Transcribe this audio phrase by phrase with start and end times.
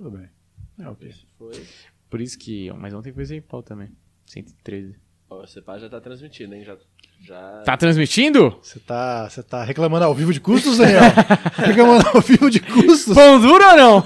[0.00, 0.30] Tudo bem.
[0.78, 1.12] É ok.
[1.36, 1.66] Foi.
[2.08, 2.72] Por isso que.
[2.72, 3.94] Mas ontem foi sem pau também.
[4.24, 4.98] 113.
[5.28, 6.64] Ó, o Cepá já tá transmitindo, hein?
[6.64, 6.78] Já.
[7.20, 7.62] Já...
[7.64, 8.56] Tá transmitindo?
[8.62, 11.02] Você tá, você tá reclamando ao vivo de custos, Daniel?
[11.54, 13.14] reclamando ao vivo de custos?
[13.14, 14.04] Pão duro ou não?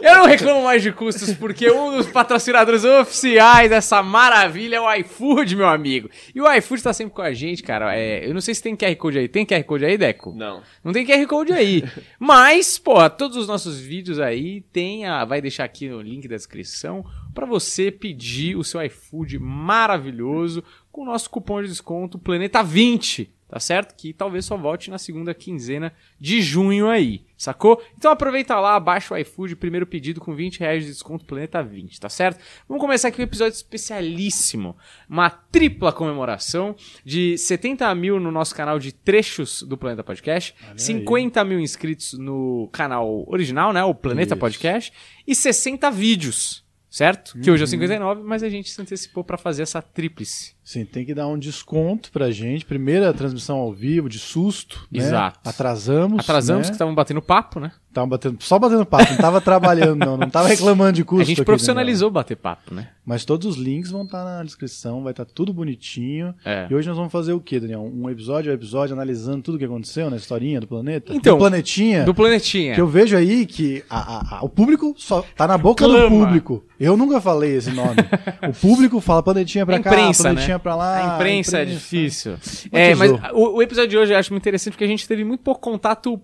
[0.00, 4.94] Eu não reclamo mais de custos, porque um dos patrocinadores oficiais dessa maravilha é o
[4.94, 6.08] iFood, meu amigo.
[6.32, 7.96] E o iFood tá sempre com a gente, cara.
[7.96, 9.28] É, eu não sei se tem QR Code aí.
[9.28, 10.32] Tem QR Code aí, Deco?
[10.32, 10.62] Não.
[10.84, 11.82] Não tem QR Code aí.
[12.18, 16.36] Mas, pô, todos os nossos vídeos aí tem a, vai deixar aqui no link da
[16.36, 22.62] descrição para você pedir o seu iFood maravilhoso com o nosso cupom de desconto Planeta
[22.62, 23.94] 20, tá certo?
[23.96, 27.82] Que talvez só volte na segunda quinzena de junho aí, sacou?
[27.96, 31.98] Então aproveita lá, baixa o iFood, primeiro pedido com 20 reais de desconto Planeta 20,
[31.98, 32.40] tá certo?
[32.68, 34.76] Vamos começar aqui um episódio especialíssimo,
[35.08, 36.74] uma tripla comemoração
[37.04, 40.78] de 70 mil no nosso canal de trechos do Planeta Podcast, Olha aí.
[40.78, 43.82] 50 mil inscritos no canal original, né?
[43.84, 44.40] O Planeta Isso.
[44.40, 44.92] Podcast,
[45.26, 46.62] e 60 vídeos.
[46.90, 47.38] Certo?
[47.40, 47.70] Que hoje é o Uhum.
[47.70, 50.54] 59, mas a gente se antecipou pra fazer essa tríplice.
[50.64, 52.64] Sim, tem que dar um desconto pra gente.
[52.64, 54.86] Primeira transmissão ao vivo, de susto.
[54.92, 55.00] né?
[55.00, 55.40] Exato.
[55.48, 56.20] Atrasamos.
[56.20, 56.70] Atrasamos né?
[56.70, 57.72] que estavam batendo papo, né?
[57.92, 60.16] Tava batendo, só batendo papo, não tava trabalhando, não.
[60.16, 61.20] Não tava reclamando de custo.
[61.20, 62.88] a gente aqui, profissionalizou bater papo, né?
[63.04, 66.34] Mas todos os links vão estar na descrição, vai estar tudo bonitinho.
[66.42, 66.66] É.
[66.70, 67.82] E hoje nós vamos fazer o quê, Daniel?
[67.82, 71.12] Um episódio a episódio analisando tudo o que aconteceu na historinha do planeta?
[71.14, 72.04] Então, do planetinha.
[72.04, 72.74] Do Planetinha.
[72.74, 76.04] Que eu vejo aí que a- a- a- o público só tá na boca Clama.
[76.04, 76.64] do público.
[76.80, 77.96] Eu nunca falei esse nome.
[78.48, 81.14] o público fala planetinha pra cá, imprensa, planetinha pra lá.
[81.14, 82.36] A imprensa é difícil.
[82.70, 85.24] É, mas o, o episódio de hoje eu acho muito interessante porque a gente teve
[85.24, 86.20] muito pouco contato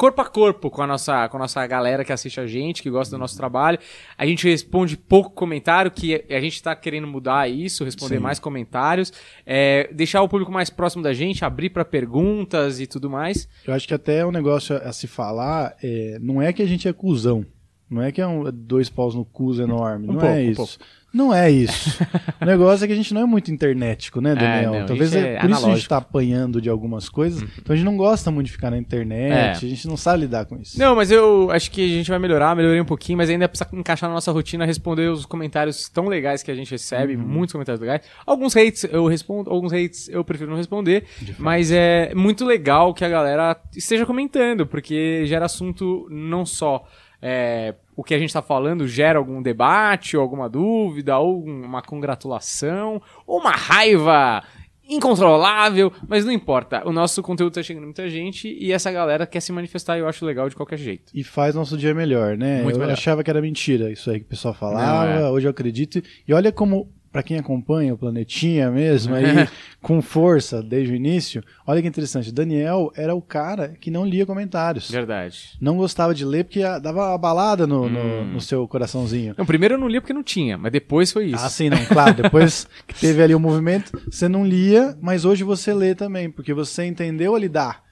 [0.00, 2.88] corpo a corpo com a nossa, com a nossa galera que assiste a gente, que
[2.88, 3.78] gosta do nosso trabalho.
[4.16, 8.22] A gente responde pouco comentário, que a gente tá querendo mudar isso, responder Sim.
[8.22, 9.12] mais comentários,
[9.44, 13.46] é, deixar o público mais próximo da gente, abrir pra perguntas e tudo mais.
[13.66, 16.88] Eu acho que até um negócio a se falar, é, não é que a gente
[16.88, 17.44] é cuzão.
[17.90, 20.04] Não é que é um, dois paus no cu enorme.
[20.04, 20.56] Um não pouco, é um isso.
[20.56, 20.74] pouco.
[21.12, 21.98] Não é isso.
[22.40, 24.72] o negócio é que a gente não é muito internetico, né, Daniel?
[24.72, 25.88] não, a Talvez é, é por isso a gente analógico.
[25.88, 27.42] tá apanhando de algumas coisas.
[27.58, 29.50] Então a gente não gosta muito de ficar na internet, É.
[29.50, 30.78] a gente não sabe lidar com isso.
[30.78, 33.68] Não, mas eu acho que a gente vai melhorar, melhorei um pouquinho, mas ainda precisa
[33.72, 37.22] encaixar na nossa rotina, responder os comentários tão legais que a gente recebe, Uhum.
[37.22, 38.02] muitos comentários legais.
[38.24, 41.04] Alguns hates eu respondo, alguns hates eu prefiro não responder,
[41.38, 46.86] mas é muito legal que a galera esteja comentando, porque gera assunto não só
[47.22, 51.82] é, o que a gente tá falando gera algum debate, ou alguma dúvida, ou uma
[51.82, 54.42] congratulação, ou uma raiva
[54.88, 56.82] incontrolável, mas não importa.
[56.88, 60.08] O nosso conteúdo tá chegando muita gente e essa galera quer se manifestar e eu
[60.08, 61.12] acho legal de qualquer jeito.
[61.14, 62.62] E faz nosso dia melhor, né?
[62.62, 62.94] Muito eu melhor.
[62.94, 65.30] achava que era mentira isso aí que o pessoal falava, Não, é.
[65.30, 66.02] hoje eu acredito.
[66.26, 69.24] E olha como, pra quem acompanha o Planetinha mesmo, aí,
[69.82, 72.30] com força desde o início, olha que interessante.
[72.32, 74.90] Daniel era o cara que não lia comentários.
[74.90, 75.56] Verdade.
[75.60, 78.24] Não gostava de ler porque dava uma balada no, no, Hum.
[78.34, 79.34] no seu coraçãozinho.
[79.36, 81.44] Não, primeiro eu não lia porque não tinha, mas depois foi isso.
[81.44, 82.14] Ah, sim, não, claro.
[82.14, 86.54] Depois que teve ali o movimento, você não lia, mas hoje você lê também, porque
[86.54, 87.82] você entendeu a lidar,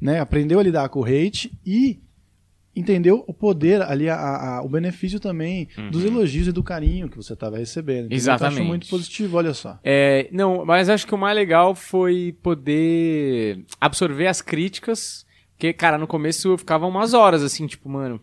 [0.00, 0.20] né?
[0.20, 1.98] Aprendeu a lidar com o hate e
[2.76, 7.16] entendeu o poder ali, a, a- o benefício também dos elogios e do carinho que
[7.16, 8.06] você estava recebendo.
[8.06, 8.18] entendeu?
[8.18, 8.58] Então, eu Exatamente.
[8.60, 9.78] acho muito positivo, olha só.
[9.82, 15.24] É, não, mas acho que o mais legal foi poder absorver as críticas.
[15.52, 18.20] Porque, cara, no começo eu ficava umas horas assim, tipo, mano,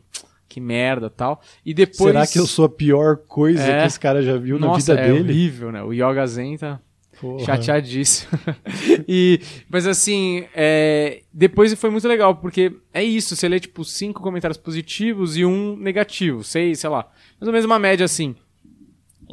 [0.48, 1.42] que merda tal.
[1.66, 2.12] E depois.
[2.14, 3.82] Será que eu sou a pior coisa É.
[3.82, 5.32] que esse cara já viu Nossa, na vida é dele?
[5.32, 5.82] horrível, né?
[5.82, 6.80] O Yoga Zen tá
[7.24, 7.46] Porra.
[7.46, 8.38] chateadíssimo.
[9.08, 9.40] e,
[9.70, 14.58] mas assim, é, depois foi muito legal, porque é isso, você lê tipo cinco comentários
[14.58, 17.08] positivos e um negativo, seis, sei lá.
[17.40, 18.36] Mais ou menos uma média assim.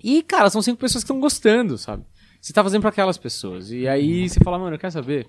[0.05, 2.05] E, cara, são cinco pessoas que estão gostando, sabe?
[2.41, 3.73] Você tá fazendo pra aquelas pessoas.
[3.73, 5.27] E aí você fala, mano, quer saber?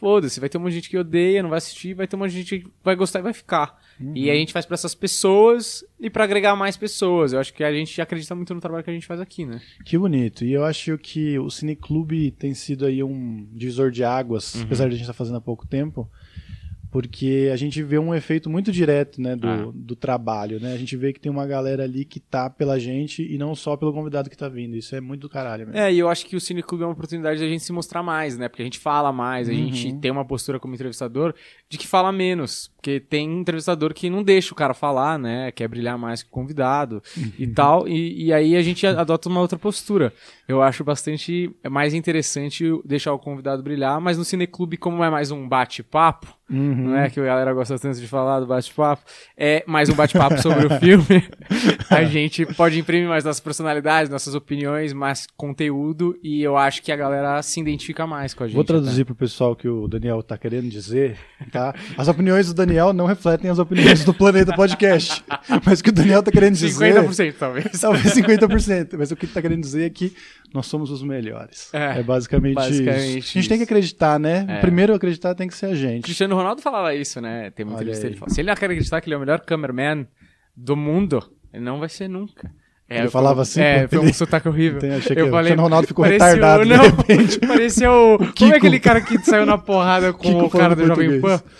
[0.00, 2.18] Foda-se, vai ter um monte de gente que odeia, não vai assistir, vai ter um
[2.20, 3.78] monte de gente que vai gostar e vai ficar.
[4.14, 7.34] E a gente faz pra essas pessoas e pra agregar mais pessoas.
[7.34, 9.60] Eu acho que a gente acredita muito no trabalho que a gente faz aqui, né?
[9.84, 10.42] Que bonito.
[10.42, 14.62] E eu acho que o Cineclube tem sido aí um divisor de águas, Uhum.
[14.62, 16.10] apesar de a gente estar fazendo há pouco tempo,
[16.90, 19.70] porque a gente vê um efeito muito direto, né, do, Ah.
[19.72, 20.72] do trabalho, né?
[20.72, 23.76] A gente vê que tem uma galera ali que tá pela gente e não só
[23.76, 24.76] pelo convidado que tá vindo.
[24.76, 25.78] Isso é muito do caralho, mesmo.
[25.80, 28.02] É, e eu acho que o Cine Clube é uma oportunidade da gente se mostrar
[28.02, 28.48] mais, né?
[28.48, 29.58] Porque a gente fala mais, a Uhum.
[29.72, 31.34] gente tem uma postura como entrevistador
[31.68, 32.68] de que fala menos.
[32.76, 35.52] Porque tem entrevistador que não deixa o cara falar, né?
[35.52, 37.02] Quer brilhar mais que o convidado
[37.38, 37.54] e Uhum.
[37.54, 37.86] tal.
[37.88, 40.12] E, e aí a gente a- adota uma outra postura.
[40.48, 45.04] Eu acho bastante é mais interessante deixar o convidado brilhar, mas no Cine Clube, como
[45.04, 46.88] é mais um bate-papo, Uhum.
[46.88, 47.10] não é?
[47.10, 49.02] Que a galera gosta tanto de falar do bate-papo.
[49.36, 51.24] É mais um bate-papo sobre o filme.
[51.88, 56.90] a gente pode imprimir mais nossas personalidades, nossas opiniões, mais conteúdo, e eu acho que
[56.90, 58.56] a galera se identifica mais com a gente.
[58.56, 61.16] Vou traduzir pro pessoal o que o Daniel tá querendo dizer,
[61.52, 61.74] tá?
[61.96, 65.24] As opiniões do Daniel não refletem as opiniões do Planeta Podcast.
[65.64, 66.94] Mas o que o Daniel tá querendo dizer...
[66.94, 67.80] 50% talvez.
[67.80, 70.14] Talvez 50%, mas o que ele tá querendo dizer é que
[70.52, 71.72] nós somos os melhores.
[71.72, 73.38] É, É, basicamente, basicamente isso.
[73.38, 74.46] A gente tem que acreditar, né?
[74.48, 74.60] É.
[74.60, 76.04] Primeiro acreditar tem que ser a gente.
[76.04, 77.50] Cristiano Ronaldo falava isso, né?
[77.50, 78.12] Tem muita Olha entrevista aí.
[78.12, 80.06] ele fala, Se ele não acreditar que ele é o melhor cameraman
[80.56, 81.22] do mundo,
[81.52, 82.50] ele não vai ser nunca.
[82.92, 84.80] É, Ele falava assim, É, foi um sotaque horrível.
[84.80, 86.84] Tem- achei que eu o falei, Cristiano Ronaldo ficou parecia retardado, o- Não,
[87.48, 88.18] parecia o...
[88.18, 88.52] Como Kiko.
[88.52, 91.40] é aquele cara que saiu na porrada com Kiko o cara do Jovem português.
[91.40, 91.50] Pan?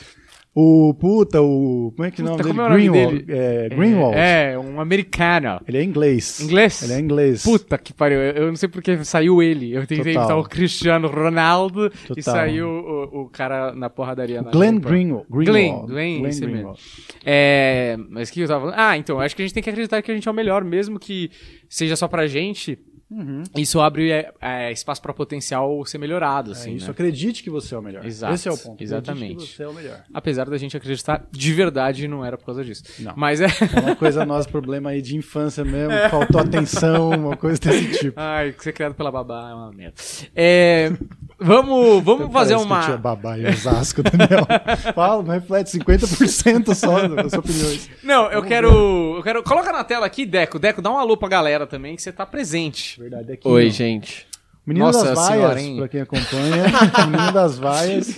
[0.53, 1.93] O puta, o.
[1.95, 2.57] Como é que é o nome Puta, dele?
[2.59, 3.23] como é o nome Greenwald.
[3.25, 3.39] dele?
[3.39, 4.17] É, Greenwald.
[4.17, 5.61] É, um americano.
[5.67, 6.41] Ele é inglês.
[6.41, 6.83] Inglês?
[6.83, 7.43] Ele é inglês.
[7.45, 9.73] Puta que pariu, eu não sei porque saiu ele.
[9.73, 10.13] Eu tentei Total.
[10.25, 12.23] imitar o Cristiano Ronaldo e Total.
[12.35, 14.43] saiu o, o cara na porradaria.
[14.43, 14.89] na Glenn Pan.
[14.91, 15.27] Greenwald.
[15.31, 15.87] Glenn, Greenwald.
[15.93, 16.53] Glenn, esse mesmo.
[16.53, 16.81] Greenwald.
[17.25, 18.77] É, mas o que eu tava falando?
[18.77, 20.65] Ah, então, acho que a gente tem que acreditar que a gente é o melhor,
[20.65, 21.31] mesmo que
[21.69, 22.77] seja só pra gente.
[23.11, 23.43] Uhum.
[23.57, 26.93] Isso abre é, é, espaço pra potencial ser melhorado, É assim, isso, né?
[26.93, 28.05] acredite que você é o melhor.
[28.05, 28.75] Exato, Esse é o ponto.
[28.75, 29.47] Acredite exatamente.
[29.47, 30.05] que você é o melhor.
[30.15, 32.85] Apesar da gente acreditar de verdade, não era por causa disso.
[33.01, 33.13] Não.
[33.17, 33.47] Mas é.
[33.47, 38.21] É uma coisa nossa, problema aí de infância mesmo, faltou atenção, uma coisa desse tipo.
[38.21, 39.95] Ai, ser criado pela babá é uma merda.
[40.35, 40.93] É,
[41.41, 42.99] vamos vamos fazer Parece que eu tinha uma.
[42.99, 44.47] babá em Osasco, Daniel.
[44.95, 47.91] Fala, não reflete 50% só das opiniões.
[48.03, 49.17] Não, eu quero.
[49.17, 49.43] Eu quero.
[49.43, 50.59] Coloca na tela aqui, Deco.
[50.59, 53.01] Deco, dá um alô pra galera também, que você tá presente.
[53.01, 53.49] Verdade, aqui.
[53.49, 53.71] Oi, ó.
[53.71, 54.30] gente.
[54.67, 56.65] Menino Nossa das vaias, pra quem acompanha.
[57.11, 58.17] Menino das vaias.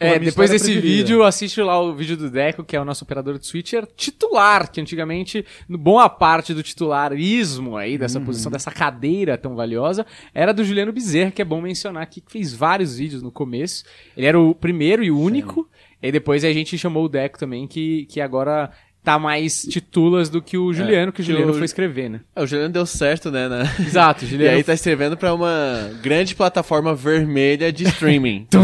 [0.00, 0.80] É, a minha depois história desse preferida.
[0.96, 4.70] vídeo, assiste lá o vídeo do Deco, que é o nosso operador de switcher titular,
[4.70, 8.24] que antigamente, no boa parte do titularismo aí, dessa Uhum.
[8.24, 12.32] posição, dessa cadeira tão valiosa, era do Juliano Bezerra, que é bom mencionar aqui, que
[12.32, 13.84] fez vários vídeos no começo.
[14.16, 15.68] Ele era o primeiro e o único,
[16.02, 18.70] e depois a gente chamou o Deco também, que, que agora
[19.04, 22.20] tá mais titulas do que o Juliano, que o que Juliano o- foi escrever, né?
[22.34, 23.46] É, o Juliano deu certo, né?
[23.48, 24.56] na- Exato, E Juliano.
[24.56, 28.46] aí tá escrevendo pra uma grande plataforma vermelha de streaming.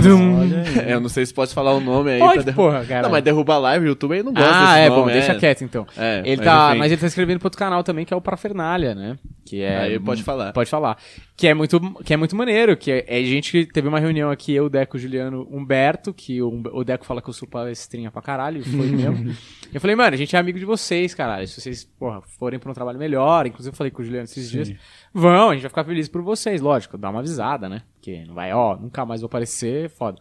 [0.87, 2.19] É, eu não sei se pode falar o nome aí.
[2.19, 2.73] Pode, pra derrubar.
[2.73, 3.03] porra, cara.
[3.03, 5.07] Não, mas derruba a live, o YouTube aí não gosta Ah, desse é nome, bom,
[5.09, 5.87] deixa quieto então.
[5.97, 6.79] É, ele mas tá, enfim.
[6.79, 9.17] mas ele tá escrevendo para outro canal também, que é o Parafernália, né?
[9.45, 10.53] Que é Aí pode falar.
[10.53, 10.99] Pode falar.
[11.37, 14.31] Que é muito, que é muito maneiro, que é, é gente que teve uma reunião
[14.31, 18.21] aqui, eu, Deco, Juliano, Humberto, que o, o Deco fala que eu sou palestrinha pra
[18.21, 19.35] caralho, foi mesmo.
[19.73, 21.49] eu falei, mano, a gente é amigo de vocês, caralho.
[21.49, 24.51] Se vocês, porra, forem pra um trabalho melhor, inclusive eu falei com o Juliano esses
[24.51, 24.73] dias,
[25.13, 27.83] vão, a gente vai ficar feliz por vocês, lógico, dá uma avisada, né?
[27.95, 30.19] Porque não vai, ó, nunca mais vou aparecer, foda.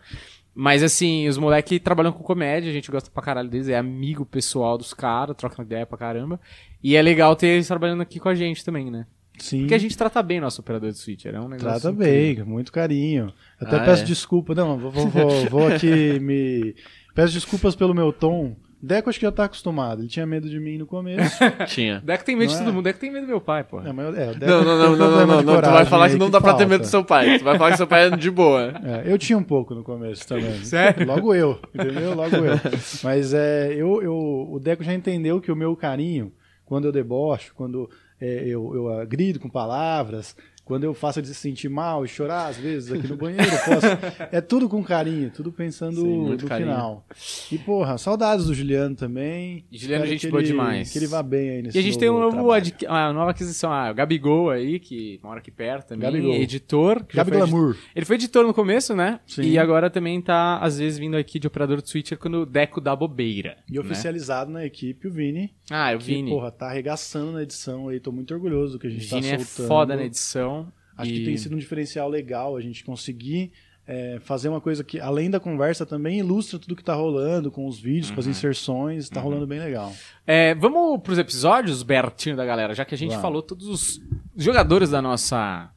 [0.61, 4.25] Mas assim, os moleques trabalham com comédia, a gente gosta pra caralho deles, é amigo
[4.25, 6.37] pessoal dos caras, troca ideia pra caramba.
[6.83, 9.05] E é legal ter eles trabalhando aqui com a gente também, né?
[9.37, 9.59] Sim.
[9.59, 11.79] Porque a gente trata bem nosso operador de switcher, é um negócio.
[11.79, 12.43] Trata incrível.
[12.43, 13.31] bem, muito carinho.
[13.57, 14.05] Até Ah, peço é?
[14.05, 14.53] desculpa.
[14.53, 16.75] Não, vou, vou, vou, vou aqui me.
[17.15, 18.53] Peço desculpas pelo meu tom.
[18.81, 20.01] Deco acho que já tá acostumado.
[20.01, 21.37] Ele tinha medo de mim no começo.
[21.67, 21.99] Tinha.
[21.99, 22.65] Deco tem medo Não de é?
[22.65, 23.81] todo mundo, Deco tem medo do meu pai, pô.
[23.81, 25.61] É, mas, é, Não, não, não, não, não, não, não.
[25.61, 27.37] Tu vai falar que não dá pra ter medo do seu pai.
[27.39, 28.73] Tu vai falar que seu pai é de boa.
[28.89, 30.59] É, eu tinha um pouco no começo também.
[30.63, 31.05] Sério?
[31.05, 32.15] Logo eu, entendeu?
[32.15, 32.59] Logo eu.
[33.03, 36.31] Mas é, eu, eu, o Deco já entendeu que o meu carinho,
[36.65, 37.89] quando eu debocho, quando
[38.19, 40.35] é, eu, eu agrido com palavras,
[40.69, 43.87] quando eu faço ele se sentir mal e chorar, às vezes, aqui no banheiro, posso.
[44.31, 46.69] É tudo com carinho, tudo pensando Sim, no carinho.
[46.69, 47.05] final.
[47.51, 49.65] E, porra, saudades do Juliano também.
[49.71, 50.91] E Juliano, Espero gente boa demais.
[50.91, 53.31] Que ele vá bem aí nesse E a gente tem um novo adqui- uma nova
[53.31, 56.35] aquisição, ah, o Gabigol aí, que mora aqui perto também, Gabigol.
[56.35, 57.03] editor.
[57.03, 57.75] que já Gabi foi edi- Glamour.
[57.95, 59.19] Ele foi editor no começo, né?
[59.25, 59.41] Sim.
[59.41, 62.79] E agora também tá, às vezes, vindo aqui de operador de switcher quando o Deco
[62.79, 63.57] dá bobeira.
[63.67, 63.79] E né?
[63.79, 65.51] oficializado na equipe, o Vini.
[65.71, 66.29] Ah, o Que, Vini.
[66.29, 67.99] porra, tá arregaçando na edição aí.
[67.99, 69.67] Tô muito orgulhoso do que a gente Vini tá é soltando.
[69.67, 70.58] foda na edição.
[71.01, 73.51] Acho e- que tem sido um diferencial legal a gente conseguir
[73.91, 77.65] é, fazer uma coisa que, além da conversa, também ilustra tudo que tá rolando, com
[77.67, 78.13] os vídeos, Uhum.
[78.15, 79.91] com as inserções, tá rolando bem legal.
[80.27, 83.21] É, vamos pros episódios, Bertinho da galera, já que a gente Vamos.
[83.23, 83.99] falou todos os
[84.37, 85.71] jogadores da nossa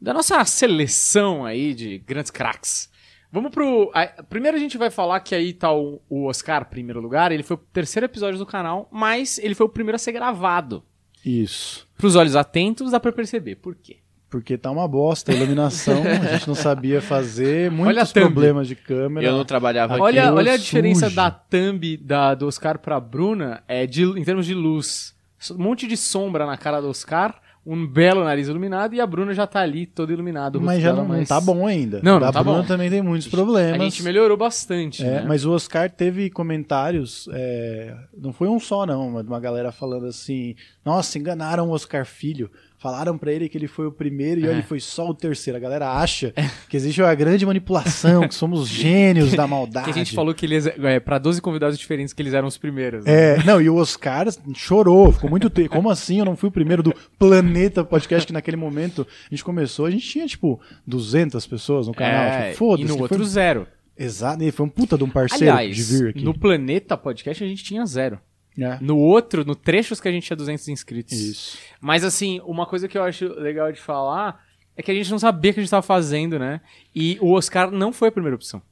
[0.00, 2.90] da nossa seleção aí de grandes craques.
[3.30, 3.90] Vamos pro.
[3.94, 7.32] a- primeiro a gente vai falar que aí tá o, o Oscar, primeiro lugar.
[7.32, 10.82] Ele foi o terceiro episódio do canal, mas ele foi o primeiro a ser gravado.
[11.24, 11.86] Isso.
[11.98, 13.56] Pros olhos atentos, dá pra perceber.
[13.56, 13.98] Por quê?
[14.32, 19.26] Porque tá uma bosta a iluminação, a gente não sabia fazer, muitos problemas de câmera.
[19.26, 20.02] Eu não trabalhava aqui.
[20.02, 20.64] Olha, olha a sujo.
[20.64, 25.14] diferença da thumb da, do Oscar pra Bruna é de, em termos de luz.
[25.50, 27.34] Um monte de sombra na cara do Oscar,
[27.66, 30.58] um belo nariz iluminado e a Bruna já tá ali todo iluminado.
[30.62, 32.00] Mas já dela, não, mas- tá bom ainda.
[32.02, 32.66] Não, não a tá Bruna bom.
[32.66, 33.78] também tem muitos problemas.
[33.80, 35.24] A gente melhorou bastante, É, né?
[35.28, 40.06] Mas o Oscar teve comentários, é, não foi um só não, mas uma galera falando
[40.06, 42.50] assim, nossa, enganaram o Oscar Filho,
[42.82, 44.50] falaram pra ele que ele foi o primeiro e É.
[44.50, 45.56] ele foi só o terceiro.
[45.56, 46.34] A galera acha
[46.68, 49.84] que existe uma grande manipulação, que somos gênios da maldade.
[49.86, 52.58] Que a gente falou que eles, é, pra 12 convidados diferentes que eles eram os
[52.58, 53.04] primeiros.
[53.04, 53.36] né?
[53.36, 55.70] É, não, e o Oscar chorou, ficou muito triste.
[55.70, 59.44] Como assim eu não fui o primeiro do Planeta Podcast, que naquele momento a gente
[59.44, 62.24] começou, a gente tinha, tipo, 200 pessoas no canal.
[62.24, 62.82] É, tipo, Foda-se.
[62.82, 63.66] e no foi- outro zero.
[63.96, 66.24] Exato, e foi um puta de um parceiro Aliás, de vir aqui.
[66.24, 68.18] no Planeta Podcast a gente tinha zero.
[68.58, 68.76] É.
[68.80, 71.18] No outro, no Trechos que a gente tinha 200 inscritos.
[71.18, 71.56] Isso.
[71.82, 74.40] Mas assim, uma coisa que eu acho legal de falar
[74.76, 76.60] é que a gente não sabia o que a gente tava fazendo, né?
[76.94, 78.62] E o Oscar não foi a primeira opção.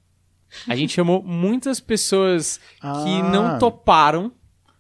[0.67, 3.31] A gente chamou muitas pessoas que Ah.
[3.31, 4.33] não toparam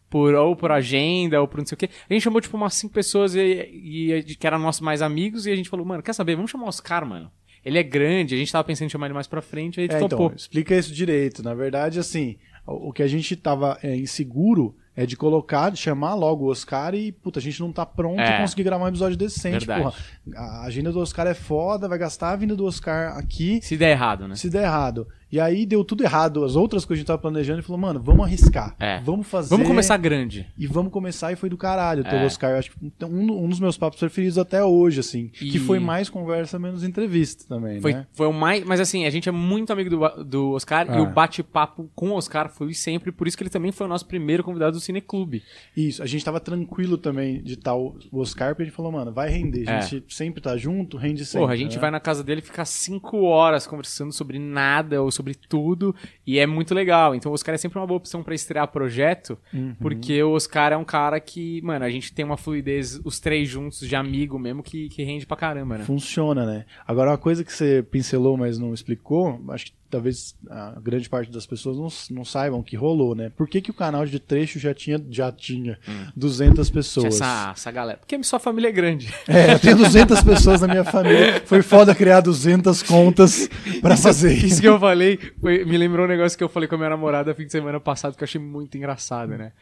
[0.08, 1.88] por ou por agenda ou por não sei o quê.
[2.08, 5.50] A gente chamou tipo umas cinco pessoas e, e- que eram nossos mais amigos e
[5.50, 6.34] a gente falou, mano, quer saber?
[6.36, 7.30] Vamos chamar o Oscar, mano.
[7.64, 9.96] Ele é grande, a gente tava pensando em chamar ele mais pra frente, aí gente
[9.96, 10.26] É, topou.
[10.26, 11.42] então, explica isso direito.
[11.42, 15.78] Na verdade, assim, o o que a gente tava é, inseguro é de colocar, de
[15.78, 18.36] chamar logo o Oscar e, puta, a gente não tá pronto É.
[18.36, 19.82] e conseguir gravar um episódio decente, Verdade.
[19.82, 19.94] porra.
[20.36, 23.90] A agenda do Oscar é foda, vai gastar a vinda do Oscar aqui Se der
[23.92, 24.34] errado, né?
[24.34, 25.06] se der errado.
[25.32, 26.44] E aí deu tudo errado.
[26.44, 28.74] As outras coisas que a gente tava planejando e falou, mano, vamos arriscar.
[28.80, 29.00] É.
[29.00, 29.50] Vamos fazer.
[29.50, 30.46] Vamos começar grande.
[30.58, 32.22] E vamos começar e foi do caralho É.
[32.22, 32.50] o Oscar.
[32.52, 35.30] Eu acho que um, um dos meus papos preferidos até hoje, assim.
[35.40, 38.06] E- Que foi mais conversa, menos entrevista também, Foi, né?
[38.12, 38.64] foi o mais.
[38.64, 41.02] Mas assim, a gente é muito amigo do, do Oscar e Ah.
[41.02, 44.06] o bate-papo com o Oscar foi sempre, por isso que ele também foi o nosso
[44.06, 45.42] primeiro convidado do Cineclube.
[45.76, 49.12] Isso, a gente tava tranquilo também de estar o Oscar, porque a gente falou, mano,
[49.12, 49.68] vai render.
[49.68, 49.82] A É.
[49.82, 51.40] gente sempre tá junto, rende sempre.
[51.42, 51.80] Porra, a gente né?
[51.80, 55.94] vai na casa dele e fica cinco horas conversando sobre nada ou sobre tudo.
[56.26, 57.14] E é muito legal.
[57.14, 59.74] Então o Oscar é sempre uma boa opção pra estrear projeto, Uhum.
[59.80, 63.48] porque o Oscar é um cara que, mano, a gente tem uma fluidez, os três
[63.48, 65.84] juntos, de amigo mesmo, que, que rende pra caramba, né?
[65.84, 66.64] Funciona, né?
[66.86, 71.30] Agora, uma coisa que você pincelou, mas não explicou, acho que talvez a grande parte
[71.30, 73.30] das pessoas não, não saibam que rolou, né?
[73.30, 75.78] Por que, que o canal de trecho já tinha, já tinha
[76.16, 77.06] 200 Tinha pessoas?
[77.14, 77.98] Essa, essa galera.
[77.98, 79.12] Porque sua família é grande.
[79.28, 81.42] É, eu tenho 200 pessoas na minha família.
[81.44, 83.48] Foi foda criar 200 contas
[83.80, 84.46] pra fazer isso.
[84.46, 86.90] Isso que eu falei foi- me lembrou um negócio que eu falei com a minha
[86.90, 89.52] namorada fim de semana passado que eu achei muito engraçado, né?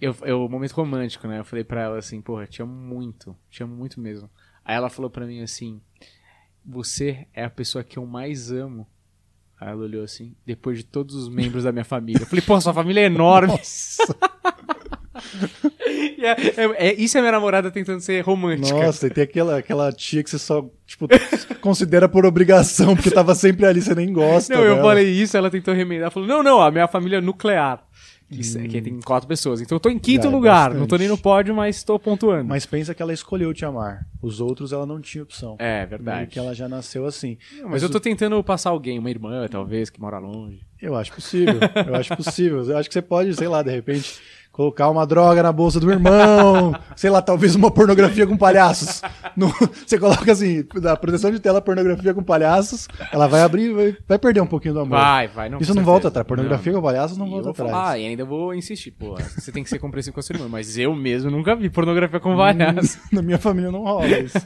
[0.00, 1.38] Eu, eu, momento romântico, né?
[1.40, 4.28] Eu falei pra ela assim, porra, te amo muito, te amo muito mesmo.
[4.64, 5.80] Aí ela falou pra mim assim:
[6.64, 8.86] Você é a pessoa que eu mais amo.
[9.60, 12.22] Aí ela olhou assim, depois de todos os membros da minha família.
[12.22, 13.54] Eu falei, pô, sua família é enorme.
[15.86, 18.78] E é, é- é- isso é minha namorada tentando ser romântica.
[18.78, 21.06] Nossa, e tem aquela, aquela tia que você só, tipo,
[21.60, 24.54] considera por obrigação, porque tava sempre ali, você nem gosta.
[24.54, 24.88] Não, eu dela.
[24.88, 26.04] falei isso, ela tentou remendar.
[26.04, 27.83] Ela falou, não, não, a minha família é nuclear.
[28.34, 29.60] Que, isso- que tem quatro pessoas.
[29.60, 30.64] Então eu tô em quinto é lugar.
[30.70, 30.80] bastante.
[30.80, 32.44] Não tô nem no pódio, mas tô pontuando.
[32.48, 34.06] Mas pensa que ela escolheu te amar.
[34.22, 35.56] Os outros ela não tinha opção.
[35.58, 36.30] É, Meio verdade.
[36.30, 37.36] que ela já nasceu assim.
[37.66, 40.60] Mas eu tô tentando passar alguém, uma irmã, talvez, que mora longe.
[40.80, 41.58] Eu acho possível.
[41.86, 42.62] Eu acho possível.
[42.62, 44.20] Eu acho que você pode, sei lá, de repente,
[44.54, 46.72] colocar uma droga na bolsa do irmão.
[46.94, 49.02] sei lá, talvez uma pornografia com palhaços.
[49.36, 49.52] No-
[49.84, 52.86] você coloca assim, da proteção de tela, pornografia com palhaços.
[53.12, 54.96] Ela vai abrir e vai, vai perder um pouquinho do amor.
[54.96, 55.48] Vai, vai.
[55.48, 55.84] Não, Isso não certeza.
[55.90, 56.26] volta atrás.
[56.26, 56.80] Pornografia Não.
[56.80, 57.70] com palhaços não E volta atrás.
[57.70, 59.16] falar, e ainda vou insistir, pô.
[59.16, 60.48] Você tem que ser compreensivo com a sua irmã.
[60.48, 63.00] Mas eu mesmo nunca vi pornografia com palhaço.
[63.12, 64.38] Na minha família não rola isso.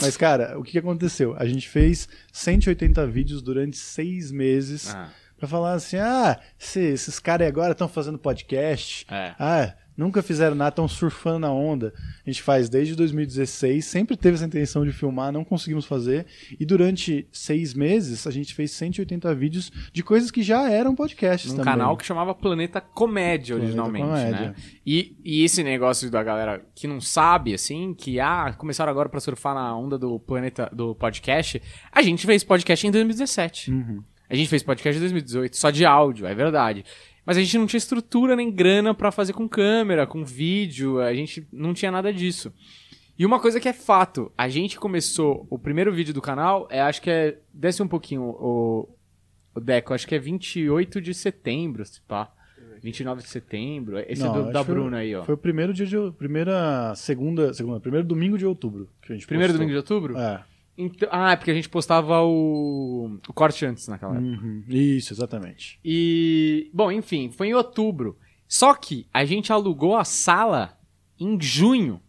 [0.00, 1.34] Mas, cara, o que que aconteceu?
[1.36, 5.08] A gente fez 180 vídeos durante seis meses Ah,
[5.40, 9.04] pra falar assim: ah, esse- esses caras agora estão fazendo podcast.
[9.10, 9.34] é.
[9.38, 11.92] Ah, nunca fizeram nada, estão surfando na onda.
[12.26, 16.24] A gente faz desde 2016, sempre teve essa intenção de filmar, não conseguimos fazer.
[16.58, 21.50] E durante seis meses a gente fez 180 vídeos de coisas que já eram podcasts
[21.50, 21.72] Num também.
[21.74, 24.40] canal que chamava Planeta Comédia Planeta originalmente, Comédia.
[24.50, 24.54] né?
[24.86, 29.20] E, e esse negócio da galera que não sabe, assim, que ah, começaram agora pra
[29.20, 31.60] surfar na onda do planeta do podcast,
[31.92, 33.70] a gente fez podcast em 2017.
[33.70, 34.02] Uhum.
[34.30, 36.84] A gente fez podcast em 2018, só de áudio, é verdade.
[37.26, 41.12] Mas a gente não tinha estrutura nem grana pra fazer com câmera, com vídeo, a
[41.12, 42.52] gente não tinha nada disso.
[43.18, 46.80] E uma coisa que é fato, a gente começou, o primeiro vídeo do canal, é,
[46.80, 48.88] acho que é, desce um pouquinho o,
[49.54, 52.32] o Deco, acho que é 28 de setembro, se pá.
[52.82, 55.22] 29 de setembro, esse Não, é do- da Bruna aí, ó.
[55.22, 55.96] Foi o primeiro dia de.
[56.16, 56.94] Primeira.
[56.96, 57.52] Segunda.
[57.52, 57.78] Segunda.
[57.78, 59.66] Primeiro domingo de outubro que a gente Primeiro postou.
[59.66, 60.16] domingo de outubro?
[60.18, 60.42] É.
[60.80, 64.26] Então- ah, é porque a gente postava o, o corte antes naquela época.
[64.44, 64.64] Uhum.
[64.68, 65.78] Isso, exatamente.
[65.84, 68.18] E, bom, enfim, foi em outubro.
[68.48, 70.78] Só que a gente alugou a sala
[71.18, 72.00] em junho.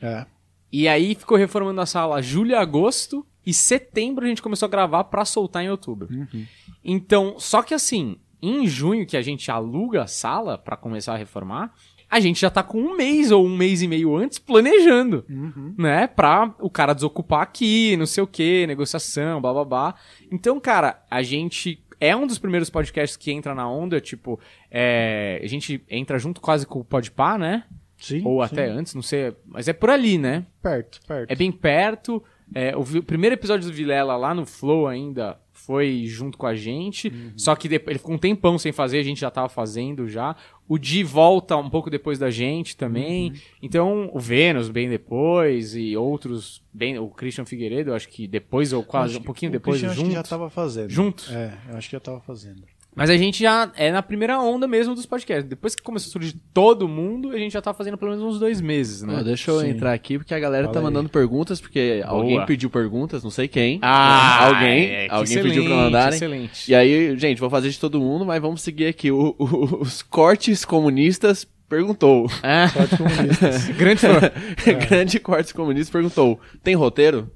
[0.00, 0.26] É.
[0.72, 3.24] E aí ficou reformando a sala julho e agosto.
[3.46, 6.08] E setembro a gente começou a gravar pra soltar em outubro.
[6.10, 6.46] Uhum.
[6.82, 11.16] Então, só que assim, em junho, que a gente aluga a sala pra começar a
[11.18, 11.74] reformar,
[12.14, 15.74] a gente já tá com um mês ou um mês e meio antes planejando, Uhum.
[15.76, 16.06] né?
[16.06, 19.94] Pra o cara desocupar aqui, não sei o que, negociação, blá blá blá.
[20.30, 24.38] Então, cara, a gente é um dos primeiros podcasts que entra na onda, tipo,
[24.70, 27.64] é, a gente entra junto quase com o Podpah, né?
[27.96, 28.22] Sim.
[28.24, 28.52] Ou sim.
[28.52, 30.44] até antes, não sei, mas é por ali, né?
[30.62, 31.30] Perto, perto.
[31.30, 32.22] É bem perto.
[32.54, 36.54] É, o, o primeiro episódio do Vilela lá no Flow ainda foi junto com a
[36.54, 37.12] gente.
[37.36, 40.36] Só que ele ficou um tempão sem fazer, a gente já tava fazendo já.
[40.68, 43.32] O Di volta um pouco depois da gente também.
[43.62, 46.98] Então, o Vênus bem depois e outros bem.
[46.98, 50.08] O Christian Figueiredo, acho que depois ou quase Acho um pouquinho depois Christian acho junto.
[50.08, 50.90] que já tava fazendo.
[50.90, 51.30] Juntos.
[51.30, 52.62] É, eu acho que já tava fazendo.
[52.96, 55.48] Mas a gente já é na primeira onda mesmo dos podcasts.
[55.48, 58.38] Depois que começou a surgir todo mundo, a gente já tá fazendo pelo menos uns
[58.38, 59.16] dois meses, né?
[59.18, 59.70] Ó, deixa eu Sim.
[59.70, 60.84] entrar aqui, porque a galera Fala tá aí.
[60.84, 62.18] mandando perguntas, porque Boa.
[62.20, 63.78] alguém pediu perguntas, não sei quem.
[63.82, 66.14] Ah, alguém, é, que alguém pediu pra mandarem.
[66.16, 66.70] Excelente.
[66.70, 69.10] E aí, gente, vou fazer de todo mundo, mas vamos seguir aqui.
[69.10, 72.30] O- o- os cortes comunistas perguntou.
[72.42, 73.68] Ah, Corte comunistas.
[73.76, 74.20] grande fã.
[74.88, 77.28] Grande Cortes Comunistas perguntou: tem roteiro?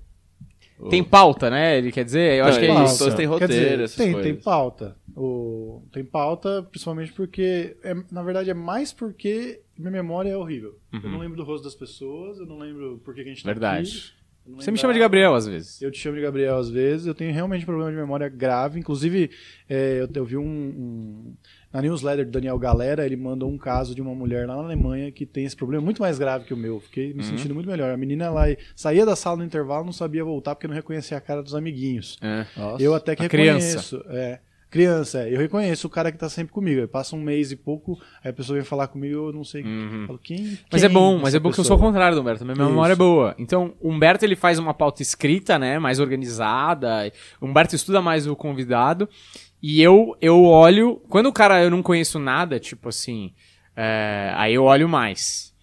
[0.91, 1.79] Tem pauta, né?
[1.79, 2.99] Ele quer dizer, eu Não, acho que é isso.
[2.99, 4.33] Todos têm roteiro, dizer, essas tem, coisas.
[4.33, 4.97] tem pauta.
[5.17, 10.79] O, tem pauta, principalmente porque, é, na verdade, é mais porque minha memória é horrível.
[10.93, 13.43] Eu não lembro do rosto das pessoas, eu não lembro por que que a gente
[13.43, 13.55] tá Uhum.
[13.55, 14.15] Verdade.
[14.47, 14.99] aqui, Você me chama de.
[15.01, 15.83] Gabriel às vezes.
[15.83, 18.79] Eu te chamo de Gabriel às vezes, eu tenho realmente problema de memória grave.
[18.79, 19.31] Inclusive,
[19.69, 21.35] é, eu, eu vi um, um-
[21.73, 25.13] Na newsletter do Daniel Galera, ele mandou um caso de uma mulher lá na Alemanha
[25.13, 26.81] que tem esse problema muito mais grave que o meu.
[26.81, 27.17] Fiquei Uhum.
[27.19, 27.93] me sentindo muito melhor.
[27.93, 28.45] A menina lá
[28.75, 32.19] saía da sala no intervalo, não sabia voltar porque não reconhecia a cara dos amiguinhos.
[32.23, 32.47] É.
[32.81, 34.03] Eu até que A reconheço.
[34.09, 34.39] É,
[34.71, 36.87] criança, é, eu reconheço o cara que tá sempre comigo.
[36.89, 39.63] Passa um mês e pouco, aí a pessoa vem falar comigo, eu não sei.
[39.63, 42.15] Eu falo, quem, Mas quem é bom, mas é bom que eu sou o contrário
[42.15, 42.45] do Humberto.
[42.45, 42.65] Minha Isso.
[42.65, 43.35] memória é boa.
[43.39, 45.79] Então, o Humberto ele faz uma pauta escrita, né?
[45.79, 47.13] Mais organizada.
[47.41, 49.09] O Humberto estuda mais o convidado.
[49.63, 51.03] E eu, eu olho.
[51.09, 53.33] Quando o cara eu não conheço nada, tipo assim.
[53.77, 55.55] é, aí eu olho mais.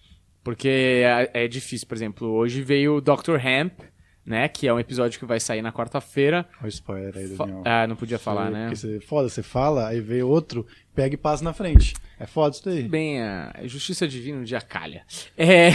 [0.44, 3.44] Porque é, é difícil, por exemplo, hoje veio o Dr.
[3.44, 3.80] Hemp,
[4.24, 4.46] né?
[4.48, 6.46] Que é um episódio que vai sair na quarta-feira.
[6.58, 7.62] Olha o spoiler aí, Daniel.
[7.64, 8.66] Ah, não podia falar, né?
[8.66, 11.94] Porque você, foda, você fala, aí vê outro, pega e passa na frente.
[12.18, 12.84] É foda isso daí.
[12.84, 15.04] Bem, a justiça divina um dia calha.
[15.36, 15.70] É,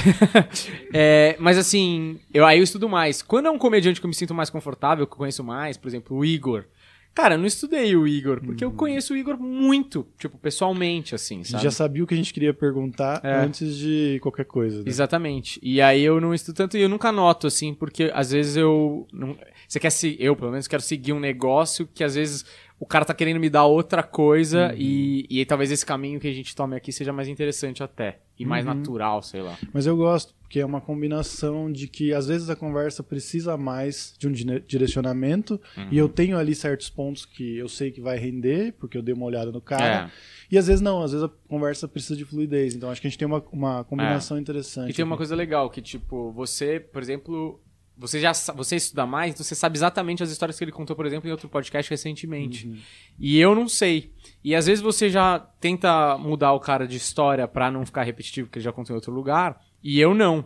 [0.94, 3.22] é, mas assim, eu, aí eu estudo mais.
[3.22, 5.88] Quando é um comediante que eu me sinto mais confortável, que eu conheço mais, por
[5.88, 6.66] exemplo, o Igor.
[7.14, 11.36] Cara, eu não estudei o Igor, porque eu conheço o Igor muito, tipo, pessoalmente, assim,
[11.36, 11.64] A gente sabe?
[11.66, 13.36] já sabia o que a gente queria perguntar É.
[13.44, 14.78] antes de qualquer coisa.
[14.78, 14.84] né?
[14.88, 15.60] Exatamente.
[15.62, 19.06] E aí eu não estudo tanto e eu nunca anoto, assim, porque às vezes eu.
[19.12, 19.36] Não...
[19.68, 20.16] Você quer se.
[20.20, 22.46] Eu, pelo menos, quero seguir um negócio que às vezes
[22.80, 26.28] o cara tá querendo me dar outra coisa e, e aí talvez esse caminho que
[26.28, 28.20] a gente tome aqui seja mais interessante até.
[28.40, 29.56] E mais natural, sei lá.
[29.72, 34.14] Mas eu gosto, porque é uma combinação de que às vezes a conversa precisa mais
[34.20, 35.58] de um dire- direcionamento
[35.90, 39.16] e eu tenho ali certos pontos que eu sei que vai render, porque eu dei
[39.16, 40.10] uma olhada no cara.
[40.10, 40.12] É.
[40.52, 42.76] E às vezes não, às vezes a conversa precisa de fluidez.
[42.76, 44.92] Então acho que a gente tem uma, uma combinação interessante.
[44.92, 47.64] E tem uma coisa legal, que tipo, você, por exemplo,
[47.98, 51.06] você já você estuda mais, então você sabe exatamente as histórias que ele contou, por
[51.06, 52.70] exemplo, em outro podcast recentemente.
[53.18, 54.12] E eu não sei.
[54.44, 58.50] E às vezes você já tenta mudar o cara de história pra não ficar repetitivo,
[58.50, 60.46] que ele já contou em outro lugar, e eu não.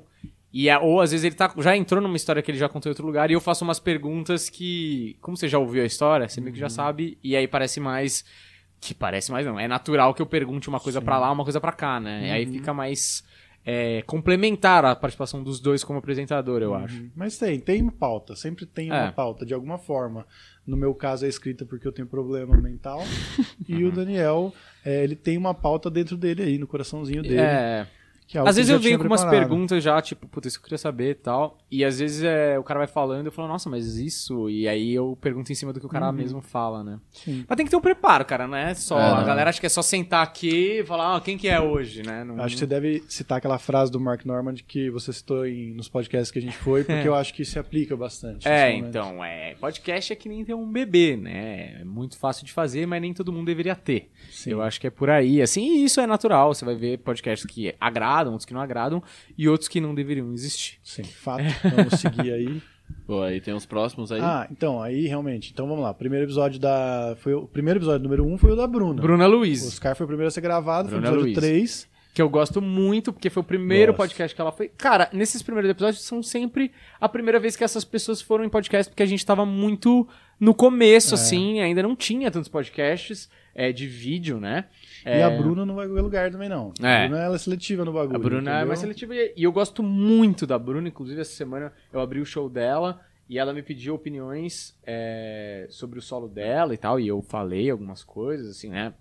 [0.54, 2.90] E a- ou às vezes ele tá, já entrou numa história que ele já contou
[2.90, 6.30] em outro lugar e eu faço umas perguntas que, como você já ouviu a história,
[6.30, 8.24] você meio que já sabe, e aí parece mais
[8.80, 11.60] que parece mais não, é natural que eu pergunte uma coisa pra lá, uma coisa
[11.60, 12.28] pra cá, né?
[12.28, 13.24] E aí fica mais
[13.66, 17.04] é, complementar a participação dos dois como apresentador, eu acho.
[17.16, 19.12] Mas tem, tem uma pauta, sempre tem uma É.
[19.12, 20.26] pauta, de alguma forma.
[20.68, 23.02] No meu caso é escrita porque eu tenho problema mental.
[23.68, 24.54] e o Daniel,
[24.86, 27.40] é, ele tem uma pauta dentro dele aí, no coraçãozinho dele.
[27.40, 27.88] É,
[28.28, 29.48] que é algo Às que vezes eu venho com umas preparado.
[29.48, 31.58] perguntas já, tipo, puta, isso eu queria saber e tal.
[31.70, 34.50] E às vezes é, o cara vai falando e eu falo, nossa, mas isso.
[34.50, 36.94] E aí eu pergunto em cima do que o cara mesmo fala, né?
[36.94, 37.00] Uhum.
[37.12, 37.46] Sim.
[37.48, 39.00] Mas tem que ter um preparo, cara, não é só.
[39.00, 41.60] É, a galera acha que é só sentar aqui e falar, ah, quem que é
[41.60, 42.24] hoje, né?
[42.24, 45.74] Não- Acho que você deve citar aquela frase do Mark Normand que você citou em,
[45.74, 48.48] nos podcasts que a gente foi, porque eu acho que se aplica bastante.
[48.48, 51.82] É, então, é, podcast é que nem ter um bebê, né?
[51.82, 54.10] É muito fácil de fazer, mas nem todo mundo deveria ter.
[54.32, 54.52] Sim.
[54.52, 56.54] Eu acho que é por aí, assim, e isso é natural.
[56.54, 59.02] Você vai ver podcasts que agradam, outros que não agradam,
[59.38, 60.80] e outros que não deveriam existir.
[60.84, 61.44] Sim, fato.
[61.76, 62.62] Vamos seguir aí.
[63.08, 64.22] Pô, aí tem os próximos aí.
[64.22, 65.52] Ah, então, aí realmente.
[65.52, 65.94] Então vamos lá.
[65.94, 67.16] Primeiro episódio da.
[67.20, 69.02] Foi o primeiro episódio número 1 um foi o da Bruna.
[69.02, 71.82] Bruna O Luiz, Oscar foi o primeiro a ser gravado, Bruna foi o episódio Luiz.
[71.84, 71.96] 3.
[72.14, 73.98] que eu gosto muito, porque foi o primeiro Gosto.
[73.98, 74.70] podcast que ela foi.
[74.70, 78.90] Cara, nesses primeiros episódios são sempre a primeira vez que essas pessoas foram em podcast,
[78.90, 80.08] porque a gente tava muito
[80.40, 81.18] no começo, É.
[81.18, 84.66] assim, ainda não tinha tantos podcasts é, de vídeo, né?
[85.06, 86.74] E É, a Bruna não vai lugar também, não.
[86.82, 87.06] É.
[87.06, 88.16] A Bruna ela é seletiva no bagulho.
[88.16, 88.68] A Bruna é entendeu?
[88.68, 90.88] mais seletiva e e eu gosto muito da Bruna.
[90.88, 96.00] Inclusive, essa semana eu abri o show dela e ela me pediu opiniões é, sobre
[96.00, 97.00] o solo dela e tal.
[97.00, 98.94] E eu falei algumas coisas, assim, né?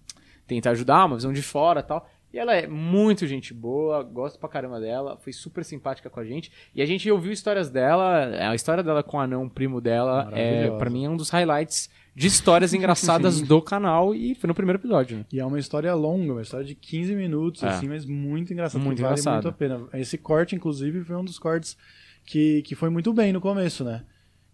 [0.46, 2.08] tenta ajudar, uma visão de fora e tal.
[2.32, 6.24] E ela é muito gente boa, gosto pra caramba dela, foi super simpática com a
[6.24, 6.50] gente.
[6.74, 10.68] E a gente ouviu histórias dela, a história dela com o anão, primo dela, é,
[10.70, 14.78] pra mim é um dos highlights de histórias engraçadas do canal e foi no primeiro
[14.78, 15.24] episódio, né?
[15.32, 17.68] E é uma história longa, uma história de 15 minutos, É.
[17.68, 18.82] assim, mas muito engraçada.
[18.84, 19.36] Muito vale engraçada.
[19.36, 19.80] muito a pena.
[19.94, 21.76] Esse corte, inclusive, foi um dos cortes
[22.24, 24.02] que, que foi muito bem no começo, né?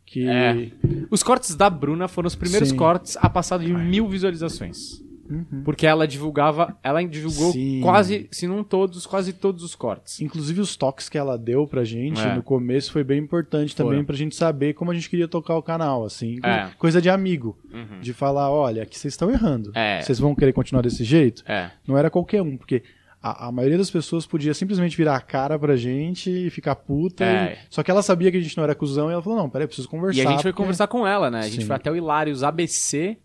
[0.06, 0.70] Que É.
[1.10, 2.76] Os cortes da Bruna foram os primeiros Sim.
[2.76, 5.02] cortes a passar de mil visualizações.
[5.30, 5.62] Uhum.
[5.64, 7.80] Porque ela divulgava, ela divulgou Sim.
[7.82, 10.20] quase, se não todos, quase todos os cortes.
[10.20, 12.34] Inclusive os toques que ela deu pra gente É.
[12.34, 14.04] no começo foi bem importante também Foram.
[14.04, 16.38] pra gente saber como a gente queria tocar o canal, assim.
[16.42, 16.68] É.
[16.78, 17.56] Coisa de amigo.
[17.72, 18.00] Uhum.
[18.00, 19.70] De falar, olha, aqui vocês estão errando.
[19.74, 20.00] É.
[20.02, 21.44] Vocês vão querer continuar desse jeito?
[21.46, 21.70] É.
[21.86, 22.82] Não era qualquer um, porque
[23.22, 27.24] a, a maioria das pessoas podia simplesmente virar a cara pra gente e ficar puta.
[27.24, 27.52] É.
[27.52, 29.48] e- Só que ela sabia que a gente não era cuzão e ela falou, não,
[29.50, 30.22] peraí, preciso conversar.
[30.22, 31.40] E a gente foi porque- conversar com ela, né?
[31.40, 31.66] A gente Sim.
[31.66, 33.18] foi até o Hilários ABC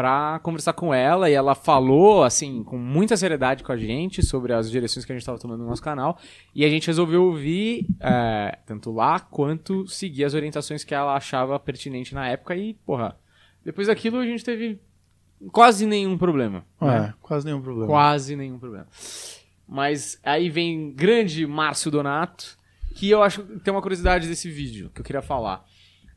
[0.00, 4.54] pra conversar com ela e ela falou, assim, com muita seriedade com a gente sobre
[4.54, 6.18] as direções que a gente tava tomando no nosso canal.
[6.54, 11.60] E a gente resolveu ouvir, é, tanto lá quanto seguir as orientações que ela achava
[11.60, 12.56] pertinente na época.
[12.56, 13.14] E, porra,
[13.62, 14.80] depois daquilo a gente teve
[15.52, 16.64] quase nenhum problema.
[16.80, 17.08] né?
[17.10, 17.86] É, quase nenhum problema.
[17.86, 18.86] Quase nenhum problema.
[19.68, 22.56] Mas aí vem grande Márcio Donato,
[22.94, 25.62] que eu acho que tem uma curiosidade desse vídeo que eu queria falar.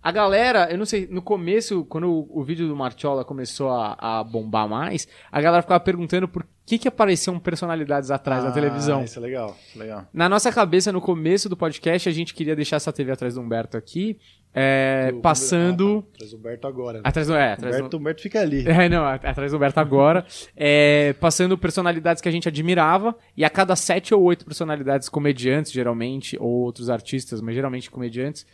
[0.04, 3.96] A galera, eu não sei, no começo, quando o, o vídeo do Martiola começou a,
[4.20, 8.54] a bombar mais, a galera ficava perguntando por que que apareciam personalidades atrás da Ah,
[8.54, 9.04] televisão.
[9.04, 10.06] Isso é legal, legal.
[10.14, 13.42] Na nossa cabeça, no começo do podcast, a gente queria deixar essa TV atrás do
[13.42, 14.18] Humberto aqui,
[14.54, 16.00] é, Do- passando...
[16.06, 16.18] Ah, tá.
[16.20, 16.94] Traz o Humberto agora.
[16.98, 17.02] Né?
[17.06, 17.36] Atrás do...
[17.36, 17.80] É, atrás do...
[17.80, 18.64] Humberto, Humberto fica ali.
[18.70, 20.26] É, não, at- atrás do Humberto agora.
[20.56, 23.16] É, passando personalidades que a gente admirava.
[23.36, 28.46] E a cada sete ou oito personalidades, comediantes, geralmente, ou outros artistas, mas geralmente comediantes,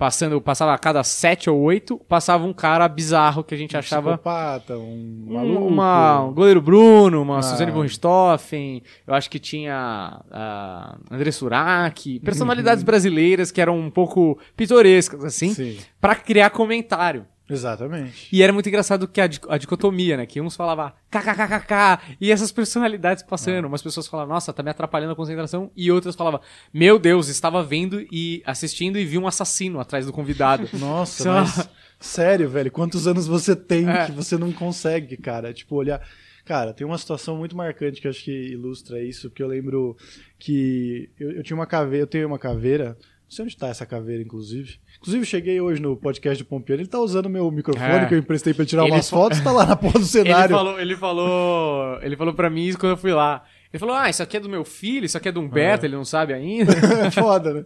[0.00, 3.78] passando, passava a cada sete ou oito, passava um cara bizarro que a gente Um
[3.78, 4.12] achava.
[4.12, 5.66] psicopata, um Um, maluco.
[5.66, 7.42] uma, um goleiro Bruno, uma Ah.
[7.42, 13.90] Suzane von Richthofen, eu acho que tinha a André Surak, personalidades brasileiras que eram um
[13.90, 17.26] pouco pitorescas, assim, Sim, pra criar comentário.
[17.50, 18.28] Exatamente.
[18.32, 20.26] E era muito engraçado que a, a dicotomia, né?
[20.26, 23.66] Que uns falavam kkkk e essas personalidades passando.
[23.66, 25.70] Umas pessoas falavam, nossa, tá me atrapalhando a concentração.
[25.76, 26.40] E outras falavam,
[26.72, 30.68] meu Deus, estava vendo e assistindo e vi um assassino atrás do convidado.
[30.78, 34.06] Nossa, Só- mas sério, velho, quantos anos você tem É.
[34.06, 35.52] que você não consegue, cara?
[35.52, 36.00] Tipo, olhar.
[36.44, 39.96] Cara, tem uma situação muito marcante que eu acho que ilustra isso, porque eu lembro
[40.38, 42.96] que eu, eu tinha uma caveira, eu tenho uma caveira,
[43.30, 44.80] não sei onde tá essa caveira, inclusive.
[44.98, 48.06] Inclusive, cheguei hoje no podcast do Pompeiro, ele tá usando o meu microfone É.
[48.06, 50.56] que eu emprestei ele tirar Ele umas fotos, tá lá na porra do Ele cenário.
[50.56, 53.44] falou, ele falou, ele falou pra mim isso quando eu fui lá.
[53.72, 55.94] Ele falou, ah, isso aqui é do meu filho, isso aqui é do Humberto, ele
[55.94, 56.72] não sabe ainda.
[57.06, 57.64] é foda, né?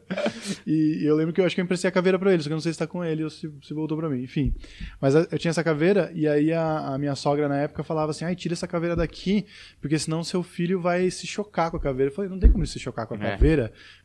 [0.66, 2.52] E eu lembro que eu acho que eu emprestei a caveira pra ele, só que
[2.52, 4.52] eu não sei se tá com ele ou se, se voltou pra mim, enfim.
[5.00, 8.26] Mas eu tinha essa caveira e aí a, a minha sogra na época falava assim:
[8.26, 9.46] ai, tira essa caveira daqui,
[9.80, 12.10] porque senão seu filho vai se chocar com a caveira.
[12.10, 13.30] Eu falei: não tem como ele se chocar com a É.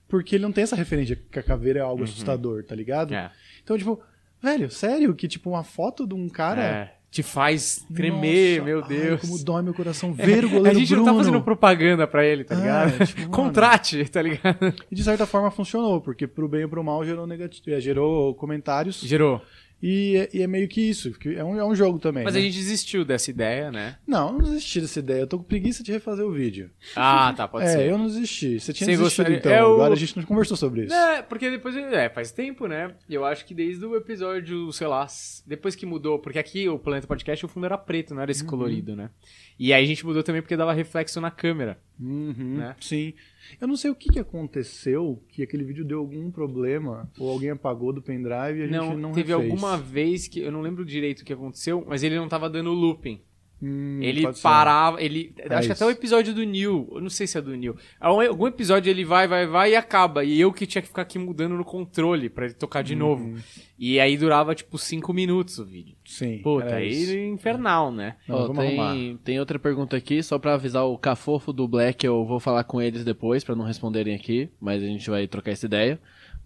[0.10, 3.12] porque ele não tem essa referência que a caveira é algo assustador, tá ligado?
[3.12, 3.18] Uhum.
[3.18, 3.32] É.
[3.64, 4.02] Então, tipo,
[4.44, 6.62] velho, sério, que tipo uma foto de um cara.
[6.62, 9.22] É, te faz tremer, Nossa, meu ai, Deus.
[9.22, 11.06] como dói meu coração ver o goleiro a gente Bruno.
[11.08, 13.06] não tá fazendo propaganda pra ele, tá É, ligado?
[13.08, 13.30] tipo.
[13.32, 14.74] Contrate, tá ligado?
[14.92, 18.36] E de certa forma funcionou, porque pro bem ou pro mal gerou, negati- eh, gerou
[18.36, 19.02] comentários.
[19.02, 19.42] Gerou.
[19.82, 22.24] E, é- e é meio que isso, é um, é um jogo também.
[22.26, 22.40] Mas né?
[22.42, 23.98] a gente desistiu dessa ideia, né?
[24.06, 25.22] Não, eu não desisti dessa ideia.
[25.22, 26.70] Eu tô com preguiça de refazer o vídeo.
[26.96, 27.90] Ah, tá, pode é, ser.
[27.90, 28.60] eu não desisti.
[28.60, 29.52] Você tinha Você desistido gostaria- então.
[29.52, 30.94] É o- Agora a gente não conversou sobre isso.
[30.94, 32.94] É, porque depois, é, faz tempo, né?
[33.10, 35.08] Eu acho que desde o episódio, sei lá,
[35.48, 38.32] depois que mudou, porque aqui o Planeta Podcast o fundo era preto, não era Uhum.
[38.32, 39.10] esse colorido, né?
[39.58, 41.78] E aí a gente mudou também porque dava reflexo na câmera.
[42.00, 42.76] Uhum, Né?
[42.80, 43.14] Sim.
[43.60, 47.50] Eu não sei o que, que aconteceu, que aquele vídeo deu algum problema, ou alguém
[47.50, 49.50] apagou do pendrive e a gente Não, não teve refez.
[49.52, 52.72] alguma vez que eu não lembro direito o que aconteceu, mas ele não tava dando
[52.72, 53.22] looping.
[53.62, 54.44] Hum, Ele pode ser.
[54.44, 55.34] parava, ele.
[55.38, 55.84] É acho que isso.
[55.84, 57.76] até o episódio do Neil, eu não sei se é do Neil.
[58.00, 60.24] Algum algum episódio ele vai, vai, vai e acaba.
[60.24, 62.84] E eu que tinha que ficar aqui mudando no controle pra ele tocar Uhum.
[62.86, 63.36] de novo.
[63.78, 65.96] E aí durava tipo 5 minutos o vídeo.
[66.06, 66.40] Sim.
[66.40, 67.12] Puta, era isso.
[67.12, 68.16] aí infernal, né?
[68.28, 68.94] Não, arrumar.
[68.94, 72.64] tem, tem outra pergunta aqui, só pra avisar o Cafofo do Black, eu vou falar
[72.64, 76.00] com eles depois, pra não responderem aqui, mas a gente vai trocar essa ideia.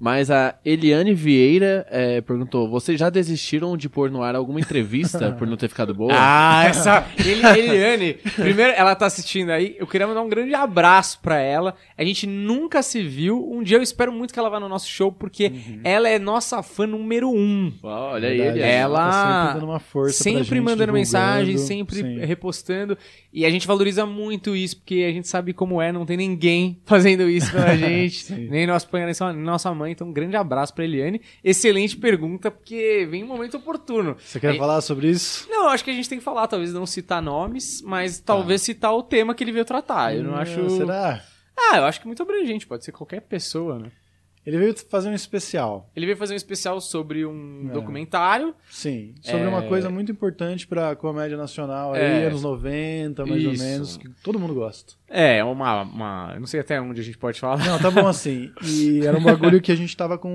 [0.03, 5.31] Mas a Eliane Vieira é, perguntou: vocês já desistiram de pôr no ar alguma entrevista
[5.31, 6.11] por não ter ficado boa?
[6.35, 7.07] Ah, essa.
[7.17, 9.77] Eli- Eliane, primeiro, ela tá assistindo aí.
[9.79, 11.73] Eu queria mandar um grande abraço pra ela.
[11.97, 13.49] A gente nunca se viu.
[13.49, 15.79] Um dia eu espero muito que ela vá no nosso show, porque Uhum.
[15.85, 17.71] ela é nossa fã número um.
[17.81, 18.63] Ó, olha Verdade, ele.
[18.63, 18.71] aí.
[18.71, 22.19] Ela tá sempre dando uma força pra sempre gente, mandando mensagem, sempre Sim.
[22.25, 22.97] repostando.
[23.31, 26.77] E a gente valoriza muito isso, porque a gente sabe como é, não tem ninguém
[26.85, 28.33] fazendo isso pela gente.
[28.33, 31.21] Nem nosso pai, nem nossa mãe Então, um grande abraço pra Eliane.
[31.43, 34.15] Excelente pergunta, porque vem um momento oportuno.
[34.19, 35.47] Você quer Aí- falar sobre isso?
[35.49, 38.93] Não, acho que a gente tem que falar, talvez não citar nomes, mas talvez citar
[38.93, 40.15] o tema que ele veio tratar.
[40.15, 40.69] Eu não Hum, acho.
[40.71, 41.23] Será?
[41.57, 43.91] Ah, eu acho que muito abrangente, pode ser qualquer pessoa, né?
[44.45, 45.89] Ele veio fazer um especial.
[45.95, 47.73] Ele veio fazer um especial sobre um É.
[47.73, 48.53] documentário.
[48.69, 49.47] Sim, sobre É.
[49.47, 52.25] uma coisa muito importante pra comédia nacional aí, É.
[52.27, 53.63] anos 90, mais Isso.
[53.63, 54.93] ou menos, que todo mundo gosta.
[55.07, 56.31] É, uma, uma.
[56.33, 57.57] Eu não sei até onde a gente pode falar.
[57.65, 58.51] Não, tá bom assim.
[58.63, 60.29] E era um bagulho que a gente tava com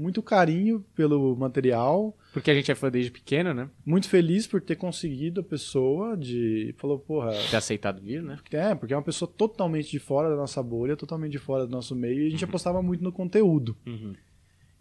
[0.00, 3.70] muito carinho pelo material, Porque a gente é fã desde pequeno, né?
[3.86, 6.74] muito feliz por ter conseguido a pessoa de.
[6.76, 7.30] Falou, porra.
[7.48, 8.36] Ter aceitado vir, né?
[8.50, 11.70] É, porque é uma pessoa totalmente de fora da nossa bolha, totalmente de fora do
[11.70, 13.76] nosso meio, e a gente apostava muito no conteúdo.
[13.86, 14.14] Uhum.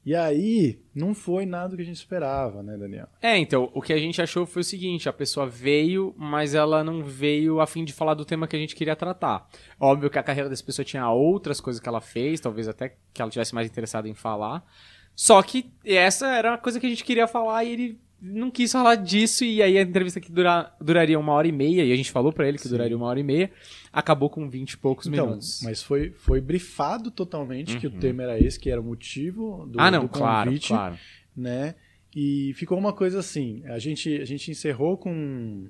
[0.06, 3.08] E aí, não foi nada do que a gente esperava, né, Daniel?
[3.22, 6.84] É, então, o que a gente achou foi o seguinte: a pessoa veio, mas ela
[6.84, 9.48] não veio a fim de falar do tema que a gente queria tratar.
[9.80, 13.22] Óbvio que a carreira dessa pessoa tinha outras coisas que ela fez, talvez até que
[13.22, 14.66] ela tivesse mais interessada em falar.
[15.16, 18.72] Só que essa era a coisa que a gente queria falar e ele não quis
[18.72, 19.44] falar disso.
[19.44, 22.32] E aí a entrevista que dura- duraria uma hora e meia, e a gente falou
[22.32, 22.70] pra ele que Sim.
[22.70, 23.52] duraria uma hora e meia,
[23.92, 25.62] acabou com vinte e poucos Então, minutos.
[25.64, 29.80] mas foi, foi brifado totalmente que o tema era esse, que era o motivo do,
[29.80, 30.98] ah, não, do claro, convite, claro.
[31.36, 31.76] né?
[32.16, 35.68] E ficou uma coisa assim, a gente, a gente encerrou com,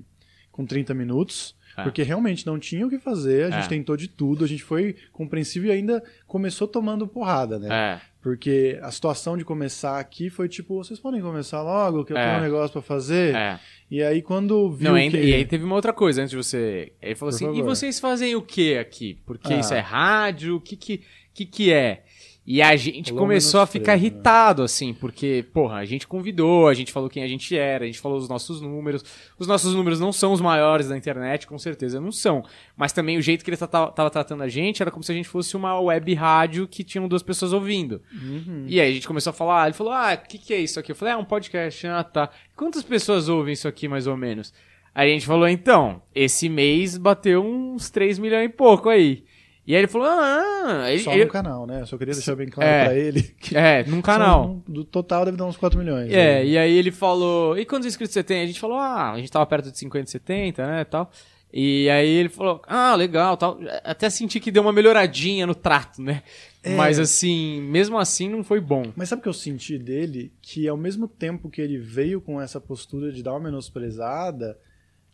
[0.52, 1.82] com 30 minutos, É.
[1.82, 3.68] porque realmente não tinha o que fazer, a gente É.
[3.68, 7.68] tentou de tudo, a gente foi compreensível e ainda começou tomando porrada, né?
[7.70, 8.00] É.
[8.24, 12.24] Porque a situação de começar aqui foi tipo, vocês podem começar logo, que eu É.
[12.24, 13.34] tenho um negócio pra fazer.
[13.34, 13.60] É.
[13.90, 15.16] E aí quando viu Não, que...
[15.18, 16.90] e aí teve uma outra coisa antes de você.
[17.02, 17.64] Ele falou Por assim: e favor.
[17.76, 19.18] vocês fazem o que aqui?
[19.26, 19.60] Porque Ah.
[19.60, 20.56] isso é rádio?
[20.56, 21.02] O que que,
[21.34, 22.02] que que é?
[22.46, 23.98] E a gente começou a ficar né?
[23.98, 27.86] irritado, assim, porque, porra, a gente convidou, a gente falou quem a gente era, a
[27.86, 29.02] gente falou os nossos números.
[29.38, 32.44] Os nossos números não são os maiores da internet, com certeza não são.
[32.76, 35.14] Mas também o jeito que ele tava, tava tratando a gente era como se a
[35.14, 38.02] gente fosse uma web rádio que tinham duas pessoas ouvindo.
[38.12, 38.66] Uhum.
[38.68, 40.78] E aí a gente começou a falar, ele falou, ah, o que, que é isso
[40.78, 40.92] aqui?
[40.92, 41.86] Eu falei, ah, é um podcast.
[41.86, 42.28] Ah, tá.
[42.54, 44.52] Quantas pessoas ouvem isso aqui, mais ou menos?
[44.94, 49.24] Aí a gente falou, então, esse mês bateu uns 3 milhões e pouco aí.
[49.66, 51.80] E aí ele falou, ah, ele, Só ele- no canal, né?
[51.80, 52.84] Eu só queria deixar bem claro É.
[52.84, 54.62] pra ele que é, num canal.
[54.68, 56.12] do total deve dar uns 4 milhões.
[56.12, 56.46] É, né?
[56.46, 58.42] e aí ele falou, e quantos inscritos você tem?
[58.42, 61.10] A gente falou, ah, a gente tava perto de 50, 70, né, tal.
[61.56, 63.58] E aí ele falou, ah, legal, tal.
[63.84, 66.22] Até senti que deu uma melhoradinha no trato, né?
[66.62, 66.74] É.
[66.74, 68.92] Mas assim, mesmo assim não foi bom.
[68.96, 70.32] Mas sabe o que eu senti dele?
[70.42, 74.58] Que ao mesmo tempo que ele veio com essa postura de dar uma menosprezada,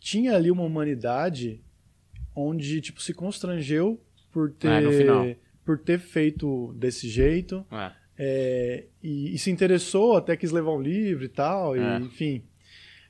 [0.00, 1.60] tinha ali uma humanidade
[2.34, 4.00] onde, tipo, se constrangeu
[4.32, 5.26] por ter, É, no final.
[5.64, 7.64] por ter feito desse jeito.
[7.70, 7.90] É.
[8.18, 11.98] é, e, e se interessou, até quis levar um livro e tal, É.
[11.98, 12.42] e, enfim.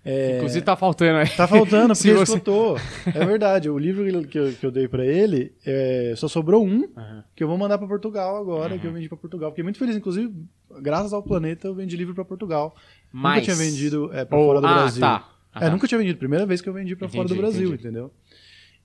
[0.03, 1.29] É, Inclusive tá faltando aí.
[1.29, 2.79] Tá faltando, porque você- esgotou.
[3.15, 6.89] É verdade, o livro que eu, que eu dei pra ele, é, só sobrou um,
[6.97, 7.25] Aham.
[7.37, 8.79] que eu vou mandar pra Portugal agora, Uhum.
[8.81, 9.51] que eu vendi pra Portugal.
[9.51, 10.33] Fiquei muito feliz, inclusive,
[10.81, 12.75] graças ao planeta, eu vendi livro pra Portugal.
[13.13, 13.47] Mas...
[13.47, 15.01] Nunca tinha vendido é, pra Ou- fora do ah, Brasil.
[15.01, 15.29] tá.
[15.61, 16.19] É, nunca tinha vendido.
[16.19, 17.83] Primeira vez que eu vendi pra fora do Brasil, entendi.
[17.83, 18.11] entendeu?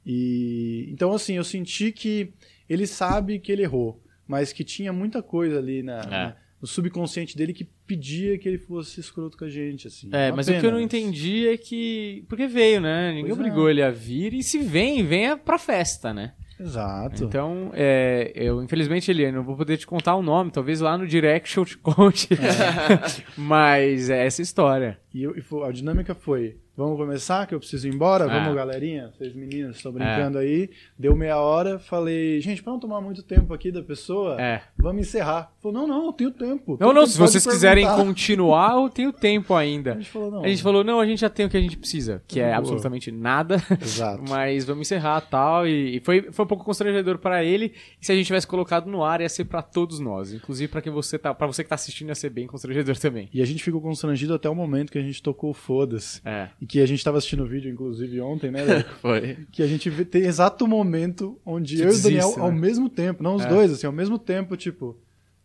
[0.06, 2.32] E então assim, eu senti que
[2.70, 6.06] ele sabe que ele errou, mas que tinha muita coisa ali na, É.
[6.10, 10.10] na- no subconsciente dele que pedia que ele fosse escroto com a gente, assim.
[10.12, 12.24] É, mas o que eu pena, não entendi é que.
[12.30, 13.10] Porque veio, né?
[13.10, 13.41] Ninguém Pois é.
[13.41, 14.34] obrigou ele a vir.
[14.34, 16.34] E se vem, venha pra festa, né?
[16.60, 17.26] Exato.
[17.26, 20.50] Então, é, eu, infelizmente, Eliane, não vou poder te contar o nome.
[20.52, 22.30] Talvez lá no direct eu te conte.
[23.38, 24.98] mas é essa história.
[25.13, 28.26] E, eu- e a dinâmica foi: vamos começar, que eu preciso ir embora?
[28.26, 28.28] Ah.
[28.40, 29.12] Vamos, galerinha?
[29.18, 30.70] Vocês meninas, estão brincando aí.
[30.98, 34.62] Deu meia hora, falei, gente, pra não tomar muito tempo aqui da pessoa, É.
[34.78, 35.52] vamos encerrar.
[35.62, 36.72] Falou, não, não, eu tenho tempo.
[36.72, 38.06] Não, Tenho não, tempo, se vocês quiserem perguntar.
[38.06, 39.94] continuar, eu tenho tempo A ainda.
[39.96, 40.44] gente falou, não.
[40.44, 42.46] A gente falou, não, a gente já tem o que a gente precisa, que é
[42.48, 42.58] Boa.
[42.58, 43.56] absolutamente nada.
[43.82, 44.24] Exato.
[44.30, 45.68] Mas vamos encerrar tal.
[45.68, 47.74] E, foi, foi um pouco constrangedor pra ele.
[48.02, 50.34] E se a gente tivesse colocado no ar, ia ser pra todos nós.
[50.34, 53.30] Inclusive pra quem você tá, para você que tá assistindo, ia ser bem constrangedor também.
[53.34, 56.22] E a gente ficou constrangido até o momento que a gente tocou Foda-se.
[56.26, 56.50] É.
[56.65, 58.62] E que a gente tava assistindo o vídeo, inclusive, ontem, né?
[59.01, 59.38] Foi.
[59.51, 62.60] que a gente tem exato momento onde Que eu e o Daniel, desiste, ao né?
[62.60, 63.47] mesmo tempo, não os É.
[63.47, 64.97] dois, assim, ao mesmo tempo, tipo,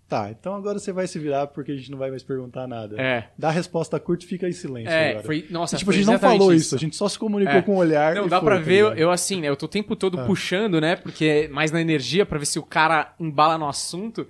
[0.09, 3.01] tá, então agora você vai se virar porque a gente não vai mais perguntar nada.
[3.01, 3.29] É.
[3.39, 5.25] Dá a resposta curta e fica em silêncio É, agora.
[5.25, 5.47] foi.
[5.51, 6.75] Nossa, E, tipo, a gente não falou isso.
[6.75, 7.63] a gente só se comunicou É.
[7.63, 8.15] com o olhar.
[8.17, 9.49] Não, dá foi, pra tá ver, eu, assim, né?
[9.49, 10.25] Eu tô o tempo todo Ah.
[10.25, 10.97] puxando, né?
[10.97, 14.27] Porque é mais na energia pra ver se o cara embala no assunto.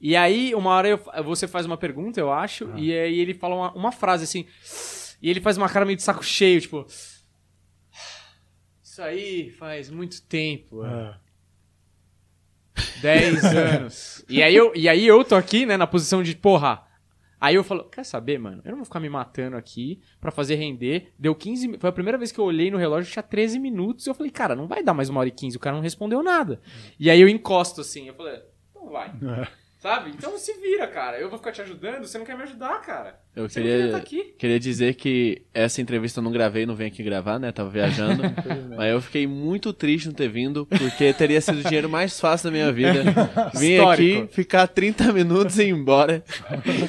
[0.00, 2.78] E aí, uma hora eu- você faz uma pergunta, eu acho, Ah.
[2.78, 4.46] e aí ele fala uma, uma frase assim.
[5.20, 6.86] E ele faz uma cara meio de saco cheio, tipo.
[8.82, 10.84] Isso aí faz muito tempo.
[10.84, 10.88] é.
[10.88, 11.18] Ah.
[13.02, 14.24] 10 anos.
[14.28, 16.84] E aí, eu, e aí eu tô aqui, né, na posição de, porra.
[17.40, 18.60] Aí eu falo, quer saber, mano?
[18.64, 21.12] Eu não vou ficar me matando aqui pra fazer render.
[21.16, 24.06] Deu 15 mi- Foi a primeira vez que eu olhei no relógio, tinha 13 minutos.
[24.06, 25.56] E eu falei, cara, não vai dar mais uma hora e 15.
[25.56, 26.60] O cara não respondeu nada.
[26.98, 28.08] E aí eu encosto assim.
[28.08, 29.08] Eu falei, então vai.
[29.10, 29.48] É.
[29.88, 30.10] Sabe?
[30.10, 31.18] Então se vira, cara.
[31.18, 33.18] Eu vou ficar te ajudando, você não quer me ajudar, cara.
[33.34, 34.34] Eu Você queria aqui.
[34.38, 37.50] queria dizer que essa entrevista eu não gravei, não vim aqui gravar, né?
[37.52, 38.22] Tava viajando.
[38.76, 42.50] mas eu fiquei muito triste não ter vindo, porque teria sido o dinheiro mais fácil
[42.50, 43.02] da minha vida.
[43.56, 44.24] Vim Histórico.
[44.24, 46.22] aqui, ficar 30 minutos e ir embora.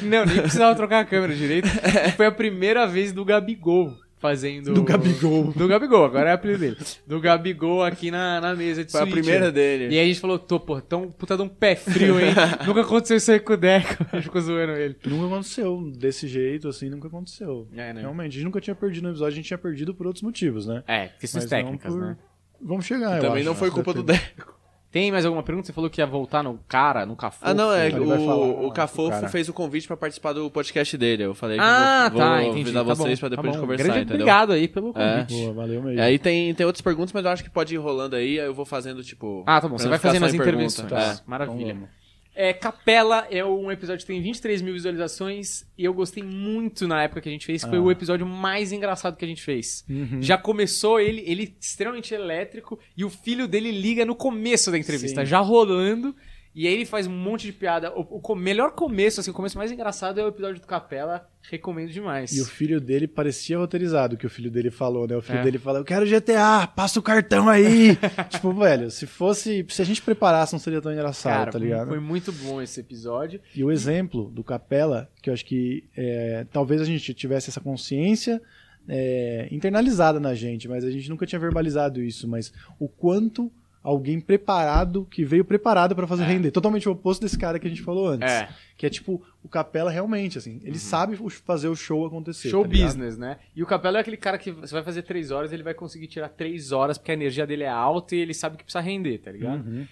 [0.02, 1.70] Não, nem precisava trocar a câmera direito.
[2.18, 4.74] Foi a primeira vez do Gabigol fazendo.
[4.74, 5.52] Do Gabigol.
[5.54, 6.78] Do Gabigol, agora é o apelido dele.
[7.08, 9.16] Do Gabigol aqui na, na mesa de Foi a Switch.
[9.16, 9.86] primeira dele.
[9.94, 12.34] E aí a gente falou, tô, pô, tão puta de um pé frio, hein?
[12.68, 14.06] Nunca aconteceu isso aí com o Deco.
[14.12, 14.96] A gente ficou zoando ele.
[15.06, 17.68] Nunca aconteceu desse jeito, assim, nunca aconteceu.
[17.74, 18.02] É, né?
[18.02, 20.68] Realmente, a gente nunca tinha perdido no episódio, a gente tinha perdido por outros motivos,
[20.68, 20.84] né?
[20.88, 22.18] É, questões Mas técnicas, por- né?
[22.62, 24.04] Vamos chegar, eu Também acho, não foi com culpa do.
[24.04, 24.59] Deco.
[24.92, 25.68] Tem mais alguma pergunta?
[25.68, 27.44] Você falou que ia voltar no cara, no Cafofo?
[27.46, 30.98] Ah, não, é falar, o, o né, Cafofo fez o convite pra participar do podcast
[30.98, 31.24] dele.
[31.26, 32.62] Eu falei que Ah, vou, tá, vou entendi.
[32.62, 34.16] avisar tá vocês bom, pra depois tá conversar, Grande entendeu?
[34.16, 34.94] obrigado aí pelo É.
[34.94, 35.34] convite.
[35.44, 36.02] Boa, valeu mesmo.
[36.02, 38.54] Aí tem, tem outras perguntas, mas eu acho que pode ir rolando aí, aí eu
[38.54, 39.44] vou fazendo, tipo...
[39.46, 39.78] Ah, tá bom.
[39.78, 40.90] Você vai fazendo as em intervenções.
[40.90, 41.16] pergunta.
[41.18, 41.22] Tá.
[41.28, 41.74] Maravilha.
[41.74, 41.99] Então.
[42.42, 47.04] É, Capela é um episódio que tem 23 mil visualizações e eu gostei muito na
[47.04, 47.64] época que a gente fez.
[47.64, 47.82] Foi Ah.
[47.82, 49.84] o episódio mais engraçado que a gente fez.
[49.90, 50.22] Uhum.
[50.22, 55.20] Já começou ele, ele extremamente elétrico e o filho dele liga no começo da entrevista,
[55.20, 55.28] Sim.
[55.30, 56.16] já rolando.
[56.60, 57.90] E aí ele faz um monte de piada.
[57.98, 61.26] O, o melhor começo, assim, o começo mais engraçado é o episódio do Capela.
[61.50, 62.36] Recomendo demais.
[62.36, 65.16] E o filho dele parecia roteirizado, o que o filho dele falou, né?
[65.16, 65.44] O filho É.
[65.44, 67.98] dele falou, eu quero GTA, passa o cartão aí.
[68.30, 69.66] tipo, velho, se fosse.
[69.70, 71.88] Se a gente preparasse, não seria tão engraçado, Cara, tá ligado?
[71.88, 73.40] foi muito bom esse episódio.
[73.56, 77.62] E o exemplo do Capela, que eu acho que é, talvez a gente tivesse essa
[77.62, 78.42] consciência
[78.86, 83.50] é, internalizada na gente, mas a gente nunca tinha verbalizado isso, mas o quanto
[83.84, 86.52] alguém preparado, que veio preparado pra fazer render.
[86.52, 88.30] Totalmente o oposto desse cara que a gente falou antes.
[88.30, 88.50] É.
[88.78, 92.50] Que é tipo, o Capela realmente, assim, ele sabe o- fazer o show acontecer.
[92.50, 93.38] Show tá business, né?
[93.56, 96.08] E o Capela é aquele cara que você vai fazer três horas, ele vai conseguir
[96.08, 99.18] tirar três horas porque a energia dele é alta e ele sabe que precisa render,
[99.20, 99.66] tá ligado?
[99.66, 99.86] Uhum.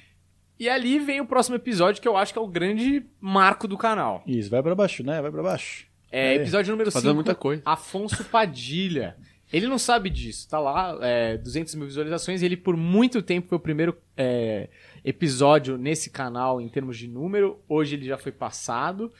[0.59, 3.77] E ali vem o próximo episódio que eu acho que é o grande marco do
[3.77, 4.23] canal.
[4.25, 5.21] Isso, vai pra baixo, né?
[5.21, 5.85] Vai pra baixo.
[6.11, 6.35] É, É.
[6.37, 6.99] episódio número 5.
[7.01, 7.61] Fazendo muita coisa.
[7.65, 9.15] Afonso Padilha.
[9.51, 12.41] Ele não sabe disso, tá lá, é, 200 mil visualizações.
[12.41, 14.67] e Ele por muito tempo foi o primeiro é,
[15.05, 17.59] episódio nesse canal em termos de número.
[17.67, 19.11] Hoje ele já foi passado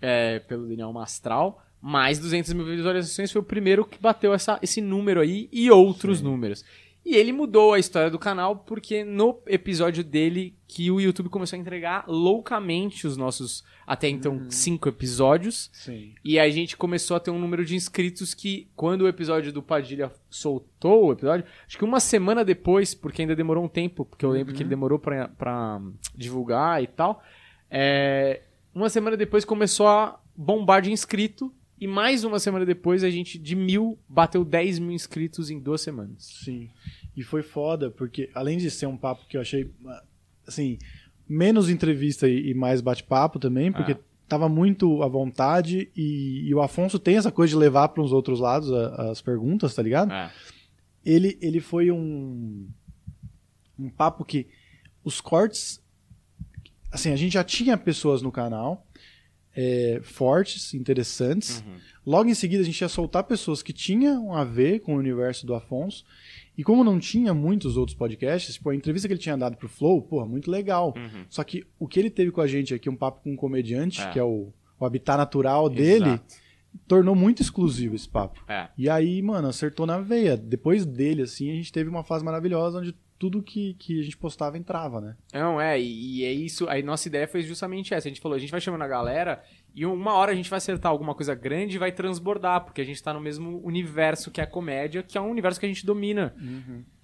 [0.00, 1.64] é, pelo Daniel Mastral.
[1.82, 6.20] Mas 200 mil visualizações foi o primeiro que bateu essa, esse número aí e outros
[6.20, 6.62] números.
[7.04, 11.56] E ele mudou a história do canal porque no episódio dele que o YouTube começou
[11.56, 15.68] a entregar loucamente os nossos até então cinco episódios.
[15.72, 16.14] Sim.
[16.24, 19.62] E a gente começou a ter um número de inscritos que, quando o episódio do
[19.62, 24.24] Padilha soltou o episódio, acho que uma semana depois, porque ainda demorou um tempo, porque
[24.24, 25.80] eu lembro que ele demorou pra, pra
[26.14, 27.20] divulgar e tal,
[27.68, 33.10] é, uma semana depois começou a bombar de inscrito, e mais uma semana depois a
[33.10, 36.24] gente, de mil, bateu 10 mil inscritos em duas semanas.
[36.44, 36.68] Sim.
[37.16, 39.70] E foi foda, porque além de ser um papo que eu achei,
[40.46, 40.78] assim,
[41.28, 43.98] menos entrevista e, mais bate-papo também, porque Ah.
[44.28, 48.12] tava muito à vontade e, e o Afonso tem essa coisa de levar para uns
[48.12, 50.12] outros lados a- as perguntas, tá ligado?
[50.12, 50.30] É.
[51.04, 52.68] Ele, ele foi um,
[53.78, 54.46] um papo que
[55.02, 55.82] os cortes,
[56.92, 58.86] assim, a gente já tinha pessoas no canal
[59.54, 61.62] é, fortes, interessantes,
[62.06, 65.46] Logo em seguida, a gente ia soltar pessoas que tinham a ver com o universo
[65.46, 66.04] do Afonso.
[66.56, 69.68] E como não tinha muitos outros podcasts, tipo, a entrevista que ele tinha dado pro
[69.68, 70.94] Flow, porra, muito legal.
[70.96, 71.24] Uhum.
[71.28, 74.00] Só que o que ele teve com a gente aqui, um papo com um comediante,
[74.00, 74.10] É.
[74.10, 76.34] que é o, o habitat natural dele, Exato.
[76.88, 78.42] tornou muito exclusivo esse papo.
[78.48, 78.68] É.
[78.76, 80.36] E aí, mano, acertou na veia.
[80.36, 84.16] Depois dele, assim, a gente teve uma fase maravilhosa onde tudo que, que a gente
[84.16, 85.14] postava entrava, né?
[85.34, 86.66] Não, é, e, e é isso.
[86.70, 88.08] Aí nossa ideia foi justamente essa.
[88.08, 89.42] A gente falou, a gente vai chamando a galera
[89.74, 92.84] e uma hora a gente vai acertar alguma coisa grande e vai transbordar, porque a
[92.84, 95.84] gente tá no mesmo universo que a comédia, que é um universo que a gente
[95.84, 96.34] domina.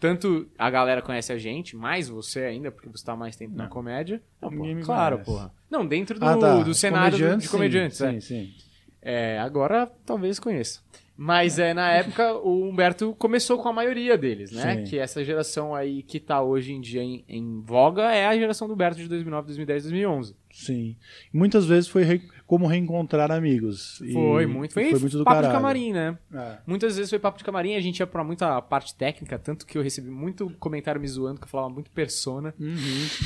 [0.00, 3.64] Tanto a galera conhece a gente, mais você ainda, porque você tá mais tempo na
[3.64, 3.70] Não.
[3.70, 4.22] comédia.
[4.40, 5.52] Não, pô, me claro, porra.
[5.70, 6.62] Não, dentro do, Ah, tá.
[6.62, 7.98] do cenário do- de comediantes.
[7.98, 8.10] sim, é.
[8.12, 8.54] Sim, sim.
[9.02, 10.80] É, agora talvez conheça.
[11.16, 14.76] Mas é, na época o Humberto começou com a maioria deles, né?
[14.76, 14.84] Sim.
[14.84, 18.68] Que essa geração aí que tá hoje em dia em, em voga é a geração
[18.68, 20.36] do Humberto de 2009, 2010, 2011.
[20.56, 20.96] Sim.
[21.32, 23.98] Muitas vezes foi re- como reencontrar amigos.
[24.12, 24.72] Foi muito.
[24.72, 25.58] Foi, foi muito do papo de caralho.
[25.60, 26.16] camarim, né?
[26.32, 26.56] É.
[26.66, 29.76] Muitas vezes foi papo de camarim, a gente ia pra muita parte técnica, tanto que
[29.76, 32.54] eu recebi muito comentário me zoando, que eu falava muito persona.
[32.58, 32.76] Uhum.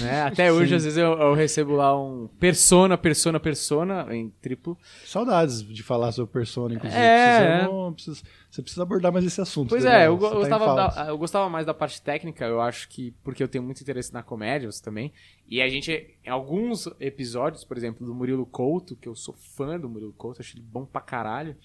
[0.00, 0.22] Né?
[0.22, 0.74] Até hoje, Sim.
[0.76, 4.76] às vezes, eu, eu recebo lá um persona, persona, persona, em triplo.
[5.04, 7.00] Saudades de falar sobre Persona, inclusive.
[7.00, 9.68] É, Precisamos- precisa- você precisa abordar mais esse assunto.
[9.70, 10.00] Pois Daniel.
[10.00, 13.12] é, eu, go- tá gostava da- eu gostava mais da parte técnica, eu acho que
[13.22, 15.12] porque eu tenho muito interesse na comédia, você também.
[15.48, 19.78] E a gente, em alguns episódios, por exemplo, do Murilo Couto, que eu sou fã
[19.78, 21.56] do Murilo Couto, acho ele bom pra caralho.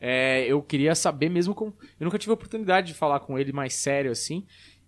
[0.00, 1.74] é, eu queria saber mesmo como.
[1.98, 4.46] Eu nunca tive a oportunidade de falar com ele mais sério assim.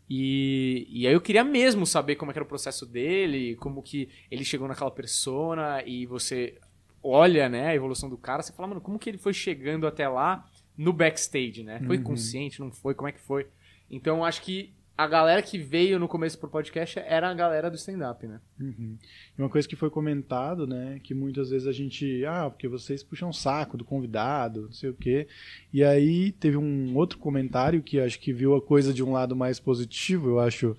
[0.08, 3.82] E, e aí eu queria mesmo saber como é que era o processo dele, como
[3.82, 6.58] que ele chegou naquela persona e você
[7.02, 10.06] olha, né, a evolução do cara, você fala, mano, como que ele foi chegando até
[10.08, 10.46] lá
[10.82, 11.80] no backstage, né?
[11.86, 12.02] Foi Uhum.
[12.02, 12.94] consciente, não foi?
[12.94, 13.46] Como é que foi?
[13.90, 17.76] Então acho que a galera que veio no começo pro podcast era a galera do
[17.76, 18.40] stand-up, né?
[18.60, 18.96] Uhum.
[19.38, 23.30] Uma coisa que foi comentado, né, que muitas vezes a gente, ah, porque vocês puxam
[23.30, 25.26] o saco do convidado, não sei o quê.
[25.72, 29.34] E aí teve um outro comentário que acho que viu a coisa de um lado
[29.34, 30.76] mais positivo, eu acho,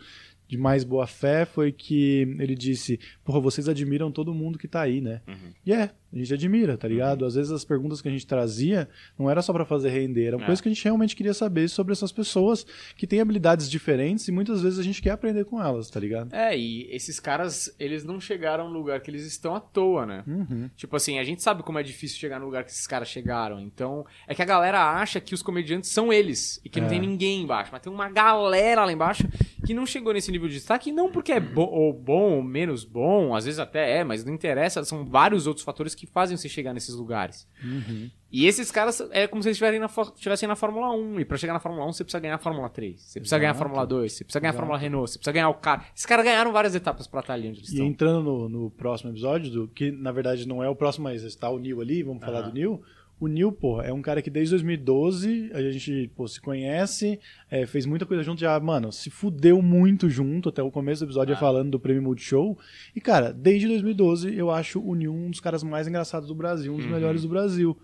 [0.48, 4.82] de mais boa fé, foi que ele disse, porra, vocês admiram todo mundo que tá
[4.82, 5.22] aí, né?
[5.66, 7.26] E é, a gente admira, tá ligado?
[7.26, 8.88] Às vezes as perguntas que a gente trazia
[9.18, 10.46] não era só pra fazer render, era uma É.
[10.48, 14.32] coisa que a gente realmente queria saber sobre essas pessoas que têm habilidades diferentes e
[14.32, 16.34] muitas vezes a gente quer aprender com elas, tá ligado?
[16.34, 20.24] É, e esses caras, eles não chegaram no lugar que eles estão à toa, né?
[20.28, 20.70] Uhum.
[20.76, 23.60] Tipo assim, a gente sabe como é difícil chegar no lugar que esses caras chegaram.
[23.60, 26.90] Então, é que a galera acha que os comediantes são eles e que não É.
[26.92, 27.70] tem ninguém embaixo.
[27.72, 29.24] Mas tem uma galera lá embaixo
[29.66, 32.84] que não chegou nesse nível de destaque, não porque é bo ou bom ou menos
[32.84, 34.84] bom, às vezes até é, mas não interessa.
[34.84, 37.48] São vários outros fatores que fazem você chegar nesses lugares.
[37.64, 38.10] Uhum.
[38.32, 39.86] E esses caras é como se eles estivessem na,
[40.16, 41.20] estivessem na Fórmula 1.
[41.20, 43.00] E pra chegar na Fórmula 1, você precisa ganhar a Fórmula 3.
[43.00, 43.64] Você precisa ganhar a Exato.
[43.64, 44.12] Fórmula 2.
[44.14, 44.60] Você precisa ganhar a Exato.
[44.60, 45.12] Fórmula Renault.
[45.12, 45.84] Você precisa ganhar o carro.
[45.96, 47.86] Esses caras ganharam várias etapas pra estar ali onde eles E estão.
[47.86, 51.50] entrando no, no próximo episódio, do, que na verdade não é o próximo, mas está
[51.50, 52.48] o Neil ali, vamos falar Aham.
[52.50, 52.82] do Neil.
[53.24, 57.20] O Neil, pô, é um cara que desde 2012 a gente pô, se conhece,
[57.50, 61.08] é, fez muita coisa junto, já, mano, se fudeu muito junto, até o começo do
[61.08, 61.38] episódio Ah.
[61.38, 62.58] falando do Prêmio Multishow.
[62.96, 66.74] E, cara, desde 2012 eu acho o Neil um dos caras mais engraçados do Brasil,
[66.74, 66.92] um dos Uhum.
[66.92, 67.78] melhores do Brasil.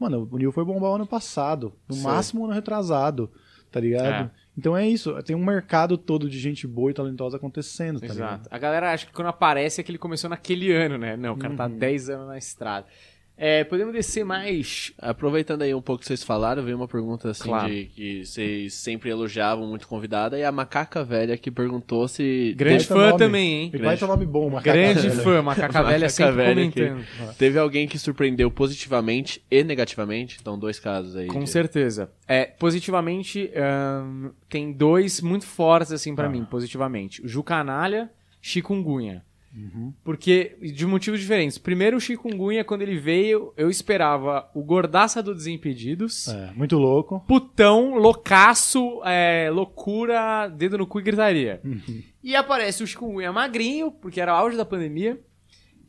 [0.00, 2.04] Mano, o Neil foi bombar o ano passado, no Sei.
[2.04, 3.30] máximo ano retrasado,
[3.70, 4.26] tá ligado?
[4.26, 4.30] É.
[4.56, 8.16] Então é isso, tem um mercado todo de gente boa e talentosa acontecendo, tá ligado?
[8.40, 8.48] Exato.
[8.50, 11.16] A galera acha que quando aparece é que ele começou naquele ano, né?
[11.16, 11.78] Não, o cara tá Uhum.
[11.78, 12.86] 10 anos na estrada.
[13.40, 14.92] É, podemos descer mais.
[14.98, 17.68] Aproveitando aí um pouco que vocês falaram, veio uma pergunta assim Claro.
[17.72, 22.84] de que vocês sempre elogiavam muito convidada e a macaca velha que perguntou se Grande
[22.84, 23.18] fã nome.
[23.18, 23.70] também, hein?
[23.72, 26.88] E vai ter nome bom, uma Grande cacaca, fã, Macaca Velha Macaca sempre Velha que-
[26.88, 27.34] comentando.
[27.38, 31.28] teve alguém que surpreendeu positivamente e negativamente, então dois casos aí.
[31.28, 32.10] Com de- certeza.
[32.26, 36.28] É, positivamente, ahn, tem dois muito fortes, assim, pra Ah.
[36.28, 37.22] mim, positivamente.
[37.24, 38.10] O Ju Canalha,
[38.42, 39.22] Chikungunya.
[39.58, 39.92] Uhum.
[40.04, 41.58] Porque, de motivos diferentes.
[41.58, 46.28] Primeiro, o Chikungunya, quando ele veio, eu esperava o Gordaça do Desimpedidos.
[46.28, 47.24] É, muito louco.
[47.26, 51.60] Putão, loucaço, é, loucura, dedo no cu e gritaria.
[51.64, 52.02] Uhum.
[52.22, 55.20] E aparece o Chikungunya magrinho, porque era o auge da pandemia.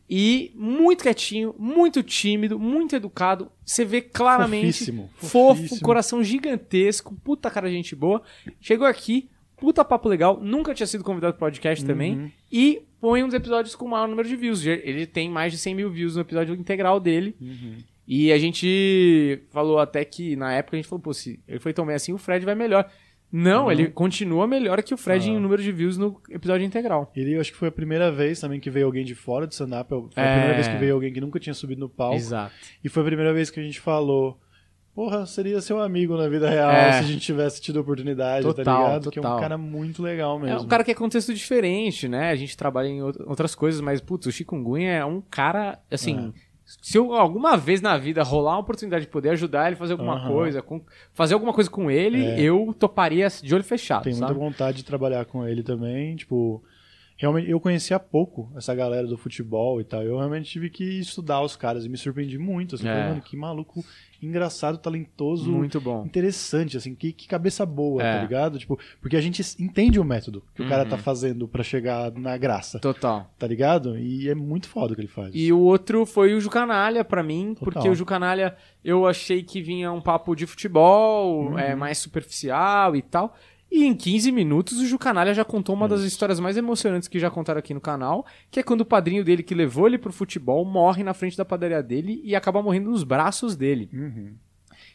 [0.10, 3.52] E muito quietinho, muito tímido, muito educado.
[3.64, 4.74] Você vê claramente.
[4.74, 5.82] Fofíssimo, Fofo, fofíssimo.
[5.82, 8.24] coração gigantesco, puta cara de gente boa.
[8.60, 9.30] Chegou aqui,
[9.60, 12.16] puta papo legal, nunca tinha sido convidado pro podcast também.
[12.18, 12.32] Uhum.
[12.52, 14.66] E põe uns episódios com maior número de views.
[14.66, 17.36] Ele tem mais de 100 mil views no episódio integral dele.
[17.40, 17.78] Uhum.
[18.08, 21.74] E a gente falou até que, na época, a gente falou, pô, se ele foi
[21.74, 22.90] tão bem assim, o Fred vai melhor.
[23.32, 23.72] Não, Uhum.
[23.72, 25.34] ele continua melhor que o Fred Ah.
[25.34, 27.12] em número de views no episódio integral.
[27.16, 29.52] Ele, eu acho que foi a primeira vez também que veio alguém de fora do
[29.52, 29.88] stand-up.
[29.88, 30.32] Foi a É.
[30.34, 32.16] primeira vez que veio alguém que nunca tinha subido no palco.
[32.16, 32.52] Exato.
[32.84, 34.40] E foi a primeira vez que a gente falou.
[35.00, 36.92] Porra, seria seu amigo na vida real É.
[36.92, 39.12] se a gente tivesse tido a oportunidade, tá Total, ligado?
[39.12, 39.40] Que é um total.
[39.40, 40.58] cara muito legal mesmo.
[40.58, 42.32] É um cara que é contexto diferente, né?
[42.32, 46.34] A gente trabalha em out- outras coisas, mas, putz, o Chikungunya é um cara, assim...
[46.82, 49.94] Se eu alguma vez na vida rolar uma oportunidade de poder ajudar ele a fazer
[49.94, 50.32] alguma Aham.
[50.34, 50.82] coisa, com-
[51.14, 52.42] fazer alguma coisa com ele, É.
[52.42, 54.38] eu toparia de olho fechado, muita sabe?
[54.38, 56.16] vontade de trabalhar com ele também.
[56.18, 56.62] Tipo,
[57.20, 60.02] realmente, eu conhecia pouco essa galera do futebol e tal.
[60.02, 62.76] Eu realmente tive que estudar os caras e me surpreendi muito.
[62.76, 62.92] Assim, É.
[62.94, 63.84] falei, mano, que maluco
[64.22, 65.50] engraçado, talentoso.
[65.52, 66.06] Muito bom.
[66.06, 68.16] interessante, assim, que, que cabeça boa, É.
[68.18, 68.58] tá ligado?
[68.60, 70.90] Tipo, porque a gente entende o método que o cara Uhum.
[70.90, 73.30] tá fazendo pra chegar na graça, Total.
[73.38, 73.98] tá ligado?
[73.98, 75.32] E é muito foda o que ele faz.
[75.34, 77.64] E o outro foi o Jucanalha pra mim, Total.
[77.74, 83.02] porque o Jucanalha eu achei que vinha um papo de futebol, é, mais superficial e
[83.02, 83.36] tal.
[83.72, 87.30] E em 15 minutos o Jucanalha já contou uma das histórias mais emocionantes que já
[87.30, 90.66] contaram aqui no canal, que é quando o padrinho dele que levou ele pro futebol
[90.66, 93.90] morre na frente da padaria dele e acaba morrendo nos braços dele.
[93.94, 94.34] Uhum.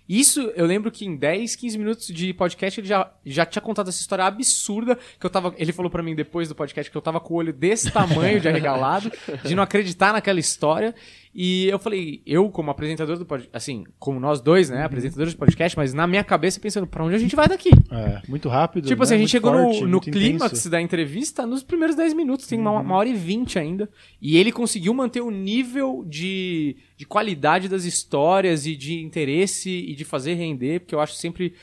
[0.08, 3.88] Isso, eu lembro que em 10, 15 minutos de podcast ele já, já tinha contado
[3.88, 7.02] essa história absurda, que eu tava, ele falou pra mim depois do podcast que eu
[7.02, 9.10] tava com o olho desse tamanho de arregalado,
[9.44, 10.94] de não acreditar naquela história,
[11.34, 15.38] e eu falei, eu como apresentador do podcast, assim, como nós dois, né, apresentadores do
[15.38, 17.70] podcast, mas na minha cabeça pensando, pra onde a gente vai daqui?
[17.90, 18.86] É, muito rápido.
[18.86, 19.04] Tipo né?
[19.04, 22.46] assim, a gente Muito chegou forte, no, no clímax da entrevista nos primeiros 10 minutos,
[22.46, 23.90] tem uma, uma hora e 20 ainda.
[24.22, 29.96] E ele conseguiu manter o nível de, de qualidade das histórias e de interesse e
[29.96, 31.54] de fazer render, porque eu acho sempre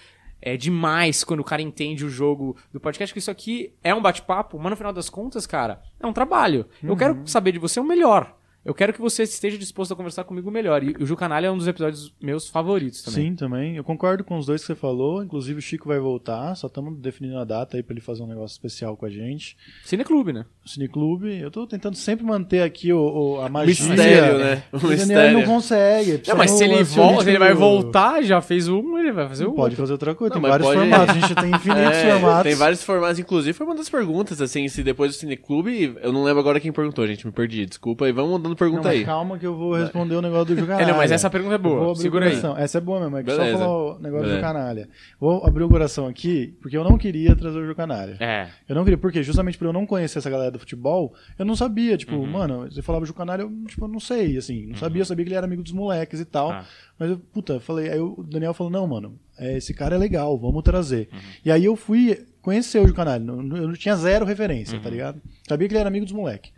[0.42, 4.02] é demais quando o cara entende o jogo do podcast, que isso aqui é um
[4.02, 6.66] bate-papo, mas no final das contas, cara, é um trabalho.
[6.82, 6.96] Eu Uhum.
[6.98, 8.36] quero saber de você o melhor.
[8.64, 10.84] Eu quero que você esteja disposto a conversar comigo melhor.
[10.84, 13.30] E o Ju Canalha é um dos episódios meus favoritos também.
[13.30, 13.76] Sim, também.
[13.76, 15.24] Eu concordo com os dois que você falou.
[15.24, 16.54] Inclusive o Chico vai voltar.
[16.56, 19.58] Só estamos definindo a data aí pra ele fazer um negócio especial com a gente.
[19.84, 20.46] Cineclube, né?
[20.66, 21.40] Cineclube.
[21.40, 23.00] Eu tô tentando sempre manter aqui o,
[23.38, 23.68] o- a magia.
[23.88, 24.64] Mistério, né?
[24.72, 25.38] O Daniel mistério.
[25.40, 26.12] não consegue.
[26.12, 29.28] Não, Precisa mas se ele volta, ele vai do- voltar, já fez um, ele vai
[29.28, 29.78] fazer o Pode outro.
[29.78, 30.36] fazer outra coisa.
[30.36, 31.16] Não, tem vários pode- formatos.
[31.16, 32.44] A gente tem infinitos É, formatos.
[32.44, 36.24] Tem vários formatos, inclusive foi uma das perguntas, assim, se depois do Cineclube, eu não
[36.24, 39.06] lembro agora quem perguntou, gente, me perdi, desculpa, e vamos mandando Não, pergunta mas aí.
[39.06, 40.84] calma que eu vou responder o negócio do Jucanalha.
[40.86, 41.96] É, não, mas essa pergunta é boa.
[41.96, 42.40] Segura aí.
[42.58, 43.52] Essa é boa mesmo, é que Beleza.
[43.52, 44.30] só falar o negócio Beleza.
[44.30, 44.90] do Jucanalha.
[45.20, 48.18] Vou abrir o coração aqui, porque eu não queria trazer o Jucanalha.
[48.20, 48.48] É.
[48.68, 51.56] Eu não queria, porque justamente por eu não conhecer essa galera do futebol, eu não
[51.56, 52.28] sabia, tipo, Uhum.
[52.28, 55.30] mano, você falava Ju Canalha, eu, tipo, não sei, assim, não sabia, eu sabia que
[55.30, 56.52] ele era amigo dos moleques e tal.
[56.52, 56.66] Ah.
[57.00, 60.38] Mas eu, puta, falei, aí o Daniel falou, não, mano, é, esse cara é legal,
[60.38, 61.10] vamos trazer.
[61.12, 61.20] Uhum.
[61.46, 64.76] E aí eu fui conhecer o Ju Canalha, não- não- eu não tinha zero referência,
[64.78, 64.84] Uhum.
[64.84, 65.22] tá ligado?
[65.48, 66.52] Sabia que ele era amigo dos moleques.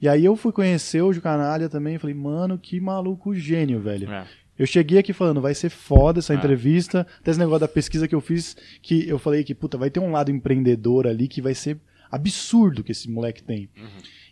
[0.00, 4.10] E aí eu fui conhecer o Canalha também, e falei, mano, que maluco gênio, velho.
[4.10, 4.26] É.
[4.58, 6.36] Eu cheguei aqui falando, vai ser foda essa Ah.
[6.36, 7.06] entrevista.
[7.20, 10.00] Até esse negócio da pesquisa que eu fiz, que eu falei que, puta, vai ter
[10.00, 11.78] um lado empreendedor ali que vai ser
[12.10, 13.68] absurdo que esse moleque tem.
[13.76, 13.88] Uhum.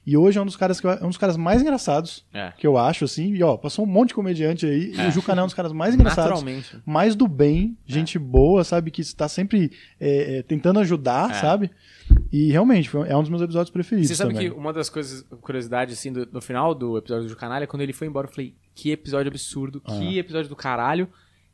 [0.07, 2.53] E hoje é um dos caras que eu- é um dos caras mais engraçados É.
[2.59, 3.33] que eu acho, assim.
[3.35, 4.93] E ó, passou um monte de comediante aí.
[4.95, 5.09] E É.
[5.09, 6.31] o Jucanel é um dos caras mais engraçados.
[6.41, 6.77] Naturalmente.
[6.85, 8.91] Mais do bem, gente boa, sabe?
[8.91, 11.35] Que está sempre é, é, tentando ajudar, É.
[11.35, 11.71] sabe?
[12.31, 14.09] E realmente, foi- é um dos meus episódios preferidos.
[14.09, 14.51] Você sabe também.
[14.51, 17.93] que uma das coisas, curiosidade, assim, do- no final do episódio do Canalha, quando ele
[17.95, 21.09] foi embora, eu falei, que episódio absurdo, que episódio do caralho.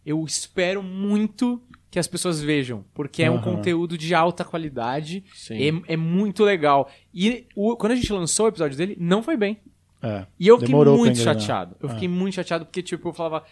[0.04, 5.92] Eu espero muito que as pessoas vejam, porque é um conteúdo de alta qualidade, é,
[5.94, 6.88] é muito legal.
[7.12, 9.58] E o- quando a gente lançou o episódio dele, não foi bem.
[10.02, 10.24] É.
[10.38, 11.76] E eu fiquei muito chateado.
[11.80, 11.92] Eu Ah.
[11.94, 13.42] fiquei muito chateado porque, tipo, eu falava,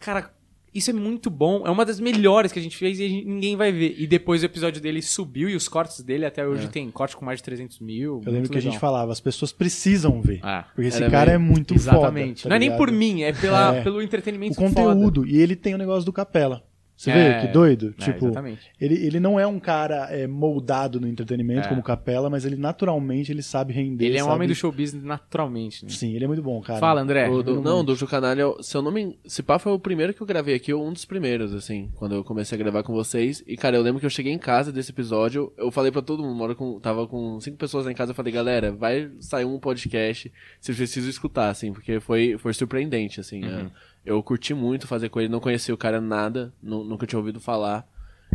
[0.00, 0.32] cara,
[0.74, 3.56] isso é muito bom, é uma das melhores que a gente fez e gente- ninguém
[3.56, 3.94] vai ver.
[3.98, 7.26] E depois o episódio dele subiu e os cortes dele até hoje tem corte com
[7.26, 8.22] mais de 300 mil.
[8.24, 10.40] Eu lembro que a gente falava, as pessoas precisam ver.
[10.42, 12.40] Ah, porque esse cara meio- é muito Exatamente.
[12.40, 12.42] foda.
[12.44, 12.78] tá não é nem ligado?
[12.78, 13.82] por mim, é, pela, É.
[13.82, 15.26] pelo O entretenimento conteúdo.
[15.28, 16.64] E ele tem o negócio do capela.
[17.02, 17.40] Você É.
[17.40, 17.92] vê que doido?
[17.98, 18.60] É, tipo, exatamente.
[18.80, 21.68] ele, ele não é um cara é, moldado no entretenimento É.
[21.68, 24.04] como capela, mas ele naturalmente ele sabe render.
[24.06, 25.84] Ele é um sabe- homem do show business naturalmente.
[25.84, 25.90] Né?
[25.90, 26.78] Sim, ele é muito bom, cara.
[26.78, 27.28] Fala, André.
[27.28, 29.18] O do- Muito não, do Ju Canalha, se eu não me.
[29.26, 32.14] Se pá, foi o primeiro que eu gravei aqui, ou um dos primeiros, assim, quando
[32.14, 33.42] eu comecei a gravar com vocês.
[33.48, 36.22] E, cara, eu lembro que eu cheguei em casa desse episódio, eu falei pra todo
[36.22, 39.44] mundo, hora com, tava com cinco pessoas lá em casa, eu falei, galera, vai sair
[39.44, 43.42] um podcast, vocês precisam escutar, assim, porque foi, foi surpreendente, assim.
[43.44, 43.60] Uhum.
[43.66, 43.70] é.
[44.04, 47.40] Eu curti muito fazer com ele, não conhecia o cara nada, nu- nunca tinha ouvido
[47.40, 47.86] falar.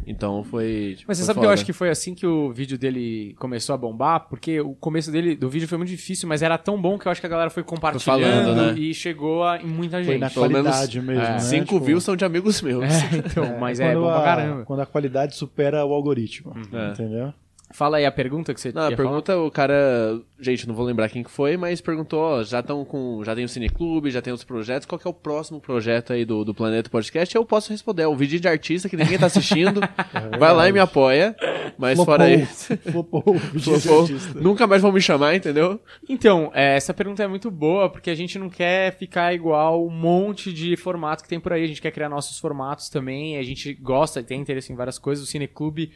[0.05, 0.93] Então foi.
[0.95, 1.53] tipo, Mas você foi sabe que eu foda.
[1.55, 4.27] acho que foi assim que o vídeo dele começou a bombar?
[4.29, 7.11] Porque o começo dele do vídeo foi muito difícil, mas era tão bom que eu
[7.11, 8.21] acho que a galera foi compartilhando
[8.53, 8.79] falando, né?
[8.79, 10.19] e chegou a, em muita Foi gente.
[10.19, 11.39] na Pelo menos, qualidade mesmo, é, né?
[11.39, 12.83] Cinco Tipo, views são de amigos meus.
[12.83, 14.65] É, então, mas é quando bom pra a- caramba.
[14.65, 16.53] Quando a qualidade supera o algoritmo.
[16.71, 16.89] É.
[16.91, 17.33] Entendeu?
[17.71, 20.19] Fala aí a pergunta que você Não, a pergunta, o cara.
[20.39, 23.21] Gente, não vou lembrar quem que foi, mas perguntou: ó, já estão com.
[23.25, 24.85] Já tem o Cineclube, já tem os projetos.
[24.85, 27.35] Qual que é o próximo projeto aí do, do Planeta Podcast?
[27.35, 28.03] Eu posso responder.
[28.03, 29.81] É um vídeo de artista que ninguém tá assistindo.
[30.39, 31.35] Vai lá e me apoia.
[31.77, 32.75] Mas fora isso.
[32.77, 34.07] Flopou o flopou.
[34.35, 35.79] Nunca mais vão me chamar, entendeu?
[36.07, 39.91] Então, é, essa pergunta é muito boa, porque a gente não quer ficar igual um
[39.91, 41.63] monte de formatos que tem por aí.
[41.63, 43.37] A gente quer criar nossos formatos também.
[43.37, 45.23] A gente gosta, tem interesse em várias coisas.
[45.23, 45.91] O Cineclube,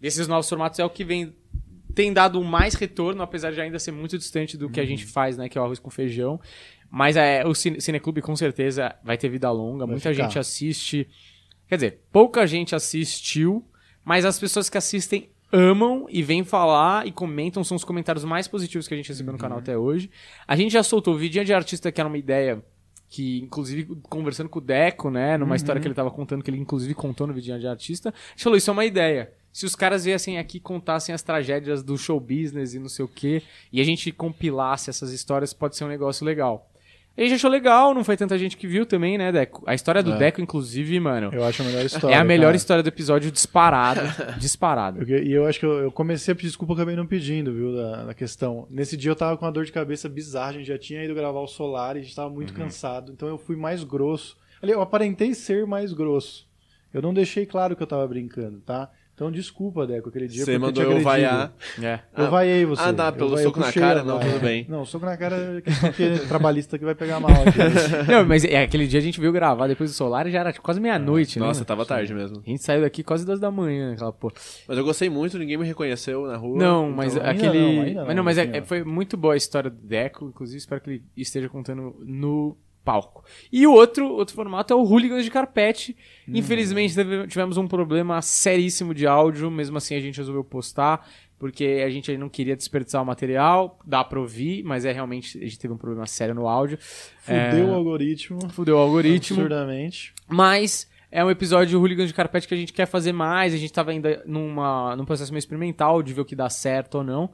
[0.00, 1.34] desses novos formatos, é o que vem
[1.94, 4.88] tem dado mais retorno, apesar de ainda ser muito distante do que a Uhum.
[4.88, 5.48] gente faz, né?
[5.48, 6.40] Que é o arroz com feijão.
[6.88, 9.84] Mas é, o Cine- Cineclube com certeza vai ter vida longa.
[9.86, 10.24] Vai Muita ficar.
[10.24, 11.08] gente assiste.
[11.68, 13.64] Quer dizer, pouca gente assistiu,
[14.04, 17.62] mas as pessoas que assistem amam e vêm falar e comentam.
[17.64, 20.10] São os comentários mais positivos que a gente recebeu no canal até hoje.
[20.46, 22.62] A gente já soltou o vídeo de artista que era uma ideia
[23.08, 26.58] que, inclusive, conversando com o Deco, né, numa história que ele tava contando, que ele
[26.60, 29.32] inclusive contou no vídeo de artista, a gente falou, isso é uma ideia.
[29.52, 33.04] Se os caras viessem aqui e contassem as tragédias do show business e não sei
[33.04, 33.42] o quê,
[33.72, 36.66] e a gente compilasse essas histórias, pode ser um negócio legal.
[37.18, 39.62] A gente achou legal, não foi tanta gente que viu também, né, Deco?
[39.66, 40.16] A história do É.
[40.18, 42.14] Deco, inclusive, mano, Eu acho a melhor história.
[42.14, 42.56] é a melhor cara.
[42.56, 44.00] história do episódio disparado.
[44.38, 45.02] disparado.
[45.02, 47.74] Eu- E eu acho que eu, eu comecei a pedir desculpa, acabei não pedindo, viu,
[47.74, 48.66] da, da questão.
[48.70, 51.14] Nesse dia eu tava com uma dor de cabeça bizarra, a gente já tinha ido
[51.14, 52.34] gravar o Solar e a gente tava Uhum.
[52.36, 54.36] muito cansado, então eu fui mais grosso.
[54.62, 56.48] Ali, eu aparentei ser mais grosso.
[56.94, 58.88] Eu não deixei claro que eu tava brincando, tá?
[59.20, 61.04] Então desculpa, Deco, aquele dia Você mandou eu agredi.
[61.04, 61.52] vaiar.
[61.78, 62.00] É.
[62.16, 62.80] Eu Ah, vaiei você.
[62.82, 64.02] ah, dá, Eu pelo eu soco na cara?
[64.02, 64.64] Não, tudo bem.
[64.66, 67.58] Não, soco na cara é questão que é trabalhista que vai pegar mal aqui.
[68.10, 70.52] Não, mas é, aquele dia a gente veio gravar depois do Solar e já era
[70.54, 71.44] tipo, quase meia-noite, né?
[71.44, 72.40] Nossa, tava tarde mesmo.
[72.46, 74.32] A gente saiu daqui quase duas da manhã, aquela porra.
[74.66, 76.56] Mas eu gostei muito, ninguém me reconheceu na rua.
[76.58, 77.58] Não, então- mas ainda aquele.
[77.60, 79.76] não, ainda não, mas não, mas é- assim, é- foi muito boa a história do
[79.86, 83.24] Deco, inclusive espero que ele esteja contando no palco.
[83.52, 85.96] E o outro, outro formato é o Hooligans de Carpete.
[86.28, 86.32] Hum.
[86.34, 86.94] Infelizmente
[87.28, 91.06] tivemos um problema seríssimo de áudio, mesmo assim a gente resolveu postar.
[91.38, 95.40] porque a gente não queria desperdiçar o material, dá pra ouvir, mas é realmente, a
[95.40, 96.78] gente teve um problema sério no áudio.
[97.22, 98.50] Fudeu É, o algoritmo.
[98.50, 99.40] Fudeu o algoritmo.
[99.40, 100.12] Absurdamente.
[100.28, 103.54] Mas é um episódio Hooligans de Carpete que a gente quer fazer mais.
[103.54, 106.96] A gente tava ainda numa, num processo meio experimental de ver o que dá certo
[106.96, 107.30] ou não.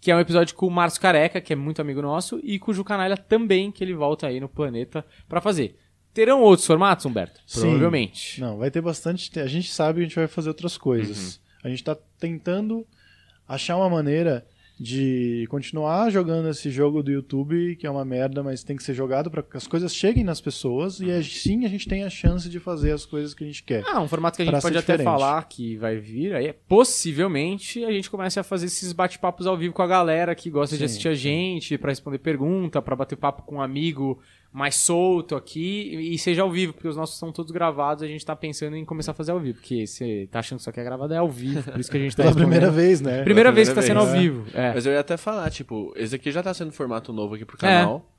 [0.00, 2.72] Que é um episódio com o Márcio Careca, que é muito amigo nosso, e com
[2.72, 2.84] o
[3.28, 5.76] também, que ele volta aí no planeta pra fazer.
[6.12, 7.40] Terão outros formatos, Humberto?
[7.46, 7.60] Sim.
[7.60, 8.40] Provavelmente.
[8.40, 9.38] Não, vai ter bastante.
[9.38, 11.36] A gente sabe que a gente vai fazer outras coisas.
[11.36, 11.40] Uhum.
[11.64, 12.86] A gente tá tentando
[13.46, 14.46] achar uma maneira
[14.82, 18.94] de continuar jogando esse jogo do YouTube, que é uma merda, mas tem que ser
[18.94, 22.48] jogado para que as coisas cheguem nas pessoas e assim a gente tem a chance
[22.48, 23.84] de fazer as coisas que a gente quer.
[23.86, 25.04] Ah, um formato que a gente pode até diferente.
[25.04, 26.46] falar que vai vir aí.
[26.46, 30.48] é, Possivelmente a gente comece a fazer esses bate-papos ao vivo com a galera que
[30.48, 34.18] gosta de Sim, assistir a gente, pra responder pergunta, pra bater papo com um amigo
[34.52, 38.26] mais solto aqui e seja ao vivo, porque os nossos são todos gravados, a gente
[38.26, 40.80] tá pensando em começar a fazer ao vivo, porque você tá achando que só que
[40.80, 43.22] é gravado é ao vivo, por isso que a gente tá Pela primeira vez, né?
[43.22, 44.22] Primeira Pela vez que tá primeira sendo ao vez.
[44.22, 44.46] vivo.
[44.58, 44.74] É.
[44.74, 47.56] Mas eu ia até falar, tipo, esse aqui já tá sendo formato novo aqui pro
[47.58, 47.60] É.
[47.60, 48.09] canal.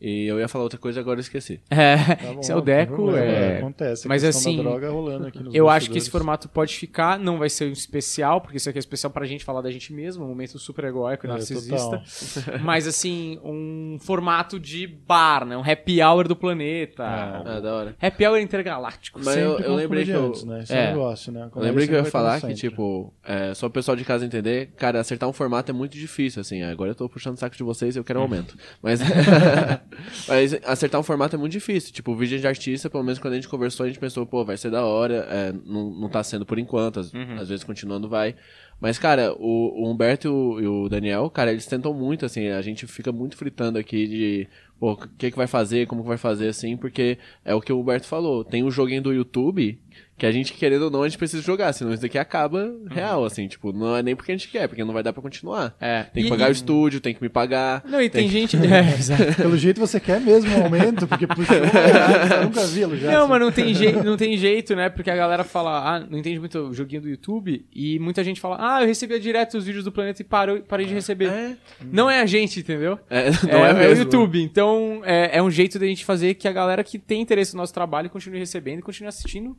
[0.00, 1.60] E eu ia falar outra coisa agora eu esqueci.
[1.70, 2.94] É, Tá bom, é o Deco.
[2.94, 3.58] problema, É...
[3.58, 4.08] Acontece.
[4.08, 7.38] Mas assim, da droga rolando aqui nos Eu acho que esse formato pode ficar, não
[7.38, 10.24] vai ser um especial, porque isso aqui é especial pra gente falar da gente mesmo,
[10.24, 11.76] um momento super egóico e É, narcisista.
[11.76, 12.60] total.
[12.62, 15.56] Mas assim, um formato de bar, né?
[15.56, 17.04] Um happy hour do planeta.
[17.04, 17.96] Ah, da hora.
[18.00, 19.20] Happy hour intergaláctico.
[19.22, 20.60] Mas eu- Sempre com os lembrei que eu- né?
[20.62, 20.86] Esse é, É.
[20.92, 21.42] negócio, né?
[21.42, 24.24] A Eu lembrei que eu ia falar que, tipo, é, só o pessoal de casa
[24.24, 26.62] entender, cara, acertar um formato é muito difícil, assim.
[26.62, 28.56] Agora eu tô puxando o saco de vocês eu quero um aumento.
[28.82, 29.00] Mas,
[30.28, 31.92] mas acertar um formato é muito difícil.
[31.92, 34.44] Tipo, o vídeo de artista, pelo menos quando a gente conversou, a gente pensou, pô,
[34.44, 35.26] vai ser da hora.
[35.30, 38.34] é, não, não tá sendo por enquanto, às, às vezes continuando vai.
[38.80, 42.48] Mas, cara, o, o Humberto e o, e o Daniel, cara, eles tentam muito, assim,
[42.48, 46.08] a gente fica muito fritando aqui de, pô, o que que vai fazer, como que
[46.08, 48.42] vai fazer, assim, porque é o que o Humberto falou.
[48.42, 49.78] Tem um joguinho do YouTube
[50.20, 53.24] que a gente, querendo ou não, a gente precisa jogar, senão isso daqui acaba real,
[53.24, 55.74] assim, tipo, não é nem porque a gente quer, porque não vai dar pra continuar.
[55.80, 56.02] É.
[56.04, 57.82] Tem que E- pagar o e- estúdio, tem que me pagar.
[57.86, 58.56] Não, e tem, gente.
[58.70, 59.34] É, exato.
[59.36, 63.10] Pelo jeito você quer mesmo um aumento, porque puxou, eu nunca vi já.
[63.10, 63.28] Não, assim.
[63.30, 64.88] mas não tem, jeito, não tem jeito, né?
[64.90, 68.40] Porque a galera fala, ah, não entende muito o joguinho do YouTube, e muita gente
[68.40, 71.28] fala, ah, eu recebia direto os vídeos do planeta e parou, parei de receber.
[71.30, 71.56] É,
[71.90, 72.98] Não é a gente, entendeu?
[73.08, 73.94] é, não é, é, mesmo.
[73.94, 74.42] o YouTube.
[74.42, 77.60] Então, é, é um jeito da gente fazer que a galera que tem interesse no
[77.62, 79.56] nosso trabalho continue recebendo e continue assistindo,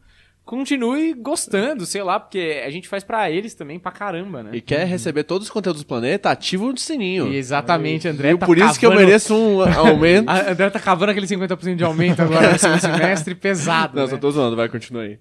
[0.51, 4.49] continue gostando, sei lá, porque a gente faz pra eles também pra caramba, né?
[4.51, 7.29] E quer receber todos os conteúdos do planeta, ativa o sininho.
[7.31, 10.29] E exatamente, André E tá por isso que eu cavando- mereço um aumento.
[10.29, 14.09] A André tá cavando aquele 50% de aumento agora no segundo semestre, pesado, não, né?
[14.09, 15.17] só tô zoando, vai, continua aí.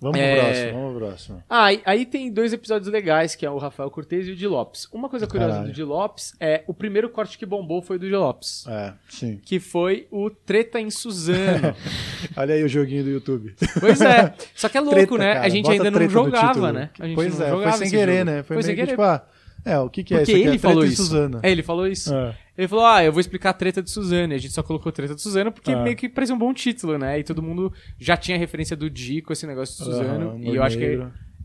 [0.00, 0.40] Vamos pro É.
[0.40, 1.42] próximo, vamos pro próximo.
[1.50, 4.46] Ah, aí, aí tem dois episódios legais, que é o Rafael Cortez e o Di
[4.46, 4.86] Lopes.
[4.92, 5.72] Uma coisa curiosa Caralho.
[5.72, 8.64] do Di Lopes é o primeiro corte que bombou foi do Di Lopes.
[8.68, 9.40] É, sim.
[9.44, 11.74] Que foi o Treta em Suzano.
[12.36, 13.54] Olha aí o joguinho do YouTube.
[13.80, 14.32] Pois é.
[14.54, 15.34] Só que é louco, Treta, né?
[15.34, 15.46] cara.
[15.46, 16.90] a gente ainda não jogava, né?
[16.98, 18.24] A gente pois não é, jogava foi sem querer, jogo.
[18.30, 18.36] né?
[18.42, 18.90] Foi, Foi meio sem que querer.
[18.92, 19.26] tipo, ah,
[19.64, 20.48] é, o que que é Porque isso aqui?
[20.48, 21.04] ele é falou treta de isso.
[21.04, 21.40] Suzana.
[21.42, 22.14] É, ele falou isso.
[22.14, 22.36] É.
[22.56, 24.32] Ele falou, ah, eu vou explicar a treta de Suzano.
[24.32, 25.82] E a gente só colocou treta de Suzano porque Ah.
[25.82, 27.18] meio que parecia um bom título, né?
[27.18, 30.38] E todo mundo já tinha referência do Di com esse negócio de Suzano.
[30.42, 30.98] E eu acho que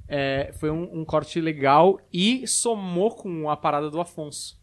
[0.08, 4.58] é, foi um, um corte legal e somou com a parada do Afonso.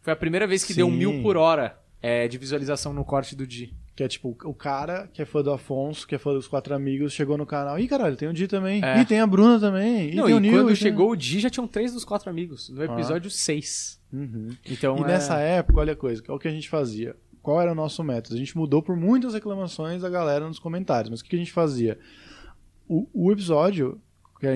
[0.00, 0.96] Foi a primeira vez que deu Sim.
[0.96, 3.74] mil por hora é, de visualização no corte do Di.
[3.94, 6.74] Que é tipo, o cara que é fã do Afonso, que é fã dos quatro
[6.74, 7.78] amigos, chegou no canal.
[7.78, 8.82] Ih, caralho, tem o Di também.
[8.82, 9.00] É.
[9.00, 10.14] Ih, tem a Bruna também.
[10.14, 10.52] Não, tem e o Nil.
[10.52, 14.00] quando tem- chegou o Di, já tinham três dos quatro amigos, no episódio seis.
[14.10, 14.48] Uhum.
[14.64, 17.14] Então, E é- nessa época, olha a coisa, qual que a gente fazia?
[17.42, 18.36] Qual era o nosso método?
[18.36, 21.38] A gente mudou por muitas reclamações da galera nos comentários, mas o que que a
[21.38, 21.98] gente fazia?
[22.88, 24.00] O, o episódio,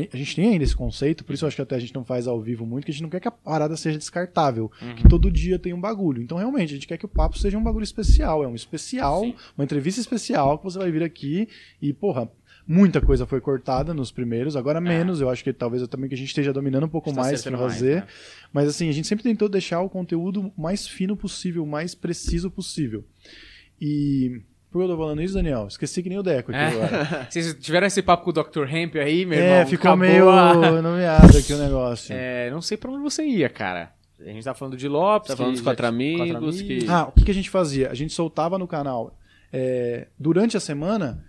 [0.08, 1.94] que a gente tem ainda esse conceito, por isso eu acho que até a gente
[1.94, 4.70] não faz ao vivo muito, que a gente não quer que a parada seja descartável,
[4.82, 4.94] Uhum.
[4.96, 6.20] que todo dia tem um bagulho.
[6.20, 9.20] Então, realmente, a gente quer que o papo seja um bagulho especial, é um especial,
[9.22, 9.34] Sim.
[9.56, 11.48] uma entrevista especial que você vai vir aqui
[11.80, 12.28] e, porra,
[12.66, 16.18] muita coisa foi cortada nos primeiros, agora menos, eu acho que talvez também que a
[16.18, 17.12] gente esteja dominando um pouco É.
[17.14, 17.96] Mais acertando pra mais, fazer.
[18.00, 18.06] né?
[18.52, 23.04] Mas assim, a gente sempre tentou deixar o conteúdo mais fino possível, mais preciso possível.
[23.80, 24.42] E.
[24.76, 25.66] Por que eu tô falando isso, Daniel?
[25.66, 26.96] Esqueci que nem o Deco aqui agora.
[27.22, 27.26] É.
[27.30, 28.68] Vocês tiveram esse papo com o Dr.
[28.70, 29.66] Hemp aí, meu É, irmão?
[29.70, 32.14] ficou Acabou meio a- nomeado aqui o negócio.
[32.18, 33.90] É, não sei pra onde você ia, cara.
[34.20, 35.28] A gente tá falando de Lopes.
[35.30, 37.90] Tá falando dos quatro tinha- amigos, que- Ah, o que, que a gente fazia?
[37.90, 39.16] A gente soltava no canal
[39.52, 41.24] é, durante a semana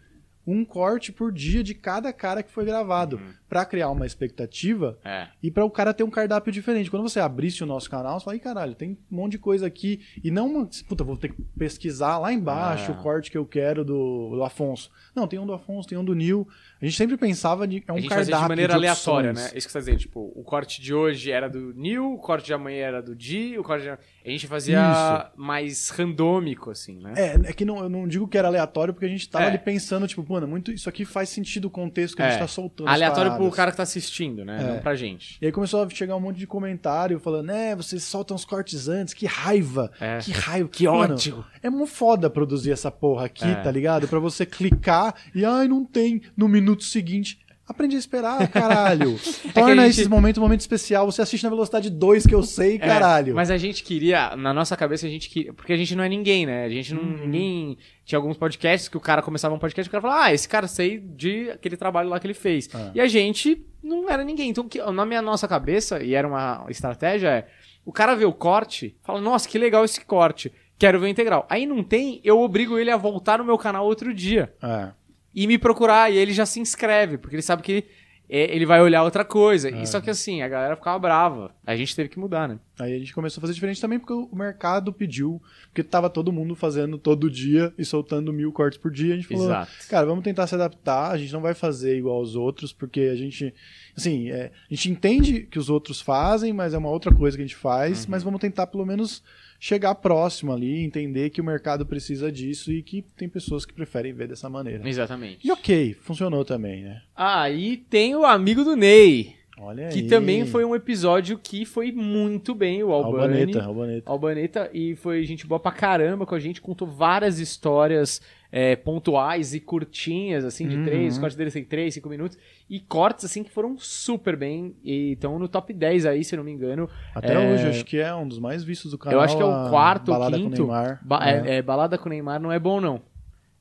[0.45, 3.19] um corte por dia de cada cara que foi gravado,
[3.49, 5.27] pra criar uma expectativa É.
[5.41, 6.89] e para o cara ter um cardápio diferente.
[6.91, 9.65] Quando você abrisse o nosso canal, você fala, Ih, caralho, tem um monte de coisa
[9.67, 10.01] aqui.
[10.23, 10.69] E não uma.
[10.87, 12.95] Puta, vou ter que pesquisar lá embaixo Ah.
[12.95, 14.91] o corte que eu quero do, do Afonso.
[15.15, 16.47] Não, tem um do Afonso, tem um do Nil.
[16.81, 17.83] A gente sempre pensava de.
[17.87, 18.43] É um a gente cardápio.
[18.43, 19.51] de maneira aleatória, opções.
[19.53, 19.57] né?
[19.57, 22.45] Isso que você tá dizendo, tipo, o corte de hoje era do Neil, o corte
[22.47, 23.89] de amanhã era do Di, o corte de...
[23.89, 23.97] A
[24.29, 27.13] gente fazia mais randômico, assim, né?
[27.15, 29.47] É, é que não, eu não digo que era aleatório, porque a gente tava É.
[29.49, 32.39] ali pensando, tipo, mano, muito, isso aqui faz sentido o contexto que a gente É.
[32.39, 32.87] tá soltando.
[32.89, 33.47] as Aleatório paradas.
[33.47, 33.53] paradas.
[33.53, 34.57] o cara que tá assistindo, né?
[34.61, 34.73] É.
[34.73, 35.37] Não pra gente.
[35.41, 38.87] E aí começou a chegar um monte de comentário falando, né, vocês soltam os cortes
[38.87, 40.17] antes, que raiva, É.
[40.19, 40.69] que raiva.
[40.69, 41.45] Que Mano, ódio.
[41.61, 43.55] É muito foda produzir essa porra aqui, É.
[43.55, 44.07] tá ligado?
[44.07, 47.39] Pra você clicar e, ai, não tem no minuto seguinte.
[47.67, 49.19] Aprende a esperar, caralho.
[49.53, 51.05] Torna gente- esses momentos um momento especial.
[51.11, 53.35] Você assiste na velocidade 2 que eu sei, É, caralho.
[53.35, 55.53] mas a gente queria, na nossa cabeça, a gente queria.
[55.53, 56.63] Porque a gente não é ninguém, né?
[56.63, 57.01] A gente não.
[57.03, 57.17] Uhum.
[57.27, 57.77] Ninguém.
[58.05, 60.47] Tinha alguns podcasts que o cara começava um podcast e o cara falava, ah, esse
[60.47, 62.69] cara sei de aquele trabalho lá que ele fez.
[62.73, 62.91] Ah.
[62.95, 64.49] E a gente não era ninguém.
[64.49, 67.47] Então, que- na minha nossa cabeça, e era uma estratégia, é.
[67.85, 70.51] O cara vê o corte, fala, nossa, que legal esse corte.
[70.79, 71.45] Quero ver o integral.
[71.49, 74.89] Aí não tem, eu obrigo ele a voltar no meu canal outro dia É.
[75.37, 76.11] e me procurar.
[76.11, 77.85] E ele já se inscreve, porque ele sabe que
[78.29, 79.69] é, ele vai olhar outra coisa.
[79.69, 81.55] E só que assim, a galera ficava brava.
[81.65, 82.59] A gente teve que mudar, né?
[82.79, 86.31] Aí a gente começou a fazer diferente também porque o mercado pediu, porque tava todo
[86.31, 89.13] mundo fazendo todo dia e soltando mil cortes por dia.
[89.13, 89.71] A gente falou, Exato.
[89.89, 93.15] cara, vamos tentar se adaptar, a gente não vai fazer igual aos outros, porque a
[93.15, 93.53] gente,
[93.95, 97.43] assim, é, a gente entende que os outros fazem, mas é uma outra coisa que
[97.43, 98.11] a gente faz, Uhum.
[98.11, 99.23] mas vamos tentar pelo menos
[99.59, 104.13] chegar próximo ali, entender que o mercado precisa disso e que tem pessoas que preferem
[104.13, 104.87] ver dessa maneira.
[104.87, 105.45] Exatamente.
[105.45, 107.01] E ok, funcionou também, né?
[107.15, 110.07] Aí tem o amigo do Ney, Olha que aí.
[110.07, 113.23] também foi um episódio que foi muito bem, o Albani.
[113.23, 114.11] Albaneta, Albaneta.
[114.11, 118.21] Albaneta, e foi gente boa pra caramba com a gente, contou várias histórias
[118.51, 120.83] é, pontuais e curtinhas, assim, de Uhum.
[120.85, 122.37] três, os cortes dele tem três, cinco minutos,
[122.69, 126.37] e cortes, assim, que foram super bem, e estão no top 10 aí, se eu
[126.37, 126.89] não me engano.
[127.13, 129.19] Até É, hoje, acho que é um dos mais vistos do canal.
[129.19, 130.65] Eu acho que é o quarto Balada quinto.
[130.65, 130.99] Com Neymar.
[131.03, 131.31] Ba- É.
[131.31, 133.01] é- é, balada com Neymar não é bom, não.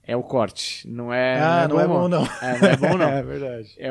[0.09, 0.89] É o corte.
[0.89, 1.41] Não é.
[1.41, 2.23] ah, não é bom, não.
[2.41, 3.09] É, não é bom, não.
[3.09, 3.75] é verdade.
[3.77, 3.89] É,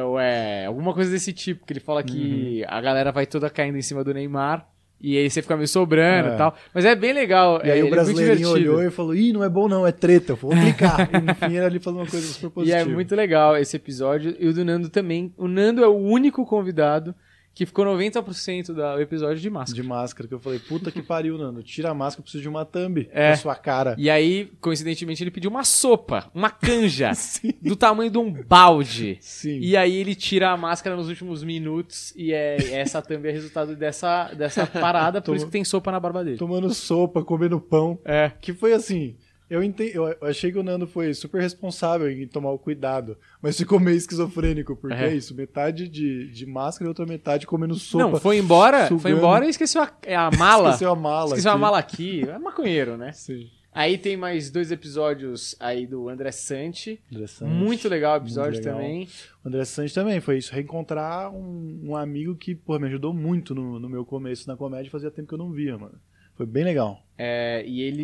[0.62, 2.68] é alguma coisa desse tipo, que ele fala que Uhum.
[2.70, 4.66] a galera vai toda caindo em cima do Neymar.
[5.02, 6.34] E aí você fica meio sobrando É.
[6.34, 6.56] e tal.
[6.74, 7.62] Mas é bem legal.
[7.64, 8.72] E aí é, o ele é brasileirinho divertido.
[8.72, 10.32] olhou e falou: Ih, não é bom não, é treta.
[10.32, 11.10] Eu vou clicar.
[11.14, 12.80] e no fim era ali falando uma coisa super E positiva.
[12.80, 14.36] é muito legal esse episódio.
[14.40, 15.34] E o do Nando também.
[15.38, 17.14] O Nando é o único convidado
[17.56, 19.82] que ficou 90% do episódio de máscara.
[19.82, 21.64] De máscara, que eu falei, puta que pariu, Nando.
[21.64, 23.30] Tira a máscara, eu preciso de uma thumb É.
[23.32, 23.96] na sua cara.
[23.98, 27.12] E aí, coincidentemente, ele pediu uma sopa, uma canja,
[27.64, 29.18] do tamanho de um balde.
[29.22, 29.58] Sim.
[29.62, 33.74] E aí ele tira a máscara nos últimos minutos e é essa também é resultado
[33.76, 36.38] dessa, dessa parada, por Toma- isso que tem sopa na barba dele.
[36.38, 37.98] Tomando sopa, comendo pão.
[38.04, 38.32] É.
[38.42, 39.16] Que foi assim.
[39.50, 39.92] Eu, ente...
[39.94, 43.98] eu achei que o Nando foi super responsável em tomar o cuidado, mas ficou meio
[43.98, 45.10] esquizofrênico, porque É.
[45.10, 48.04] é, isso, metade de, de máscara e outra metade comendo sopa.
[48.04, 49.18] Não, foi embora, foi sugando.
[49.18, 50.70] embora e esqueceu a, a mala.
[50.70, 51.28] Esqueceu a mala.
[51.30, 51.62] Esqueceu a aqui.
[51.62, 52.22] mala aqui.
[52.28, 53.12] É maconheiro, né?
[53.12, 53.50] Sim.
[53.72, 57.02] Aí tem mais dois episódios aí do André Santi.
[57.12, 57.54] André Santos.
[57.54, 58.78] Muito legal o episódio legal.
[58.78, 59.10] também.
[59.44, 63.54] O André Santos também foi isso, reencontrar um, um amigo que, pô, me ajudou muito
[63.54, 66.00] no, no meu começo na comédia, fazia tempo que eu não via, mano.
[66.36, 67.02] Foi bem legal.
[67.18, 68.04] É, e ele.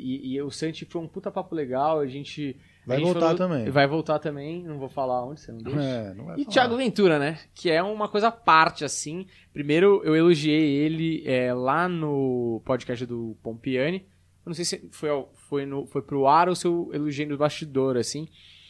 [0.00, 1.98] E, e o Santi foi um puta papo legal.
[2.00, 2.56] A gente.
[2.84, 3.70] a Vai gente voltar falou- também.
[3.70, 4.62] Vai voltar também.
[4.64, 5.78] Não vou falar onde, você não deixa.
[5.80, 6.52] É, não vai E falar.
[6.54, 7.38] Thiago Ventura, né?
[7.54, 9.26] Que é uma coisa à parte, assim.
[9.52, 13.98] Primeiro, eu elogiei ele é, lá no podcast do Pompiani.
[14.44, 15.10] Eu não sei se foi,
[15.48, 18.26] foi, no, foi pro ar ou se eu elogiei no bastidor, assim.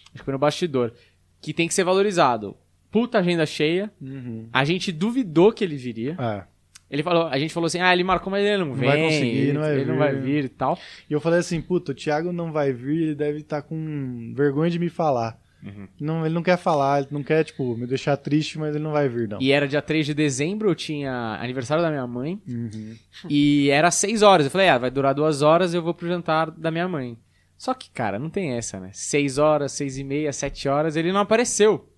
[0.07, 0.93] Acho que foi no bastidor.
[1.41, 2.57] Que tem que ser valorizado.
[2.91, 3.93] Puta agenda cheia.
[4.01, 4.49] Uhum.
[4.53, 6.17] A gente duvidou que ele viria.
[6.19, 6.45] É.
[6.91, 8.89] Ele falou, a gente falou assim, ah, ele marcou, mas ele não, Não vem.
[8.89, 9.99] vai conseguir, ele não vai ele não vir.
[9.99, 10.79] vai vir e tal.
[11.11, 14.71] E eu falei assim, puta, o Thiago não vai vir, ele deve estar com vergonha
[14.71, 15.37] de me falar.
[15.65, 15.89] Uhum.
[16.01, 18.93] Não, ele não quer falar, ele não quer, tipo, me deixar triste, mas ele não
[18.93, 19.41] vai vir, não.
[19.41, 22.41] E era dia 3 de dezembro, eu tinha aniversário da minha mãe.
[22.47, 22.95] Uhum.
[23.29, 24.47] E era seis horas.
[24.47, 27.19] Eu falei, ah, vai durar duas horas, eu vou pro jantar da minha mãe.
[27.59, 28.91] Só que, cara, não tem essa, né?
[28.93, 31.89] Seis horas, seis e meia, sete horas, ele não apareceu.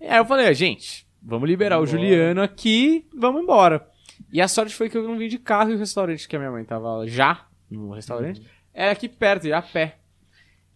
[0.00, 2.02] E aí eu falei, gente, vamos liberar o Vambora.
[2.02, 3.86] Juliano aqui, vamos embora.
[4.32, 6.38] E a sorte foi que eu não vim de carro e o restaurante que a
[6.38, 8.42] minha mãe tava já no restaurante
[8.74, 9.96] era aqui perto, ia a pé.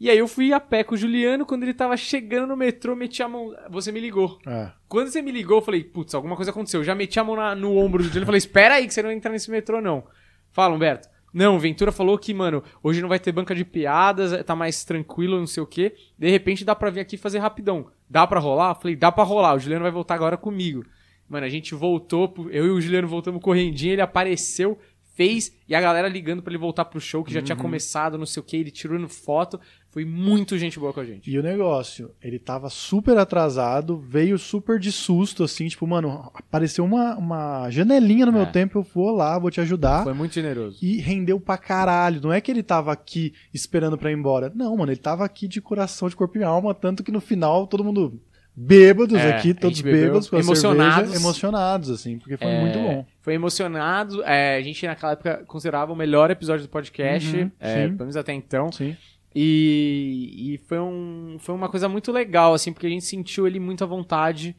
[0.01, 2.97] E aí eu fui a pé com o Juliano, quando ele tava chegando no metrô,
[2.97, 3.55] meti a mão.
[3.70, 4.36] Você me ligou.
[4.45, 4.72] É.
[4.88, 6.80] Quando você me ligou, eu falei, putz, alguma coisa aconteceu.
[6.80, 8.93] Eu já meti a mão na- no ombro do Juliano e falei, espera aí que
[8.93, 10.03] você não vai entrar nesse metrô, não.
[10.51, 11.09] Fala, Humberto.
[11.32, 14.84] Não, o Ventura falou que, mano, hoje não vai ter banca de piadas, tá mais
[14.84, 15.95] tranquilo, não sei o quê.
[16.18, 17.86] De repente dá pra vir aqui fazer rapidão.
[18.11, 18.72] Dá pra rolar?
[18.72, 19.55] Eu falei, dá pra rolar.
[19.55, 20.84] O Juliano vai voltar agora comigo.
[21.33, 24.78] Mano, a gente voltou, eu e o Juliano voltamos correndinho, ele apareceu,
[25.14, 28.26] fez, e a galera ligando pra ele voltar pro show, que já tinha começado, não
[28.26, 29.59] sei o quê, ele tirando foto.
[29.91, 31.30] Foi muito gente boa com a gente.
[31.30, 36.85] E o negócio, ele tava super atrasado, veio super de susto, assim, tipo, mano, apareceu
[36.85, 38.35] uma, uma janelinha no É.
[38.35, 40.03] meu tempo, eu vou lá, vou te ajudar.
[40.05, 40.78] Foi muito generoso.
[40.83, 42.20] E rendeu pra caralho.
[42.22, 44.53] Não é que ele tava aqui esperando pra ir embora.
[44.55, 47.66] Não, mano, ele tava aqui de coração, de corpo e alma, tanto que no final
[47.66, 48.20] todo mundo
[48.55, 50.94] bêbados É, aqui, todos bêbados, com emocionados.
[50.96, 53.07] cerveja, emocionados, assim, porque foi É, muito bom.
[53.20, 54.22] Foi emocionado.
[54.24, 58.16] é, a gente naquela época considerava o melhor episódio do podcast, Uhum, é, pelo menos
[58.16, 58.70] até então.
[58.70, 58.96] Sim.
[59.34, 63.59] E, e foi, um, foi uma coisa muito legal, assim, porque a gente sentiu ele
[63.59, 64.55] muito à vontade.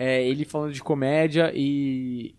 [0.00, 2.36] é, ele falando de comédia e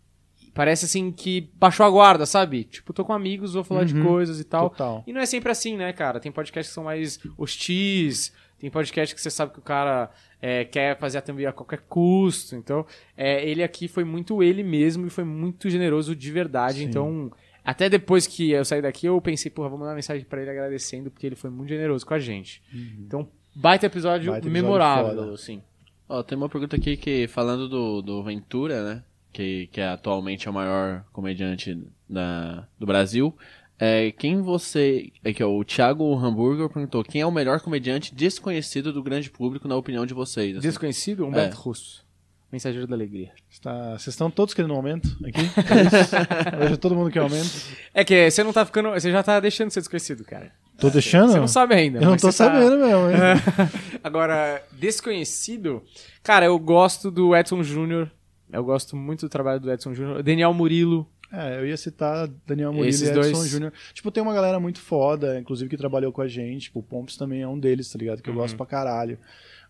[0.53, 2.63] parece assim que baixou a guarda, sabe?
[2.63, 4.05] Tipo, tô com amigos, vou falar de Uhum.
[4.05, 4.69] coisas e tal.
[4.69, 5.03] Total.
[5.05, 6.21] E não é sempre assim, né, cara?
[6.21, 10.09] Tem podcasts que são mais hostis, tem podcast que você sabe que o cara
[10.41, 12.55] é, quer fazer a thumb a qualquer custo.
[12.55, 12.85] Então,
[13.15, 16.79] é, ele aqui foi muito ele mesmo e foi muito generoso de verdade.
[16.79, 16.83] Sim.
[16.85, 17.31] Então,
[17.63, 20.51] até depois que eu saí daqui, eu pensei, porra, vou mandar uma mensagem pra ele
[20.51, 22.61] agradecendo, porque ele foi muito generoso com a gente.
[22.99, 25.33] Então, baita episódio Baita episódio memorável, foda.
[25.33, 25.61] assim.
[26.07, 29.03] Ó, tem uma pergunta aqui que, falando do, do Ventura, né?
[29.31, 31.77] Que, que é atualmente é o maior comediante
[32.09, 33.35] da, do Brasil.
[33.79, 35.09] É, quem você.
[35.23, 39.29] É que ó, o Thiago Hamburger perguntou: quem é o melhor comediante desconhecido do grande
[39.31, 40.57] público, na opinião de vocês?
[40.57, 40.67] assim?
[40.67, 42.07] Desconhecido, Humberto Russo.
[42.51, 43.31] Mensageiro da Alegria.
[43.49, 45.39] Está- Vocês estão todos querendo um aumento aqui?
[45.39, 46.15] É isso?
[46.65, 47.47] Hoje todo mundo quer aumento.
[47.93, 48.89] É que você não tá ficando.
[48.89, 50.51] Você já tá deixando de ser desconhecido, cara.
[50.79, 51.31] Tô deixando?
[51.31, 51.99] Você não sabe ainda.
[51.99, 53.09] Eu não tô tá- sabendo mesmo.
[53.11, 53.17] hein?
[54.03, 55.83] Agora, desconhecido.
[56.23, 58.09] Cara, eu gosto do Edson Júnior.
[58.51, 60.23] Eu gosto muito do trabalho do Edson Júnior.
[60.23, 61.07] Daniel Murilo.
[61.31, 63.47] É, eu ia citar Daniel Murilo Esses e Edson dois.
[63.49, 63.73] Júnior.
[63.93, 66.63] Tipo, tem uma galera muito foda, inclusive que trabalhou com a gente.
[66.63, 68.21] Tipo, o Pomps também é um deles, tá ligado?
[68.21, 69.17] Que eu gosto pra caralho.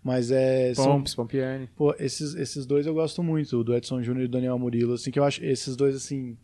[0.02, 0.74] Mas é.
[0.74, 1.70] são- Pomps, Pompiani.
[1.76, 5.12] Pô, esses, esses dois eu gosto muito, do Edson Júnior e do Daniel Murilo, assim,
[5.12, 6.38] que eu acho esses dois, assim,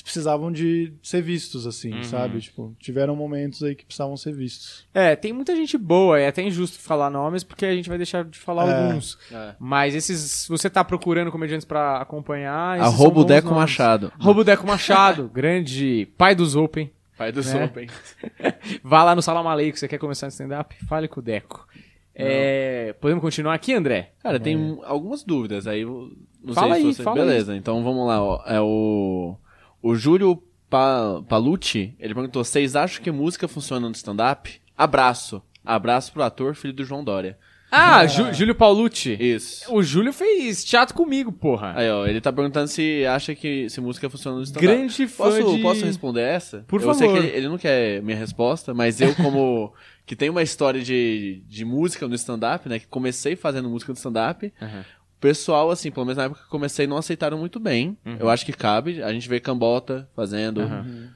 [0.00, 2.04] precisavam de ser vistos, assim, Uhum.
[2.04, 2.40] sabe?
[2.40, 4.86] Tipo, tiveram momentos aí que precisavam ser vistos.
[4.94, 6.18] É, tem muita gente boa.
[6.20, 8.84] É até injusto falar nomes, porque a gente vai deixar de falar É.
[8.86, 9.18] alguns.
[9.30, 9.54] É.
[9.58, 12.80] Mas esses, se você tá procurando comediantes pra acompanhar.
[12.80, 13.60] Arroba Deco nomes.
[13.60, 14.12] Machado.
[14.18, 16.90] Arroba o Deco Machado, grande pai dos Open.
[17.18, 17.64] Pai do Né?
[17.66, 17.88] Open.
[18.82, 20.74] Vá lá no Salam Aleikum, você quer começar no stand-up?
[20.86, 21.66] Fale com o Deco.
[22.14, 24.12] É, podemos continuar aqui, André?
[24.22, 25.84] Cara, tem um- algumas dúvidas aí.
[25.84, 27.02] Não Fala sei aí, se você...
[27.02, 28.22] fala Beleza, então vamos lá.
[28.22, 28.42] Ó.
[28.46, 29.36] É o.
[29.82, 31.22] O Júlio pa...
[31.28, 34.60] Palucci, ele perguntou: vocês acham que música funciona no stand-up?
[34.76, 35.42] Abraço.
[35.64, 37.38] Abraço pro ator, filho do João Dória.
[37.74, 39.16] Ah, Jú- Júlio Paulucci.
[39.18, 39.72] Isso.
[39.74, 41.72] O Júlio fez teatro comigo, porra.
[41.74, 44.66] Aí, ó, ele tá perguntando se acha que se música funciona no stand-up.
[44.66, 45.62] Grande fã Posso, de...
[45.62, 46.64] posso responder essa?
[46.68, 47.26] Por eu sei que favor.
[47.28, 49.72] ele, ele não quer minha resposta, mas eu, como
[50.04, 52.78] que tem uma história de, de música no stand-up, né?
[52.78, 54.52] Que comecei fazendo música no stand-up.
[54.60, 54.84] Aham.
[55.22, 57.96] O pessoal, assim, pelo menos na época que eu comecei, não aceitaram muito bem.
[58.04, 58.16] Uhum.
[58.18, 59.00] Eu acho que cabe.
[59.00, 60.62] A gente vê Cambota fazendo.
[60.62, 61.10] Aham.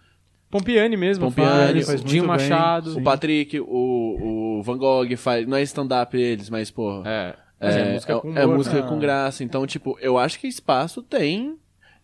[0.48, 2.28] Pompiani mesmo, Pompiani, faz, faz Dinho bem.
[2.28, 2.96] Machado.
[2.96, 5.44] O Patrick, o, o Van Gogh faz.
[5.44, 7.02] Não é stand-up eles, mas, porra.
[7.04, 8.56] É, mas é, música com é humor.
[8.58, 8.88] música né?
[8.88, 9.42] com graça.
[9.42, 11.58] Então, tipo, eu acho que espaço tem.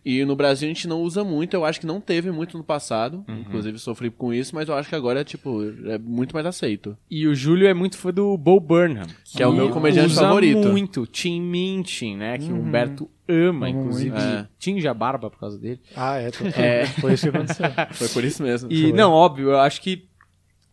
[0.05, 1.53] E no Brasil a gente não usa muito.
[1.53, 3.23] Eu acho que não teve muito no passado.
[3.27, 3.39] Uhum.
[3.41, 6.97] Inclusive sofri com isso, mas eu acho que agora, tipo, é muito mais aceito.
[7.09, 9.05] E o Júlio é muito fã do Bo Burnham.
[9.25, 10.67] Que é o meu comediante usa favorito.
[10.67, 11.05] muito.
[11.07, 12.37] Tim Minchin, né?
[12.37, 14.09] Que o Humberto ama, inclusive.
[14.11, 14.23] muito.
[14.23, 14.47] É.
[14.59, 15.79] Tinge a barba por causa dele.
[15.95, 16.29] Ah, é.
[16.57, 16.85] É.
[16.85, 17.65] foi isso que aconteceu.
[17.93, 18.71] Foi por isso mesmo.
[18.71, 18.91] E, Foi.
[18.93, 20.05] não, óbvio, eu acho que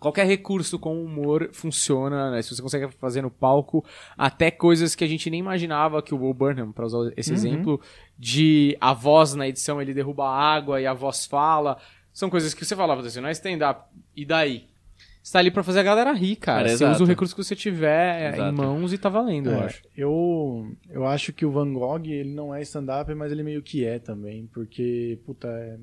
[0.00, 2.42] qualquer recurso com humor funciona, né?
[2.42, 3.84] Se você consegue fazer no palco,
[4.18, 7.80] até coisas que a gente nem imaginava que o Bo Burnham, pra usar esse exemplo,
[8.18, 11.76] de a voz na edição ele derruba a água e a voz fala.
[12.12, 13.84] São coisas que você falava assim, não é stand-up.
[14.16, 14.68] E daí?
[15.22, 16.60] Você tá ali pra fazer a galera rir, cara.
[16.64, 16.92] Cara, você exato.
[16.94, 18.50] usa o recurso que você tiver Exato.
[18.54, 19.82] em mãos e tá valendo, eu É, acho.
[19.94, 23.84] eu, eu acho que o Van Gogh, ele não é stand-up, mas ele meio que
[23.84, 25.76] é também, porque, puta, é-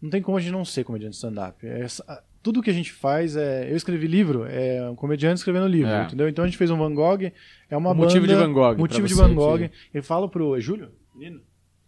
[0.00, 1.66] não tem como a gente não ser comediante stand-up.
[1.66, 3.68] É essa- tudo que a gente faz é...
[3.72, 6.04] Eu escrevi livro, é um comediante escrevendo livro, É.
[6.04, 6.28] entendeu?
[6.28, 7.22] Então a gente fez um Van Gogh,
[7.68, 8.38] é uma O motivo banda...
[8.38, 9.70] de Van Gogh, Motivo de Van que- Gogh.
[9.92, 10.54] Ele fala pro...
[10.54, 10.90] É Júlio?
[11.14, 11.40] Menino?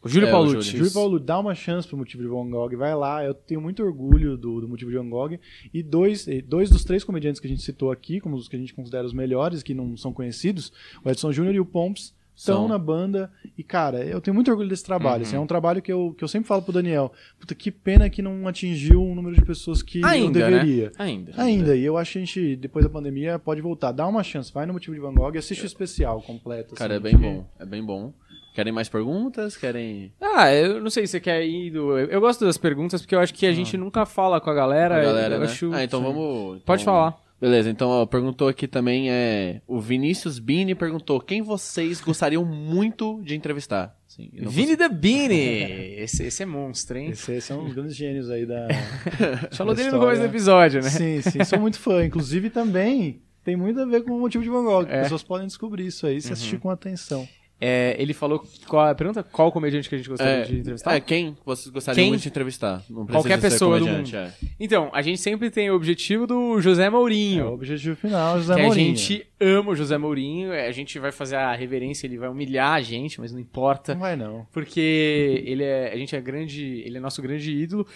[0.03, 0.71] O Júlio É, o Paulucci.
[0.71, 0.79] Júlio.
[0.79, 3.83] Júlio Paulo, dá uma chance pro Motivo de Van Gogh, vai lá, eu tenho muito
[3.83, 5.39] orgulho do, do Motivo de Van Gogh,
[5.75, 8.57] e dois, e dois dos três comediantes que a gente citou aqui, como os que
[8.57, 10.73] a gente considera os melhores, que não são conhecidos,
[11.05, 14.69] o Edson Júnior e o Pomps, estão na banda, e cara, eu tenho muito orgulho
[14.69, 15.23] desse trabalho, Uhum.
[15.23, 17.11] assim, é um trabalho que eu, que eu sempre falo pro Daniel,
[17.41, 20.59] puta, que pena que não atingiu o número de pessoas que Ainda, eu né?
[20.59, 20.93] deveria.
[20.99, 21.33] Ainda.
[21.37, 23.91] Ainda, e eu acho que a gente, depois da pandemia, pode voltar.
[23.93, 26.75] Dá uma chance, vai no Motivo de Van Gogh e assiste o especial completo.
[26.75, 27.47] Cara, assim, é bem bom.
[27.59, 28.13] É bem bom.
[28.55, 29.55] Querem mais perguntas?
[29.57, 30.13] Querem.
[30.21, 31.99] Ah, eu não sei se você quer ir do...
[31.99, 34.97] Eu gosto das perguntas porque eu acho que a gente nunca fala com a galera.
[34.99, 35.45] A galera, eu né?
[35.47, 36.63] acho- Ah, então vamos.
[36.63, 37.26] Pode então- falar.
[37.41, 43.21] Beleza, então ó, perguntou aqui também é o Vinícius Bini perguntou quem vocês gostariam muito
[43.23, 43.95] de entrevistar.
[44.07, 45.97] Sim, Vini da Bini!
[46.01, 47.11] Esse, esse é monstro, hein?
[47.11, 48.69] Esses são os grandes gênios aí da.
[49.53, 50.89] Falou da dele no começo do episódio, né?
[50.89, 52.05] Sim, sim, sou muito fã.
[52.05, 54.87] Inclusive também tem muito a ver com o motivo de Van Gogh.
[54.89, 54.97] É.
[54.97, 57.29] As pessoas podem descobrir isso aí se assistir com atenção.
[57.59, 58.45] É, ele falou.
[58.69, 59.23] Qual, a pergunta?
[59.23, 60.95] Qual comediante que a gente gostaria de entrevistar?
[60.95, 62.11] É, quem vocês gostariam Quem?
[62.11, 62.83] muito de entrevistar?
[63.11, 64.31] Qualquer pessoa do comediante, é.
[64.61, 67.53] Então, a gente sempre tem o objetivo do José É o Mourinho.
[67.53, 68.97] objetivo final, José que a Mourinho.
[68.97, 72.73] gente ama o José Mourinho, é, a gente vai fazer a reverência, ele vai humilhar
[72.75, 73.95] a gente, mas não importa.
[73.95, 74.47] Não vai não.
[74.53, 77.87] Porque ele é, a gente é grande, ele é nosso grande ídolo.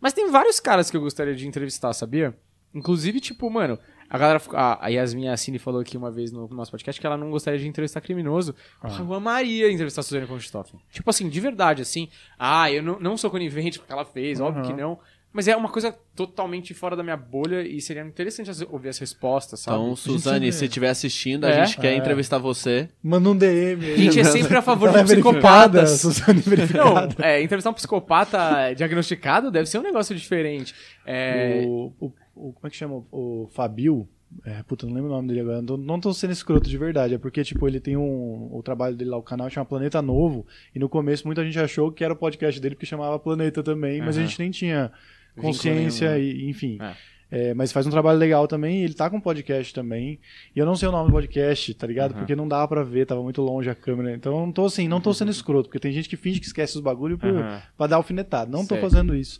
[0.00, 2.34] Mas tem vários caras que eu gostaria de entrevistar, sabia?
[2.74, 3.78] Inclusive, tipo, mano,
[4.10, 4.42] a galera.
[4.52, 7.58] A, a Yasmin Assini falou aqui uma vez no nosso podcast que ela não gostaria
[7.60, 8.54] de entrevistar criminoso.
[8.98, 10.80] Eu amaria entrevistar a Suzane von Richthofen.
[10.92, 12.08] Tipo assim, de verdade, assim.
[12.38, 14.98] Ah, eu não, não sou conivente com o que ela fez, óbvio que não.
[15.32, 18.98] Mas é uma coisa totalmente fora da minha bolha e seria interessante as- ouvir as
[18.98, 19.76] respostas, sabe?
[19.80, 21.64] Então, Suzane, se estiver assistindo, a É?
[21.64, 22.88] gente quer entrevistar você.
[23.00, 23.92] Manda um DM.
[23.92, 25.90] a gente é sempre a favor é de verificada, psicopatas.
[26.00, 27.14] Suzane Não, verificada.
[27.24, 30.74] é, entrevistar um psicopata diagnosticado deve ser um negócio diferente.
[31.06, 32.12] É, O, o-
[32.48, 33.02] o- como é que chama?
[33.12, 34.08] O Fabio.
[34.44, 35.56] É, puta, não lembro o nome dele agora.
[35.58, 37.14] Não tô, não tô sendo escroto de verdade.
[37.14, 38.48] É porque, tipo, ele tem um.
[38.52, 40.46] O trabalho dele lá, o canal chama Planeta Novo.
[40.74, 44.00] E no começo muita gente achou que era o podcast dele porque chamava Planeta também.
[44.00, 44.92] Mas a gente nem tinha
[45.36, 46.78] consciência nenhum, e, enfim.
[46.80, 46.94] É.
[47.32, 48.82] É, mas faz um trabalho legal também.
[48.82, 50.18] Ele tá com podcast também.
[50.54, 52.10] E eu não sei o nome do podcast, tá ligado?
[52.10, 52.18] Aham.
[52.20, 54.12] Porque não dava pra ver, tava muito longe a câmera.
[54.16, 55.68] Então eu não tô assim, não tô sendo escroto.
[55.68, 57.62] Porque tem gente que finge que esquece os bagulho Aham.
[57.76, 58.50] pra dar alfinetado.
[58.50, 58.80] Não tô Sei.
[58.80, 59.38] fazendo isso.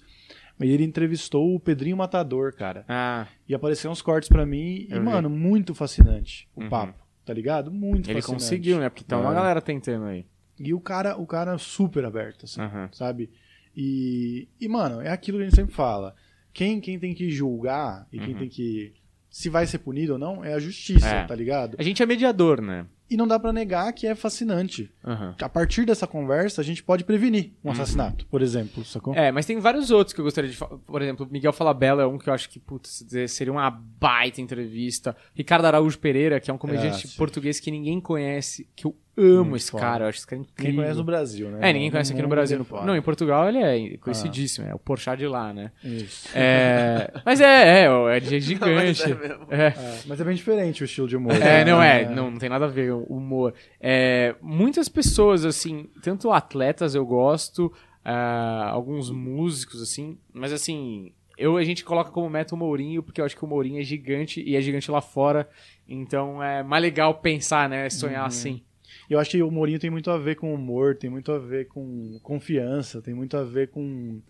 [0.61, 2.85] Mas ele entrevistou o Pedrinho Matador, cara.
[2.87, 4.87] Ah, E apareceu uns cortes pra mim.
[4.91, 5.07] Eu e, vi.
[5.07, 6.69] mano, muito fascinante o Uhum.
[6.69, 6.99] papo.
[7.25, 7.71] Tá ligado?
[7.73, 8.43] Muito ele fascinante.
[8.45, 8.91] conseguiu, né?
[8.91, 9.35] Porque tem uma É.
[9.35, 10.27] galera tentando aí.
[10.59, 12.91] E o cara, o cara super aberto, assim, Aham.
[12.93, 13.31] sabe?
[13.75, 16.15] E, e, mano, é aquilo que a gente sempre fala.
[16.53, 18.41] Quem, quem tem que julgar e quem Uhum.
[18.41, 18.93] tem que.
[19.31, 21.25] Se vai ser punido ou não, é a justiça, É.
[21.25, 21.77] tá ligado?
[21.79, 22.85] A gente é mediador, né?
[23.11, 24.91] E não dá pra negar que é fascinante.
[25.05, 25.35] Aham.
[25.41, 29.13] A partir dessa conversa, a gente pode prevenir um assassinato, por exemplo, sacou?
[29.13, 29.19] Uhum.
[29.19, 30.79] É, mas tem vários outros que eu gostaria de falar.
[30.79, 35.17] Por exemplo, Miguel Falabella é um que eu acho que, putz, seria uma baita entrevista.
[35.35, 39.45] Ricardo Araújo Pereira, que é um comediante É, português que ninguém conhece, que eu amo
[39.51, 39.83] Muito esse foda.
[39.85, 40.71] cara, eu acho esse cara incrível.
[40.71, 41.59] Ninguém conhece no Brasil, né?
[41.61, 42.67] É, ninguém conhece aqui no Brasil.
[42.71, 42.85] é.
[42.85, 45.73] Não, em Portugal ele é conhecidíssimo, é o Porchat de lá, né?
[45.85, 46.29] Isso.
[46.35, 49.03] É, mas é, é, é, é gigante.
[49.51, 49.67] É.
[49.67, 49.75] É,
[50.07, 51.35] mas é bem diferente o estilo de humor.
[51.35, 51.65] É, né?
[51.65, 53.55] não é, não, não tem nada a ver o humor.
[53.81, 57.73] É, muitas pessoas, assim, tanto atletas eu gosto,
[58.05, 63.21] ah, alguns músicos, assim, mas assim, eu, a gente coloca como meta o Mourinho, porque
[63.21, 65.49] eu acho que o Mourinho é gigante e é gigante lá fora,
[65.89, 68.63] então é mais legal pensar, né, sonhar assim.
[69.11, 71.67] Eu acho que o Mourinho tem muito a ver com humor, tem muito a ver
[71.67, 74.21] com confiança, tem muito a ver com,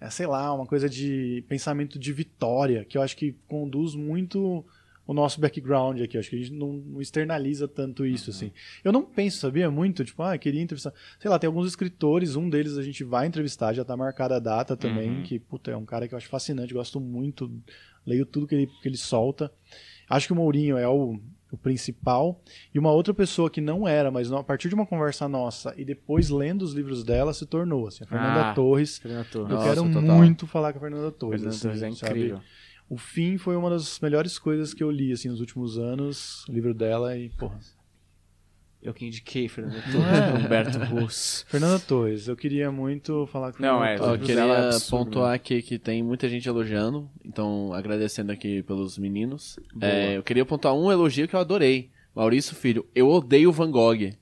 [0.00, 4.64] é, sei lá, uma coisa de pensamento de vitória, que eu acho que conduz muito
[5.06, 6.16] o nosso background aqui.
[6.16, 8.50] Eu acho que a gente não, não externaliza tanto isso, assim.
[8.82, 9.70] Eu não penso, sabia?
[9.70, 10.92] Muito, tipo, ah, queria entrevistar.
[11.20, 14.40] Sei lá, tem alguns escritores, um deles a gente vai entrevistar, já tá marcada a
[14.40, 15.22] data também, Uhum.
[15.22, 17.48] que, puta, é um cara que eu acho fascinante, gosto muito,
[18.04, 19.52] leio tudo que ele, que ele solta.
[20.10, 21.20] Acho que o Mourinho é o,
[21.56, 22.40] o principal.
[22.74, 25.74] E uma outra pessoa que não era, mas não- a partir de uma conversa nossa
[25.76, 27.88] e depois lendo os livros dela, se tornou.
[27.88, 28.98] Assim, a Fernanda Ah, Torres.
[28.98, 29.48] Fernando Eu.
[29.48, 30.02] Nossa, quero total.
[30.16, 31.40] muito falar com a Fernanda Torres.
[31.42, 32.18] Fernando assim, Torres é sabe?
[32.20, 32.40] incrível.
[32.88, 36.44] O fim foi uma das melhores coisas que eu li assim, nos últimos anos.
[36.48, 37.58] O livro dela e, porra.
[38.82, 39.80] Eu que indiquei Fernando é?
[39.92, 41.44] Torres, Humberto Russo.
[41.50, 45.78] Fernanda Torres, eu queria muito falar com Não, é, livros queria é pontuar aqui que
[45.78, 49.58] tem muita gente elogiando, então agradecendo aqui pelos meninos.
[49.80, 51.90] É, eu queria pontuar um elogio que eu adorei.
[52.14, 54.12] Maurício Filho, eu odeio Van Gogh.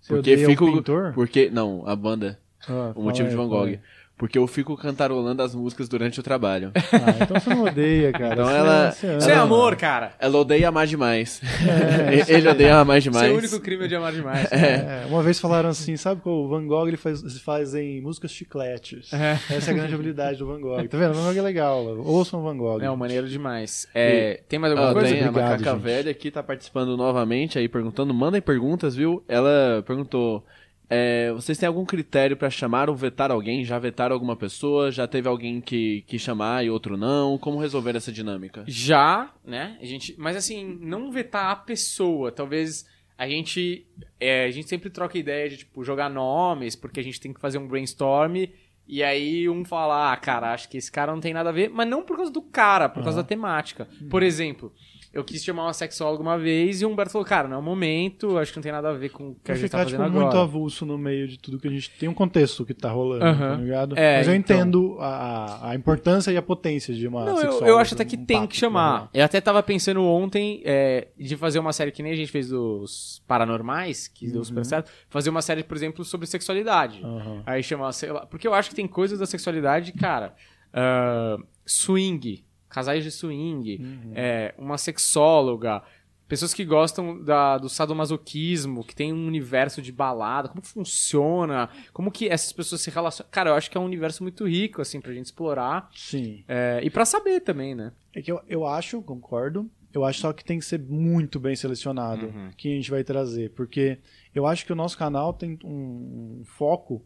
[0.00, 0.72] Você Porque odeia o fico.
[0.72, 1.12] pintor?
[1.12, 1.50] Porque.
[1.50, 2.40] Não, a banda.
[2.68, 3.78] Ah, O motivo aí, de Van Gogh.
[4.20, 6.70] Porque eu fico cantarolando as músicas durante o trabalho.
[6.92, 8.34] Ah, então você não odeia, cara.
[8.34, 10.12] Então Você- ela- você Isso é amor, cara.
[10.18, 11.40] Ela odeia amar demais.
[11.66, 13.26] É, Ele odeia amar demais.
[13.26, 14.48] Seu único crime é de amar demais.
[14.52, 18.30] É, uma vez falaram assim, sabe que o Van Gogh ele faz, faz em músicas
[18.32, 19.10] chicletes.
[19.12, 19.38] É.
[19.54, 20.86] Essa é a grande habilidade do Van Gogh.
[20.88, 21.12] Tá vendo?
[21.12, 21.82] O Van Gogh é legal.
[22.04, 22.78] Ouçam o Van Gogh.
[22.82, 23.86] Não, maneiro demais.
[23.94, 25.08] É, tem mais alguma Ó, coisa?
[25.08, 25.82] tem a Obrigado, Macaca gente.
[25.82, 28.12] Velha aqui tá participando novamente aí perguntando.
[28.12, 29.22] Mandem perguntas, viu?
[29.26, 30.44] Ela perguntou:
[30.92, 33.64] é, vocês têm algum critério pra chamar ou vetar alguém?
[33.64, 34.90] Já vetaram alguma pessoa?
[34.90, 37.38] Já teve alguém que, que chamar e outro não?
[37.38, 38.64] Como resolver essa dinâmica?
[38.66, 39.78] Já, né?
[39.80, 42.32] A gente, mas assim, não vetar a pessoa.
[42.32, 42.84] Talvez
[43.16, 43.86] a gente,
[44.18, 47.40] é, a gente sempre troca ideia de tipo jogar nomes, porque a gente tem que
[47.40, 48.48] fazer um brainstorm
[48.88, 51.70] e aí um fala, ah, cara, acho que esse cara não tem nada a ver,
[51.70, 53.86] mas não por causa do cara, por causa da temática.
[54.10, 54.72] Por exemplo,
[55.12, 57.62] eu quis chamar uma sexóloga uma vez e o Humberto falou, cara, não é o
[57.62, 59.84] momento, acho que não tem nada a ver com o que a gente ficar, tá
[59.86, 60.42] tipo, fazendo muito agora.
[60.42, 63.56] avulso no meio de tudo que a gente tem um contexto que tá rolando, Aham.
[63.56, 63.98] tá ligado?
[63.98, 64.56] É, Mas eu então.
[64.56, 68.04] entendo a, a- importância e a potência de uma Não, eu, sexóloga, eu acho até
[68.04, 69.10] que um tem que chamar.
[69.12, 72.48] Eu até tava pensando ontem é, de fazer uma série que nem a gente fez
[72.50, 74.90] dos Paranormais, que deu super certo.
[75.08, 77.00] Fazer uma série, por exemplo, sobre sexualidade.
[77.02, 77.42] Aham.
[77.46, 78.26] Aí chamar, sei lá.
[78.26, 80.34] Porque eu acho que tem coisas da sexualidade, cara.
[80.72, 81.36] ah,
[81.66, 83.80] swing, casais de swing,
[84.14, 85.82] é, uma sexóloga.
[86.28, 91.68] Pessoas que gostam da, do sadomasoquismo, que tem um universo de balada, como que funciona,
[91.92, 93.28] como que essas pessoas se relacionam.
[93.32, 95.90] Cara, eu acho que é um universo muito rico, assim, pra gente explorar.
[95.92, 96.44] Sim.
[96.46, 97.92] É, e pra saber também, né?
[98.14, 99.68] É que eu, eu acho, concordo.
[99.92, 102.50] Eu acho só que tem que ser muito bem selecionado Uhum.
[102.56, 103.50] quem a gente vai trazer.
[103.50, 103.98] Porque
[104.32, 107.04] eu acho que o nosso canal tem um, um foco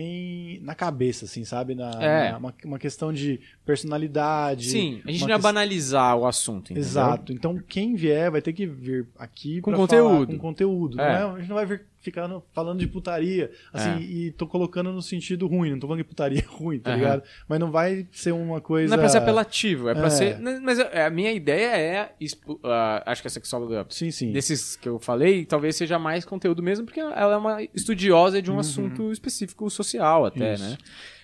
[0.00, 1.74] em, na cabeça, assim, sabe?
[1.74, 2.30] Na, É.
[2.30, 4.68] na- uma, uma questão de personalidade.
[4.70, 6.82] Sim, a gente não ia questão- banalizar o assunto, entendeu?
[6.82, 7.32] Exato.
[7.32, 10.14] Então, quem vier vai ter que vir aqui Com conteúdo.
[10.14, 10.96] falar com conteúdo.
[10.96, 11.20] Não É.
[11.20, 13.50] é- a gente não vai vir ficando falando de putaria.
[13.72, 14.00] Assim, É.
[14.00, 15.70] e tô colocando no sentido ruim.
[15.72, 16.98] Não tô falando que putaria é ruim, tá Aham.
[16.98, 17.22] ligado?
[17.48, 18.88] Mas não vai ser uma coisa.
[18.94, 20.10] Não é pra ser apelativo, é pra É.
[20.10, 20.38] ser.
[20.38, 22.12] né, Mas a a minha ideia é.
[22.20, 24.32] expo- ah, acho que a sexóloga Sim, sim.
[24.32, 28.50] desses que eu falei, talvez seja mais conteúdo mesmo, porque ela é uma estudiosa de
[28.50, 30.54] um assunto específico social até, Uhum.
[30.54, 30.70] Isso.
[30.70, 30.78] né?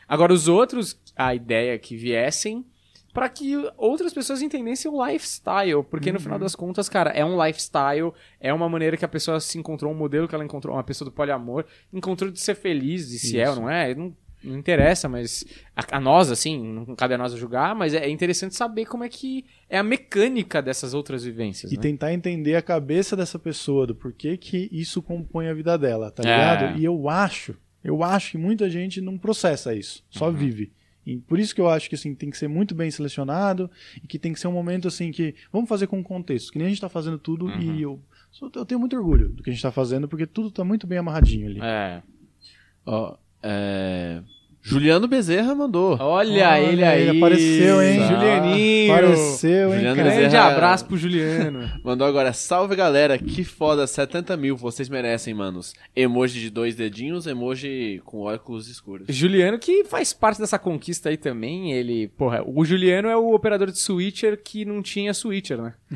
[0.07, 2.64] Agora, os outros, a ideia é que viessem
[3.15, 6.23] para que outras pessoas entendessem o lifestyle, porque no Uhum.
[6.25, 9.91] final das contas, cara, é um lifestyle, é uma maneira que a pessoa se encontrou,
[9.93, 13.39] um modelo que ela encontrou, uma pessoa do poliamor, encontrou de ser feliz, de se
[13.39, 15.45] é ou não é, não, não interessa, mas
[15.77, 19.09] a, a nós, assim, não cabe a nós julgar, mas é interessante saber como é
[19.09, 21.81] que é a mecânica dessas outras vivências, E né?
[21.83, 26.23] tentar entender a cabeça dessa pessoa, do porquê que isso compõe a vida dela, tá
[26.23, 26.27] É.
[26.27, 26.79] ligado?
[26.81, 30.35] E eu acho, eu acho que muita gente não processa isso, só Uhum.
[30.35, 30.73] vive.
[31.07, 33.71] E por isso que eu acho que assim, tem que ser muito bem selecionado
[34.03, 35.35] e que tem que ser um momento assim que.
[35.53, 37.61] Vamos fazer com contexto, que nem a gente tá fazendo tudo Uhum.
[37.61, 38.01] e eu,
[38.55, 40.99] eu tenho muito orgulho do que a gente tá fazendo, porque tudo tá muito bem
[40.99, 41.61] amarradinho ali.
[41.63, 42.03] É.
[42.87, 44.23] Ó, é...
[44.67, 45.99] Juliano Bezerra mandou.
[46.01, 47.03] Olha, Olha, ele aí.
[47.09, 48.01] ele apareceu, hein?
[48.09, 48.93] Julianinho.
[48.95, 49.97] Apareceu, hein, Juliano?
[49.97, 50.45] Grande Bezerra.
[50.53, 51.71] abraço pro Juliano.
[51.85, 55.75] Mandou agora, salve galera, que foda, 70 mil, vocês merecem, manos.
[55.95, 59.07] Emoji de dois dedinhos, emoji com óculos escuros.
[59.11, 61.73] Juliano que faz parte dessa conquista aí também.
[61.75, 65.75] Ele, porra, o Juliano é o operador de switcher que não tinha switcher, né?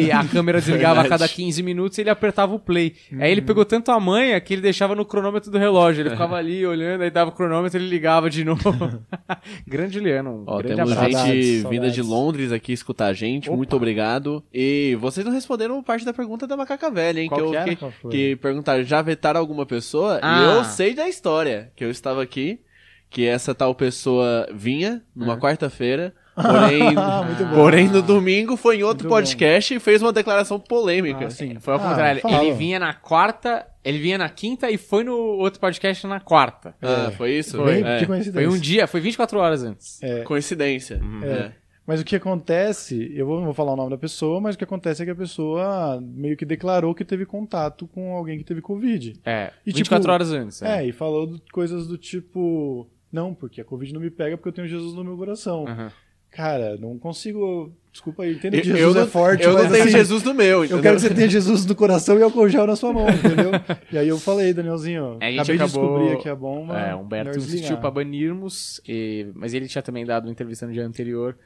[0.00, 2.94] E a câmera desligava a cada 15 minutos e ele apertava o play.
[3.20, 6.02] Aí ele pegou tanto a manha que ele deixava no cronômetro do relógio.
[6.02, 8.62] Ele ficava ali olhando, aí dava o cronômetro ele ligava de novo.
[9.66, 10.30] grande Juliano.
[10.40, 11.10] Um Ó, grande temos abraço.
[11.10, 12.02] gente Saudades, vinda de.
[12.02, 13.56] Londres aqui escutar a gente, Opa.
[13.56, 14.42] muito obrigado.
[14.52, 17.28] E vocês não responderam parte da pergunta da Macaca Velha, hein?
[17.28, 17.74] Qual que, eu, que era?
[17.74, 20.18] que, que perguntaram, já vetaram alguma pessoa?
[20.22, 20.40] Ah.
[20.40, 22.60] E eu sei da história, que eu estava aqui,
[23.10, 25.40] que essa tal pessoa vinha numa Uhum.
[25.40, 27.54] quarta-feira, porém, Ah, bom.
[27.54, 31.26] porém no domingo foi em outro Muito podcast e fez uma declaração polêmica.
[31.26, 31.58] Ah, sim.
[31.60, 32.20] Foi ao Ah, contrário.
[32.22, 32.44] fala.
[32.44, 36.74] Ele vinha na quarta, ele vinha na quinta e foi no outro podcast na quarta.
[36.82, 37.62] Ah, foi isso?
[37.64, 37.98] Bem, É.
[37.98, 38.48] que coincidência.
[38.50, 40.02] Foi um dia, foi 24 horas antes.
[40.02, 40.22] É.
[40.22, 41.00] Coincidência.
[41.22, 41.26] É.
[41.28, 41.52] É.
[41.86, 44.58] Mas o que acontece, eu vou- não vou falar o nome da pessoa, mas o
[44.58, 48.44] que acontece é que a pessoa meio que declarou que teve contato com alguém que
[48.44, 49.14] teve Covid.
[49.24, 50.60] É, E, 24 tipo, horas antes.
[50.60, 52.86] É, e falou do- coisas do tipo.
[53.10, 55.66] Não, porque a Covid não me pega porque eu tenho Jesus no meu coração.
[55.66, 55.90] Aham.
[56.30, 57.72] Cara, não consigo.
[57.90, 59.92] Desculpa aí, entendo Eu, que eu Jesus não, é forte, eu mas não tenho assim,
[59.92, 60.82] Jesus no meu, Eu entendeu?
[60.82, 63.50] quero que você tenha Jesus no coração e álcool gel na sua mão, entendeu?
[63.90, 66.78] e aí eu falei, Danielzinho, É, a gente acabei de acabou- descobrir aqui a bomba.
[66.78, 67.80] É, Humberto melhor insistiu desligar.
[67.80, 71.36] pra banirmos, e- mas ele tinha também dado uma entrevista no dia anterior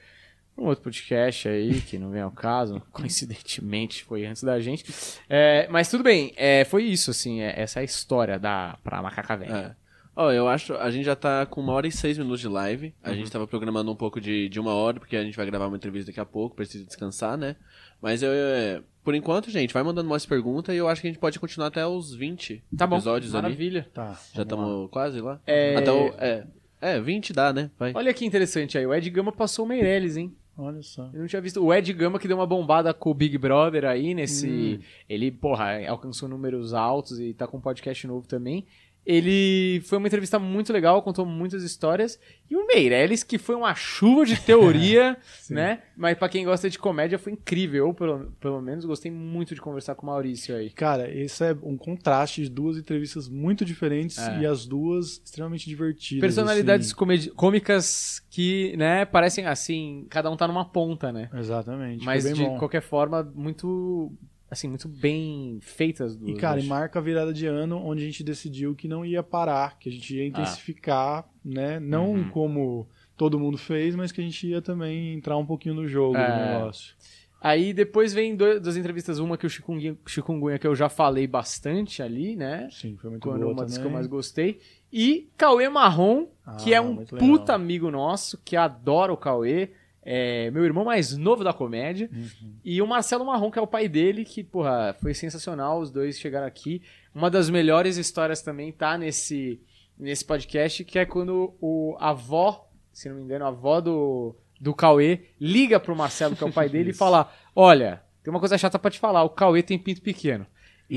[0.59, 4.85] um outro podcast aí, que não vem ao caso, coincidentemente foi antes da gente.
[5.31, 9.01] É, mas tudo bem, é, foi isso, assim, é- essa é a história da, pra
[9.01, 9.77] Macaca Velha.
[10.15, 12.95] Ó, eu acho, a gente já tá com uma hora e seis minutos de live.
[13.03, 13.17] A Uhum.
[13.17, 15.77] gente tava programando um pouco de, de uma hora, porque a gente vai gravar uma
[15.77, 17.57] entrevista daqui a pouco, precisa descansar, né?
[18.01, 21.11] Mas eu, é, por enquanto, gente, vai mandando mais perguntas e eu acho que a
[21.11, 23.43] gente pode continuar até os 20 Tá bom, episódios ali.
[23.43, 23.89] maravilha.
[23.95, 24.21] Tá.
[24.35, 25.41] Já estamos quase lá.
[25.47, 26.47] É- Até o, é,
[26.81, 27.71] é, 20 dá, né?
[27.79, 27.93] Vai.
[27.95, 30.35] Olha que interessante aí, o Ed Gama passou o Meirelles, hein?
[30.59, 31.09] Olha só.
[31.15, 31.65] Eu não tinha visto.
[31.65, 34.17] O Ed Gama que deu uma bombada com o Big Brother aí Hum.
[34.17, 34.81] nesse.
[35.09, 38.67] Ele, porra, alcançou números altos e tá com um podcast novo também.
[39.05, 42.19] Ele foi uma entrevista muito legal, contou muitas histórias.
[42.49, 45.17] E o Meirelles, que foi uma chuva de teoria,
[45.51, 45.83] né?
[45.97, 47.89] Mas pra quem gosta de comédia foi incrível.
[47.89, 50.71] Eu, pelo, pelo menos, gostei muito de conversar com o Maurício aí.
[50.71, 54.41] Cara, esse é um contraste de duas entrevistas muito diferentes É.
[54.41, 56.21] e as duas extremamente divertidas.
[56.21, 57.33] Personalidades assim.
[57.35, 61.29] cômicas que, né, parecem assim, cada um tá numa ponta, né?
[61.35, 62.05] Exatamente.
[62.05, 62.57] Mas de bom.
[62.59, 64.13] qualquer forma, muito.
[64.53, 66.31] Assim, muito bem feitas as duas.
[66.31, 69.23] E, cara, e marca a virada de ano onde a gente decidiu que não ia
[69.23, 71.81] parar, que a gente ia intensificar, né?
[71.81, 72.29] Não Uhum.
[72.29, 72.87] como
[73.17, 76.27] todo mundo fez, mas que a gente ia também entrar um pouquinho no jogo É.
[76.27, 76.95] do negócio.
[77.41, 81.27] Aí depois vem do- das entrevistas, uma que o Chikungunya, Chikungunya, que eu já falei
[81.27, 82.69] bastante ali, né?
[82.71, 84.61] Sim, foi muito Quando boa uma das que eu mais gostei.
[84.93, 86.27] E Cauê Marrom,
[86.63, 87.29] que Ah, é um muito legal.
[87.39, 89.71] puta amigo nosso, que adora o Cauê.
[90.05, 92.11] É meu irmão mais novo da comédia.
[92.13, 92.55] Uhum.
[92.65, 95.81] E o Marcelo Marrom, que é o pai dele, que, porra, foi sensacional.
[95.81, 96.83] Os dois chegaram aqui.
[97.15, 99.61] Uma das melhores histórias também tá nesse,
[99.97, 104.35] nesse podcast, que é quando o a avó, se não me engano, a avó do,
[104.61, 108.41] do Cauê liga pro Marcelo, que é o pai dele, e fala: Olha, tem uma
[108.41, 110.47] coisa chata pra te falar, o Cauê tem pinto pequeno.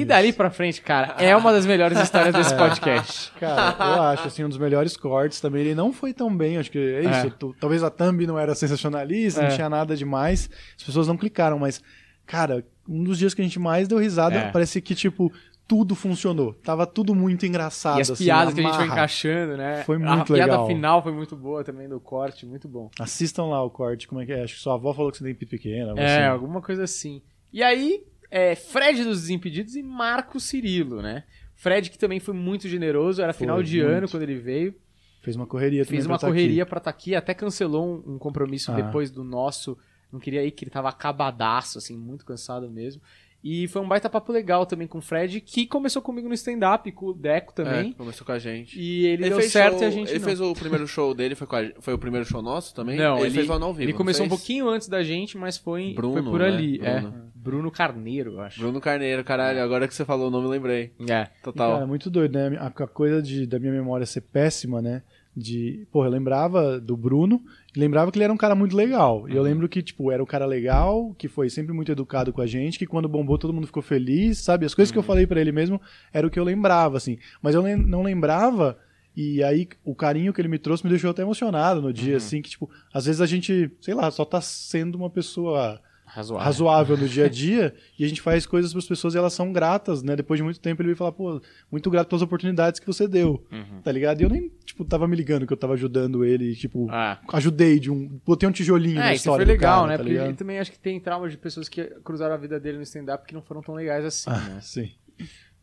[0.01, 3.31] E dali pra frente, cara, é uma das melhores histórias desse podcast.
[3.39, 5.61] Cara, eu acho assim, um dos melhores cortes também.
[5.61, 7.27] Ele não foi tão bem, acho que é isso.
[7.27, 7.29] É.
[7.29, 9.47] tu- Talvez a thumb não era sensacionalista, É.
[9.49, 10.49] não tinha nada demais.
[10.77, 11.81] As pessoas não clicaram, mas,
[12.25, 14.51] cara, um dos dias que a gente mais deu risada, É.
[14.51, 15.31] parece que, tipo,
[15.67, 16.53] tudo funcionou.
[16.53, 17.97] Tava tudo muito engraçado.
[17.97, 19.83] E as assim, piadas que a gente foi encaixando, né?
[19.83, 20.67] Foi a muito piada legal.
[20.67, 22.91] final foi muito boa também do corte, muito bom.
[22.99, 24.43] Assistam lá o corte, como é que é?
[24.43, 25.89] Acho que sua avó falou que você tem pinto pequeno.
[25.89, 26.25] algo É, assim.
[26.27, 27.19] alguma coisa assim.
[27.51, 31.23] E aí, é, Fred dos Desimpedidos e Marco Cirilo, né?
[31.55, 33.91] Fred que também foi muito generoso, era final Foi, de muito.
[33.91, 34.75] ano quando ele veio.
[35.21, 38.13] Fez uma correria também Fez pra uma tá correria pra estar aqui, até cancelou um,
[38.15, 38.75] um compromisso Ah.
[38.75, 39.77] depois do nosso.
[40.11, 43.01] Não queria ir, que ele tava acabadaço, assim, muito cansado mesmo.
[43.47, 46.91] E foi um baita papo legal também com o Fred, que começou comigo no stand-up,
[46.93, 47.91] com o Deco também.
[47.91, 48.79] É, começou com a gente.
[48.79, 50.25] E ele, deu fez certo show- e a gente Ele não.
[50.25, 52.97] fez o primeiro show dele, foi, com a- foi o primeiro show nosso também?
[52.97, 53.83] Não, ele, ele- fez lá no ao vivo.
[53.83, 56.47] Ele começou um pouquinho antes da gente, mas foi, Bruno, foi por né?
[56.47, 56.79] ali.
[56.81, 56.99] É.
[57.01, 57.25] Bruno.
[57.35, 58.59] Bruno Carneiro, eu acho.
[58.59, 60.91] Bruno Carneiro, caralho, agora que você falou o nome, eu lembrei.
[61.07, 61.25] É.
[61.43, 61.73] Total.
[61.73, 62.57] Cara, muito doido, né?
[62.57, 65.03] A, a coisa de, da minha memória ser péssima, né?
[65.37, 69.27] De, porra, eu lembrava do Bruno, e lembrava que ele era um cara muito legal.
[69.29, 72.41] E eu lembro que, tipo, era um cara legal, que foi sempre muito educado com
[72.41, 74.65] a gente, que quando bombou todo mundo ficou feliz, sabe?
[74.65, 75.79] As coisas que eu falei pra ele mesmo
[76.13, 77.17] era o que eu lembrava, assim.
[77.41, 78.77] Mas eu lem- não lembrava,
[79.15, 82.41] e aí o carinho que ele me trouxe me deixou até emocionado no dia, assim,
[82.41, 85.79] que, tipo, às vezes a gente, sei lá, só tá sendo uma pessoa
[86.15, 86.45] Razoável.
[86.45, 89.33] razoável no dia a dia e a gente faz coisas para as pessoas e elas
[89.33, 90.15] são gratas, né?
[90.15, 93.45] Depois de muito tempo ele veio falar, pô, muito grato pelas oportunidades que você deu,
[93.51, 93.81] Uhum.
[93.83, 94.21] tá ligado?
[94.21, 97.19] E eu nem, tipo, tava me ligando que eu tava ajudando ele, tipo, Ah.
[97.33, 99.97] ajudei de um, botei um tijolinho na É, isso história foi do legal, cara, né?
[99.97, 102.77] tá Porque ele também acho que tem trauma de pessoas que cruzaram a vida dele
[102.77, 104.59] no stand-up que não foram tão legais assim, né?
[104.61, 104.91] Sim.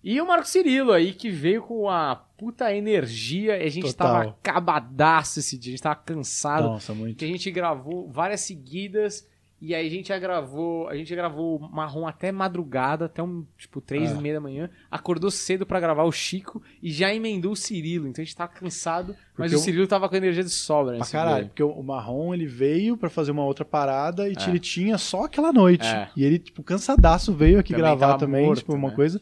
[0.05, 4.09] E o Marco Cirilo aí, que veio com a puta energia, e a gente Total.
[4.25, 7.17] tava acabadaço esse dia, a gente tava cansado, Nossa, muito.
[7.19, 9.29] que a gente gravou várias seguidas,
[9.65, 13.45] e aí a gente já gravou, a gente já gravou marrom até madrugada, até um,
[13.57, 14.17] tipo, três Ah.
[14.17, 18.09] e meia da manhã, acordou cedo pra gravar o Chico, e já emendou o Cirilo,
[18.09, 21.07] então a gente tava cansado, mas Porque o Cirilo tava com energia de sobra Pra
[21.07, 21.49] caralho, dia.
[21.49, 25.53] porque o Marrom ele veio pra fazer uma outra parada e ele tinha só aquela
[25.53, 25.87] noite.
[25.87, 26.09] É.
[26.17, 28.95] E ele, tipo, cansadaço veio aqui Também gravar também, morto, tipo, uma né?
[28.97, 29.21] coisa.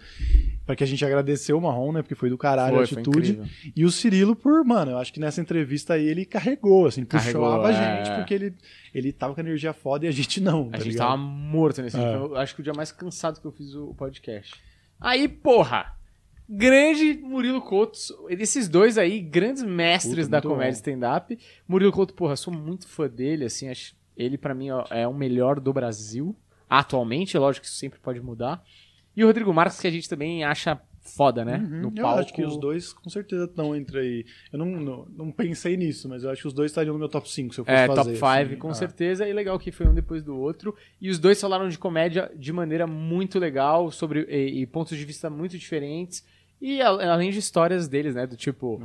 [0.70, 2.00] Pra que a gente agradeceu o Marrom, né?
[2.00, 3.32] Porque foi do caralho Foi, a foi atitude.
[3.32, 3.72] incrível.
[3.74, 7.42] E o Cirilo, por, mano, eu acho que nessa entrevista aí ele carregou, assim, Carregou,
[7.42, 8.04] puxava a é.
[8.04, 8.54] gente, porque ele,
[8.94, 11.08] ele tava com energia foda e a gente não, A tá gente ligado?
[11.08, 12.00] tava morto nesse É.
[12.00, 12.18] dia.
[12.20, 14.54] Foi, eu acho que o dia mais cansado que eu fiz o podcast.
[15.00, 15.96] Aí, porra!
[16.48, 17.98] Grande Murilo Couto.
[18.28, 21.36] Esses dois aí, grandes mestres Puta, da comédia stand-up.
[21.66, 25.14] Murilo Couto, porra, sou muito fã dele, assim, acho, ele pra mim ó, é o
[25.14, 26.34] melhor do Brasil.
[26.68, 28.62] Atualmente, lógico que isso sempre pode mudar.
[29.16, 30.80] E o Rodrigo Marques, que a gente também acha
[31.16, 31.56] foda, né?
[31.58, 32.20] Uhum, no eu palco.
[32.20, 34.24] acho que os dois com certeza estão entre aí.
[34.52, 37.08] Eu não, não, não pensei nisso, mas eu acho que os dois estariam no meu
[37.08, 37.96] top 5 se eu fosse É, fazer.
[37.96, 38.56] top 5, assim.
[38.56, 39.26] com Ah, certeza.
[39.28, 40.74] E legal que foi um depois do outro.
[41.00, 45.04] E os dois falaram de comédia de maneira muito legal, sobre e, e pontos de
[45.04, 46.24] vista muito diferentes.
[46.60, 48.26] E além de histórias deles, né?
[48.26, 48.78] Do tipo,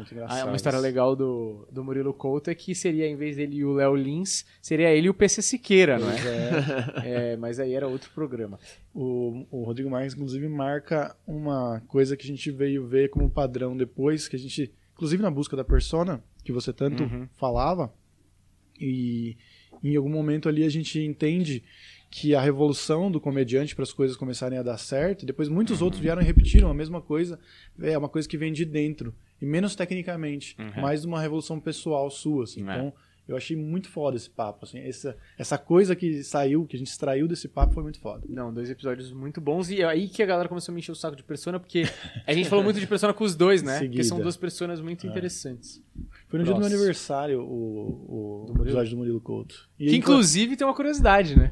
[0.48, 3.74] uma história legal do, do Murilo Couto é que seria, em vez dele e o
[3.74, 7.34] Léo Lins, seria ele e o PC Siqueira, não é?
[7.34, 8.58] É, mas aí era outro programa.
[8.94, 13.76] O, o Rodrigo Marques, inclusive, marca uma coisa que a gente veio ver como padrão
[13.76, 17.28] depois, que a gente, inclusive na busca da persona, que você tanto Uhum.
[17.36, 17.94] falava,
[18.80, 19.36] e
[19.84, 21.62] em algum momento ali a gente entende
[22.10, 25.82] que a revolução do comediante para as coisas começarem a dar certo, e depois muitos
[25.82, 27.38] outros vieram e repetiram a mesma coisa,
[27.82, 30.82] é uma coisa que vem de dentro, e menos tecnicamente, Uhum.
[30.82, 32.62] mais uma revolução pessoal sua, assim.
[32.62, 32.74] É.
[32.76, 32.94] Então,
[33.28, 36.90] eu achei muito foda esse papo, assim, essa, essa coisa que saiu, que a gente
[36.90, 38.24] extraiu desse papo foi muito foda.
[38.30, 39.70] Não, dois episódios muito bons.
[39.72, 41.84] E é aí que a galera começou a me encher o saco de persona, porque
[42.28, 43.80] a gente falou muito de persona com os dois, né?
[43.80, 45.82] Porque são duas personas muito interessantes.
[46.30, 48.64] Foi no dia do meu aniversário o, o Murilo?
[48.68, 49.68] episódio do Murilo Couto.
[49.80, 51.52] E Que aí, inclusive tem uma curiosidade, né?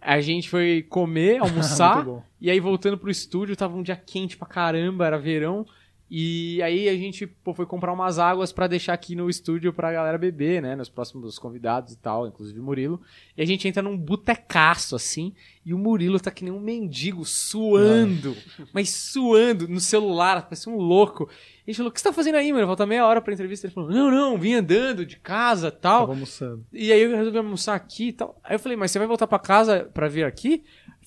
[0.00, 2.06] A gente foi comer, almoçar,
[2.40, 5.66] e aí voltando pro estúdio, tava um dia quente pra caramba, era verão.
[6.14, 9.90] E aí a gente pô, foi comprar umas águas pra deixar aqui no estúdio pra
[9.90, 10.76] galera beber, né?
[10.76, 13.00] Nos próximos convidados e tal, inclusive o Murilo.
[13.34, 15.32] E a gente entra num botecaço, assim,
[15.64, 18.36] e o Murilo tá que nem um mendigo, suando,
[18.74, 21.30] mas suando no celular, parece um louco.
[21.64, 22.66] E a gente falou, o que você tá fazendo aí, mano?
[22.66, 23.66] Falta meia hora pra entrevista.
[23.66, 26.00] Ele falou, não, não, vim andando de casa tal.
[26.00, 26.66] Tava almoçando.
[26.72, 28.40] E aí eu resolvi almoçar aqui e tal.
[28.42, 30.64] Aí eu falei, mas você vai voltar pra casa pra vir aqui?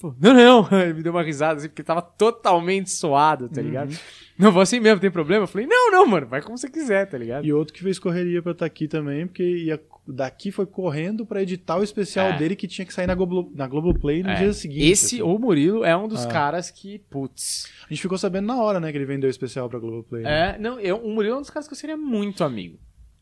[0.07, 0.69] Ele falou, não, não.
[0.81, 3.97] Ele me deu uma risada assim, porque tava totalmente suado, tá ligado?
[4.37, 5.43] Não, vou assim mesmo, tem problema?
[5.43, 7.45] Eu falei, não, não, mano, vai como você quiser, tá ligado?
[7.45, 11.41] E outro que fez correria pra estar aqui também, porque ia, daqui foi correndo pra
[11.41, 12.37] editar o especial É.
[12.37, 14.83] dele que tinha que sair na, Globo, na Globoplay no É, dia seguinte.
[14.91, 15.21] Esse, assim.
[15.23, 16.29] o Murilo, é um dos Ah.
[16.29, 17.71] caras que, putz.
[17.85, 20.23] A gente ficou sabendo na hora, né, que ele vendeu o especial pra Globoplay.
[20.23, 20.55] né?
[20.55, 22.77] É, não, eu, o Murilo é um dos caras que eu seria muito amigo.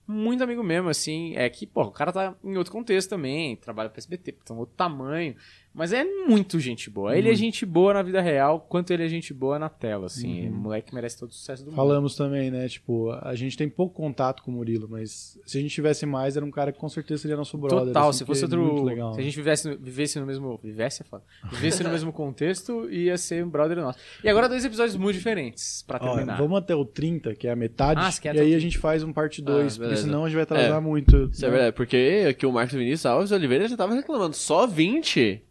[0.05, 1.33] Muito amigo mesmo, assim.
[1.35, 4.57] É que, pô, o cara tá em outro contexto também, trabalha pro SBT, tá um
[4.57, 5.33] outro tamanho.
[5.73, 7.17] Mas é muito gente boa.
[7.17, 10.47] Ele é gente boa na vida real, quanto ele é gente boa na tela, assim.
[10.49, 11.75] O moleque merece todo o sucesso do mundo.
[11.75, 12.67] Falamos também, né?
[12.69, 16.37] Tipo, a gente tem pouco contato com o Murilo, mas se a gente tivesse mais,
[16.37, 17.87] era um cara que com certeza seria nosso brother.
[17.87, 18.83] Total, assim, se fosse é outro.
[18.83, 19.13] legal.
[19.15, 20.59] Se a gente vivesse, no- vivesse no mesmo.
[20.63, 21.23] Vivesse, é foda.
[21.51, 23.97] Vivesse no mesmo contexto, ia ser um brother nosso.
[24.23, 26.37] E agora dois episódios muito diferentes, pra Ó, terminar.
[26.37, 29.11] vamos até o 30, que é a metade, Ah, e aí a gente faz um
[29.11, 30.03] parte 2, porque beleza.
[30.05, 30.79] senão a gente vai atrasar É.
[30.79, 31.29] muito.
[31.31, 31.51] Isso é né?
[31.51, 35.41] verdade, porque aqui o Marcos Vinícius Alves Oliveira já tava reclamando, só 20?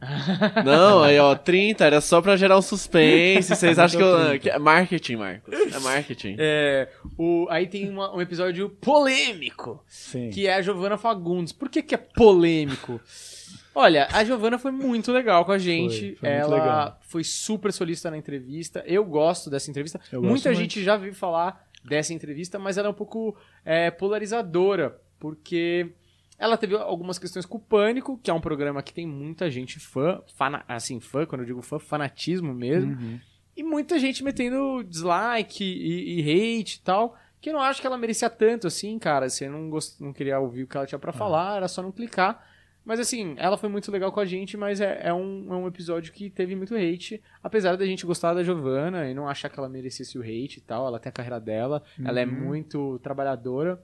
[0.64, 3.54] Não, aí ó, 30 era só pra gerar um suspense.
[3.54, 4.04] Vocês acham que,
[4.34, 5.52] eu, que é marketing, Marcos?
[5.52, 6.36] É marketing.
[6.38, 10.30] É, o, aí tem uma- um episódio polêmico, Sim.
[10.30, 11.52] que é a Giovanna Fagundes.
[11.52, 13.00] Por que, que é polêmico?
[13.74, 16.16] Olha, a Giovanna foi muito legal com a gente.
[16.16, 18.82] Foi, foi Ela foi super solista na entrevista.
[18.86, 20.00] Eu gosto dessa entrevista.
[20.10, 20.60] Eu Muita muito.
[20.60, 25.92] gente já viu falar dessa entrevista, mas ela é um pouco é, polarizadora, porque
[26.40, 29.78] ela teve algumas questões com o Pânico, que é um programa que tem muita gente
[29.78, 32.92] fã, fana- assim, fã, quando eu digo fã, fanatismo mesmo.
[32.94, 33.20] Uhum.
[33.54, 37.14] E muita gente metendo dislike e, e hate e tal.
[37.42, 39.28] Que eu não acho que ela merecia tanto assim, cara.
[39.28, 40.00] Você não, gost...
[40.00, 42.46] não queria ouvir o que ela tinha pra falar, era só não clicar.
[42.82, 45.66] Mas assim, ela foi muito legal com a gente, mas é, é um, é um
[45.66, 47.22] episódio que teve muito hate.
[47.42, 50.60] Apesar da gente gostar da Giovanna e não achar que ela merecesse o hate e
[50.62, 50.86] tal.
[50.86, 53.78] Ela tem a carreira dela, ela é muito trabalhadora.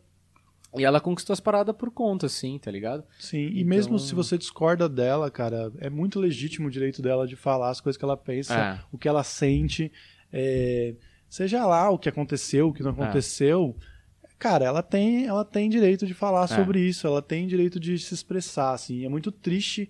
[0.79, 3.05] E ela conquistou as paradas por conta, assim, tá ligado?
[3.19, 7.27] Sim, e Então- mesmo se você discorda dela, cara, é muito legítimo o direito dela
[7.27, 8.79] de falar as coisas que ela pensa, É.
[8.93, 9.91] o que ela sente.
[10.33, 10.95] é,
[11.29, 13.77] seja lá o que aconteceu, o que não aconteceu.
[14.39, 16.49] Cara, ela tem, ela tem direito de falar É.
[16.49, 19.05] sobre isso, ela tem direito de se expressar, assim.
[19.05, 19.89] É muito triste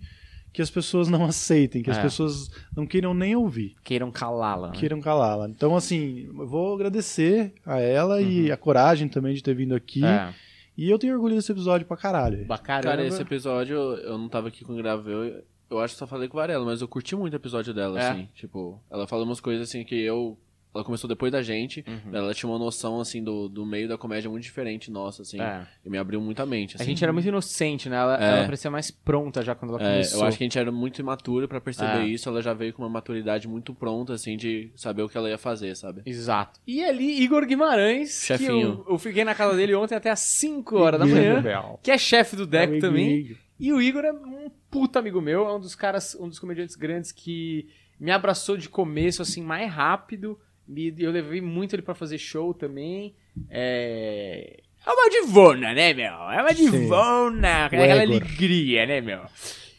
[0.53, 2.03] que as pessoas não aceitem, que as É.
[2.03, 4.69] pessoas não queiram nem ouvir, Queiram calá-la.
[4.71, 4.75] né?
[4.79, 5.49] queiram calá-la.
[5.49, 8.31] Então, assim, eu vou agradecer a ela Uhum.
[8.31, 10.05] e a coragem também de ter vindo aqui.
[10.05, 10.33] É.
[10.77, 12.45] E eu tenho orgulho desse episódio pra caralho.
[12.45, 12.89] Bacaramba.
[12.97, 14.81] Cara, esse episódio eu não tava aqui com o.
[14.81, 17.73] Eu, eu acho que só falei com o Varela, mas eu curti muito o episódio
[17.73, 18.11] dela, É.
[18.11, 18.29] assim.
[18.35, 20.39] Tipo, ela falou umas coisas assim que eu.
[20.75, 21.83] Ela começou depois da gente.
[21.89, 22.15] Uhum.
[22.15, 25.41] Ela tinha uma noção, assim, do, do meio da comédia muito diferente nossa, assim.
[25.41, 25.67] É.
[25.85, 26.91] E me abriu muito a mente, A assim.
[26.91, 27.97] gente era muito inocente, né?
[27.97, 28.29] Ela, É.
[28.39, 30.21] ela parecia mais pronta já quando ela É, começou.
[30.21, 32.07] eu acho que a gente era muito imaturo pra perceber É.
[32.07, 32.29] isso.
[32.29, 35.39] Ela já veio com uma maturidade muito pronta, assim, de saber o que ela ia
[35.39, 36.03] fazer, sabe?
[36.05, 36.61] Exato.
[36.67, 38.83] E ali, Igor Guimarães, Chefinho.
[38.85, 41.43] que eu, eu fiquei na casa dele ontem até às 5 horas da manhã,
[41.83, 43.11] que é chefe do Deco o também.
[43.17, 43.37] Igor.
[43.59, 46.77] E o Igor é um puta amigo meu, é um dos caras, um dos comediantes
[46.77, 47.67] grandes que
[47.99, 50.39] me abraçou de começo, assim, mais rápido.
[50.99, 53.15] Eu levei muito ele pra fazer show também.
[53.49, 54.61] É.
[54.85, 56.07] É uma divona, né, meu?
[56.31, 59.23] É uma divona, O aquela alegria, né, meu?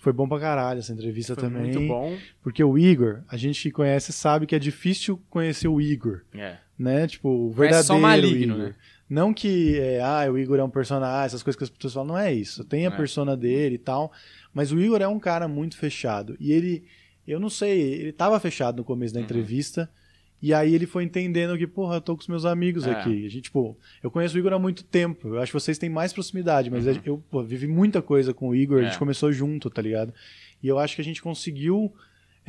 [0.02, 1.64] Foi bom pra caralho essa entrevista Foi também.
[1.64, 2.18] muito bom.
[2.42, 6.58] Porque o Igor, a gente que conhece sabe que é difícil conhecer o Igor, É.
[6.78, 7.08] né?
[7.08, 8.68] Tipo, o verdadeiro só maligno, Igor.
[8.70, 8.76] né?
[9.10, 12.08] Não que, é, ah, o Igor é um personagem, essas coisas que as pessoas falam,
[12.10, 12.64] não é isso.
[12.66, 12.96] Tem a É.
[12.96, 14.12] persona dele e tal,
[14.54, 16.36] mas o Igor é um cara muito fechado.
[16.40, 16.84] E ele,
[17.26, 19.22] eu não sei, ele tava fechado no começo Uhum.
[19.22, 19.90] da entrevista,
[20.42, 22.92] e aí ele foi entendendo que, porra, eu tô com os meus amigos É.
[22.92, 23.26] aqui.
[23.26, 25.90] A gente, tipo, eu conheço o Igor há muito tempo, eu acho que vocês têm
[25.90, 27.00] mais proximidade, mas Uhum.
[27.06, 29.00] eu pô, vivi muita coisa com o Igor, a gente É.
[29.00, 30.14] começou junto, tá ligado?
[30.62, 31.94] E eu acho que a gente conseguiu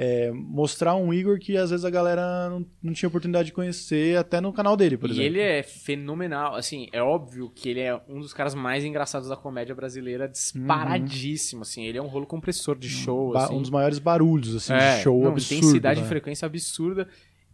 [0.01, 4.17] é, mostrar um Igor que às vezes a galera não, não tinha oportunidade de conhecer,
[4.17, 5.27] até no canal dele, por e exemplo.
[5.27, 6.55] ele é fenomenal.
[6.55, 11.63] Assim, é óbvio que ele é um dos caras mais engraçados da comédia brasileira, disparadíssimo.
[11.63, 13.33] Assim, ele é um rolo compressor de show.
[13.33, 13.55] Ba- assim.
[13.57, 15.59] Um dos maiores barulhos, assim, É, de show não, absurdo.
[15.65, 16.07] intensidade né?
[16.07, 17.09] e frequência absurda.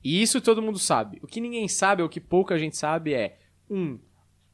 [0.05, 1.19] E isso todo mundo sabe.
[1.23, 3.39] O que ninguém sabe, ou o que pouca gente sabe é,
[3.71, 3.99] um,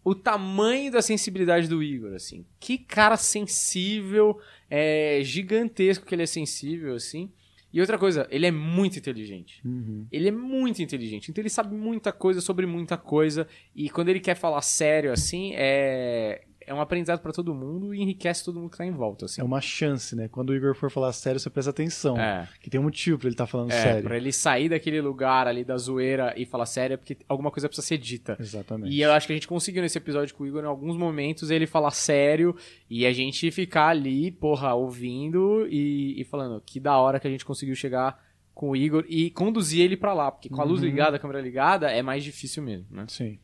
[0.04, 2.46] o tamanho da sensibilidade do Igor, assim.
[2.60, 4.40] Que cara sensível,
[4.70, 7.30] é gigantesco que ele é sensível, assim.
[7.72, 9.60] E outra coisa, ele é muito inteligente.
[9.64, 10.06] Uhum.
[10.10, 13.46] Ele é muito inteligente, então ele sabe muita coisa sobre muita coisa.
[13.74, 18.00] E quando ele quer falar sério, assim, é, é um aprendizado pra todo mundo e
[18.00, 19.40] enriquece todo mundo que tá em volta, assim.
[19.40, 20.28] É uma chance, né?
[20.28, 22.16] Quando o Igor for falar sério, você presta atenção.
[22.16, 22.48] É.
[22.60, 24.02] Que tem um motivo pra ele estar falando É, sério.
[24.04, 27.68] pra ele sair daquele lugar ali da zoeira e falar sério, é porque alguma coisa
[27.68, 28.36] precisa ser dita.
[28.38, 28.94] Exatamente.
[28.94, 31.50] E eu acho que a gente conseguiu nesse episódio com o Igor, em alguns momentos,
[31.50, 32.54] ele falar sério
[32.88, 37.30] e a gente ficar ali, porra, ouvindo e, e falando que da hora que a
[37.30, 38.22] gente conseguiu chegar
[38.54, 40.86] com o Igor e conduzir ele pra lá, porque com a luz Uhum.
[40.86, 43.06] ligada, a câmera ligada, é mais difícil mesmo, né?
[43.08, 43.38] Sim.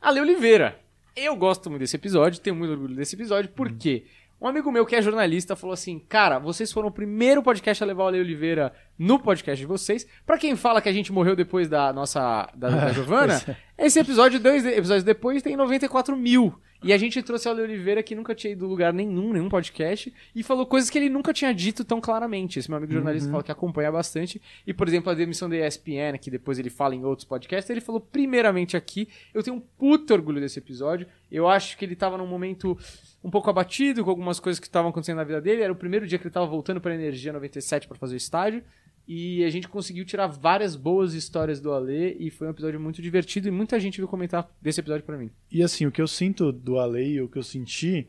[0.00, 0.78] Ale Oliveira.
[1.20, 4.04] Eu gosto muito desse episódio, tenho muito orgulho desse episódio, porque
[4.40, 7.86] um amigo meu que é jornalista falou assim: Cara, vocês foram o primeiro podcast a
[7.88, 10.06] levar o Ale Oliveira no podcast de vocês.
[10.26, 12.50] Pra quem fala que a gente morreu depois da nossa.
[12.54, 16.54] da, da Giovana, Pois Esse episódio, dois episódios depois, tem 94 mil.
[16.82, 20.14] E a gente trouxe o Ale Oliveira, que nunca tinha ido lugar nenhum, nenhum podcast,
[20.32, 22.58] e falou coisas que ele nunca tinha dito tão claramente.
[22.58, 24.40] Esse meu amigo jornalista fala que acompanha bastante.
[24.64, 27.80] E, por exemplo, a demissão da ESPN, que depois ele fala em outros podcasts, ele
[27.80, 29.08] falou primeiramente aqui.
[29.34, 31.06] Eu tenho um puto orgulho desse episódio.
[31.30, 32.78] Eu acho que ele tava num momento
[33.24, 35.62] um pouco abatido com algumas coisas que estavam acontecendo na vida dele.
[35.62, 38.62] Era o primeiro dia que ele tava voltando pra Energia 97 para fazer o estádio.
[39.10, 43.00] E a gente conseguiu tirar várias boas histórias do Ale e foi um episódio muito
[43.00, 45.30] divertido e muita gente veio comentar desse episódio pra mim.
[45.50, 48.06] E assim, o que eu sinto do Ale e o que eu senti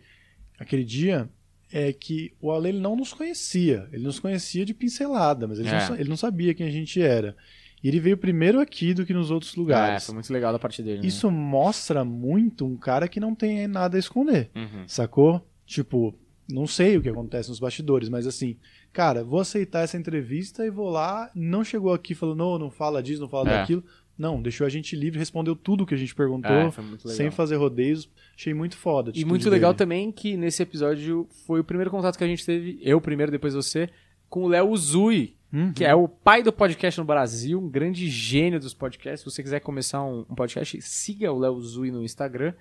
[0.59, 1.29] aquele dia
[1.71, 3.87] é que o Ale ele não nos conhecia.
[3.93, 5.87] Ele nos conhecia de pincelada, mas ele, É.
[5.87, 7.33] não, ele não sabia quem a gente era.
[7.81, 10.05] E ele veio primeiro aqui do que nos outros É, lugares.
[10.05, 10.99] foi muito legal da parte dele.
[10.99, 11.07] né?
[11.07, 14.83] Isso mostra muito um cara que não tem nada a esconder, Uhum.
[14.85, 15.47] sacou?
[15.65, 16.13] Tipo,
[16.51, 18.57] não sei o que acontece nos bastidores, mas assim,
[18.93, 21.29] cara, vou aceitar essa entrevista e vou lá.
[21.35, 23.57] Não chegou aqui falando, não, não fala disso, não fala É.
[23.59, 23.83] daquilo.
[24.17, 27.15] Não, deixou a gente livre, respondeu tudo que a gente perguntou, É, foi muito legal.
[27.17, 28.09] sem fazer rodeios.
[28.37, 29.11] Achei muito foda.
[29.15, 29.77] E muito legal dele.
[29.77, 33.53] também que nesse episódio foi o primeiro contato que a gente teve, eu primeiro, depois
[33.53, 33.89] você,
[34.27, 35.73] com o Léo Uzui, Uhum.
[35.73, 39.21] que é o pai do podcast no Brasil, um grande gênio dos podcasts.
[39.21, 42.53] Se você quiser começar um, um podcast, siga o Léo Uzui no Instagram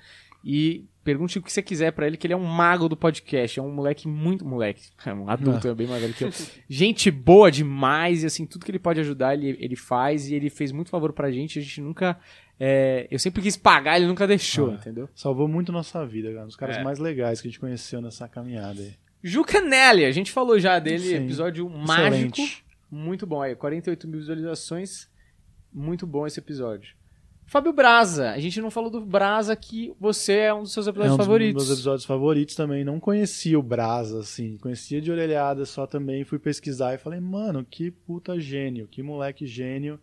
[0.44, 3.58] e pergunte o que você quiser pra ele, que ele é um mago do podcast.
[3.58, 4.44] É um moleque muito.
[4.44, 6.30] Moleque, é um adulto, é bem mais velho que eu.
[6.68, 10.50] Gente boa demais, e assim, tudo que ele pode ajudar, ele, ele faz, e ele
[10.50, 11.58] fez muito favor pra gente.
[11.58, 12.18] A gente nunca.
[12.60, 14.74] é, eu sempre quis pagar, ele nunca deixou, Ah.
[14.74, 15.08] entendeu?
[15.14, 16.42] Salvou muito nossa vida, cara.
[16.42, 16.82] Um dos caras É.
[16.82, 18.94] mais legais que a gente conheceu nessa caminhada aí.
[19.22, 21.24] Ju Canelli, a gente falou já dele, Sim.
[21.24, 22.40] episódio mágico.
[22.40, 22.64] Excelente.
[22.90, 25.08] Muito bom aí, 48 mil visualizações.
[25.72, 26.94] Muito bom esse episódio.
[27.50, 30.90] Fábio Braza, a gente não falou do Braza que você é um dos seus É
[30.90, 31.64] episódios um dos favoritos.
[31.66, 32.84] meus episódios favoritos também.
[32.84, 34.58] Não conhecia o Brasa, assim.
[34.58, 36.24] Conhecia de orelhada só também.
[36.24, 38.86] Fui pesquisar e falei, mano, que puta gênio.
[38.86, 39.98] Que moleque gênio.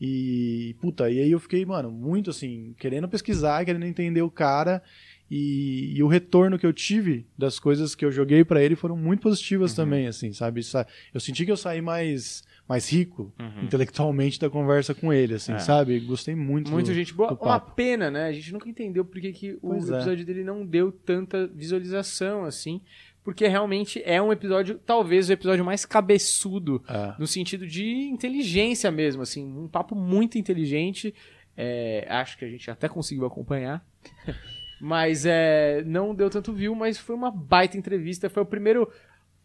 [0.00, 4.80] E, puta, e aí eu fiquei, mano, muito assim, querendo pesquisar, querendo entender o cara.
[5.28, 8.96] E, e o retorno que eu tive das coisas que eu joguei pra ele foram
[8.96, 9.76] muito positivas Uhum.
[9.76, 10.62] também, assim, sabe?
[10.62, 13.64] Sa- Eu senti que eu saí mais, mais rico Uhum.
[13.64, 15.58] intelectualmente da conversa com ele, assim, É.
[15.58, 16.00] sabe?
[16.00, 16.70] Gostei muito.
[16.70, 17.28] Muito do- gente boa.
[17.34, 18.24] do Uma pena, né?
[18.26, 19.76] A gente nunca entendeu por que, que o é.
[19.78, 22.80] episódio dele não deu tanta visualização assim.
[23.22, 27.14] Porque realmente é um episódio, talvez o episódio mais cabeçudo É.
[27.18, 31.12] no sentido de inteligência mesmo, assim, um papo muito inteligente.
[31.56, 33.84] É, acho que a gente até conseguiu acompanhar.
[34.80, 38.28] mas é, não deu tanto view, mas foi uma baita entrevista.
[38.28, 38.88] Foi o primeiro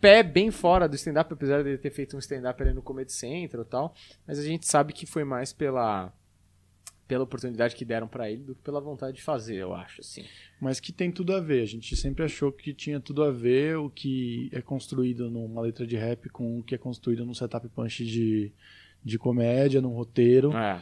[0.02, 3.14] pé bem fora do stand-up, apesar de ele ter feito um stand-up ali no Comedy
[3.14, 3.96] Central e tal.
[4.28, 6.12] Mas a gente sabe que foi mais pela,
[7.08, 10.26] pela oportunidade que deram pra ele do que pela vontade de fazer, eu acho, assim.
[10.60, 11.62] Mas que tem tudo a ver.
[11.62, 15.86] A gente sempre achou que tinha tudo a ver o que é construído numa letra
[15.86, 18.52] de rap com o que é construído num setup punch de,
[19.04, 20.52] de comédia, num roteiro.
[20.56, 20.82] É.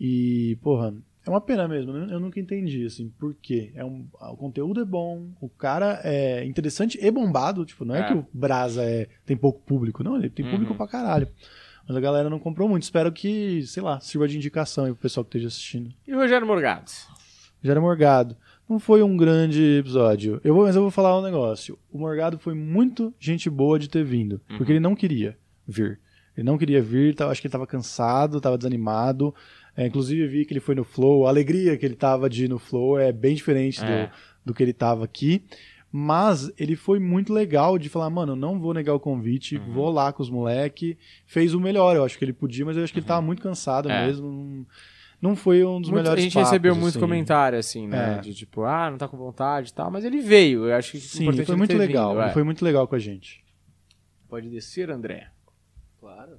[0.00, 0.94] E, porra,
[1.26, 1.92] é uma pena mesmo.
[1.92, 2.08] né?
[2.12, 3.72] Eu nunca entendi, assim, por quê.
[3.74, 7.64] É um, o conteúdo é bom, o cara é interessante e bombado.
[7.64, 8.02] Tipo, não é, É.
[8.08, 10.16] que o Brasa é, tem pouco público, não.
[10.16, 10.76] Ele tem público Uhum.
[10.76, 11.28] pra caralho.
[11.86, 12.82] Mas a galera não comprou muito.
[12.84, 15.92] Espero que, sei lá, sirva de indicação aí pro pessoal que esteja assistindo.
[16.06, 16.90] E o Rogério Morgado?
[17.62, 18.36] Era Morgado.
[18.68, 20.40] Não foi um grande episódio.
[20.42, 21.78] Eu vou, mas eu vou falar um negócio.
[21.92, 24.40] O Morgado foi muito gente boa de ter vindo.
[24.56, 25.36] Porque ele não queria
[25.66, 26.00] vir.
[26.36, 29.34] Ele não queria vir, acho que ele estava cansado, estava desanimado.
[29.76, 31.26] É, inclusive, vi que ele foi no Flow.
[31.26, 34.06] A alegria que ele tava de ir no Flow é bem diferente É.
[34.06, 34.12] do,
[34.46, 35.42] do que ele tava aqui.
[35.96, 39.72] Mas ele foi muito legal de falar, mano, não vou negar o convite, Uhum.
[39.72, 40.98] vou lá com os moleque.
[41.24, 43.40] Fez o melhor, eu acho que ele podia, mas eu acho que ele tava muito
[43.42, 44.06] cansado É.
[44.06, 44.66] mesmo.
[45.22, 47.00] Não, foi um dos Muito- melhores a gente papos, recebeu muito assim.
[47.00, 48.16] comentário, assim, né?
[48.16, 48.20] É.
[48.20, 49.90] De tipo, ah, não tá com vontade e tal.
[49.90, 50.66] Mas ele veio.
[50.66, 52.10] Eu acho que Sim, foi é muito ter legal.
[52.10, 52.24] vindo, é.
[52.24, 53.42] Ele foi muito legal com a gente.
[54.28, 55.28] Pode descer, André.
[56.00, 56.32] Claro.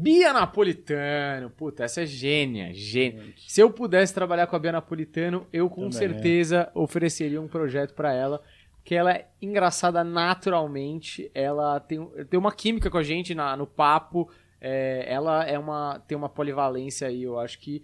[0.00, 1.50] Bia Napolitano.
[1.50, 3.34] Puta, essa é gênia, gênia.
[3.36, 7.94] Se eu pudesse trabalhar com a Bia Napolitano, eu com Também, certeza ofereceria um projeto
[7.94, 8.40] pra ela.
[8.84, 11.30] Que ela é engraçada naturalmente.
[11.34, 14.30] Ela tem, tem uma química com a gente na, no papo.
[14.60, 17.82] é, ela é uma, tem uma polivalência aí, eu acho que.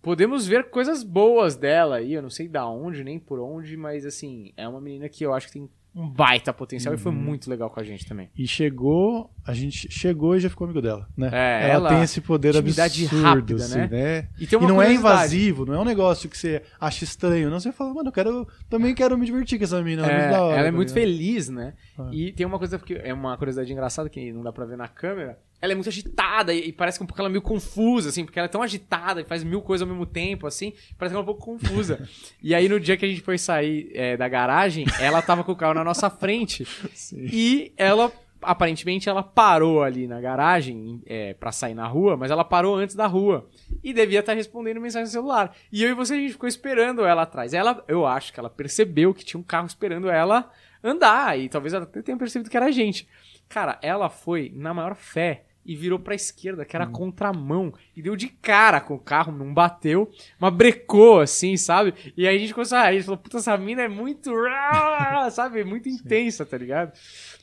[0.00, 4.06] Podemos ver coisas boas dela aí, eu não sei da onde, nem por onde, mas
[4.06, 7.18] assim, é uma menina que eu acho que tem um baita potencial e foi Uhum.
[7.18, 8.30] muito legal com a gente também.
[8.36, 11.30] E chegou, a gente chegou e já ficou amigo dela, né?
[11.32, 13.88] É, ela, ela- tem esse poder absurdo, rápida, assim, né?
[13.88, 14.28] né?
[14.38, 17.50] E E não é invasivo, não é um negócio que você acha estranho.
[17.50, 20.06] Não, você fala, mano, eu quero, também quero me divertir com essa mina.
[20.06, 21.02] É, hora, ela é tá muito ligado?
[21.02, 21.74] feliz, né?
[21.98, 22.08] Ah.
[22.12, 24.86] E tem uma coisa que é uma curiosidade engraçada que não dá pra ver na
[24.88, 25.38] câmera.
[25.60, 28.24] Ela é muito agitada e, e parece que um pouco ela é meio confusa, assim,
[28.24, 31.16] porque ela é tão agitada e faz mil coisas ao mesmo tempo, assim, parece que
[31.16, 32.08] ela é um pouco confusa.
[32.42, 35.52] e aí no dia que a gente foi sair é, da garagem, ela tava com
[35.52, 36.64] o carro na nossa frente
[36.94, 37.26] Sim.
[37.30, 38.12] e ela
[38.42, 42.94] aparentemente ela parou ali na garagem é, para sair na rua, mas ela parou antes
[42.94, 43.48] da rua
[43.82, 45.54] e devia estar respondendo mensagem no celular.
[45.70, 47.52] E eu e você a gente ficou esperando ela atrás.
[47.52, 50.50] Ela, eu acho que ela percebeu que tinha um carro esperando ela
[50.82, 53.06] andar e talvez ela até tenha percebido que era a gente.
[53.48, 56.90] Cara, ela foi na maior fé e virou pra esquerda, que era Hum.
[56.92, 61.94] contramão, e deu de cara com o carro, não bateu, mas brecou, assim, sabe?
[62.16, 64.32] E aí a gente começou a rir, a gente falou, puta, essa mina é muito,
[65.30, 66.92] sabe, muito intensa, tá ligado?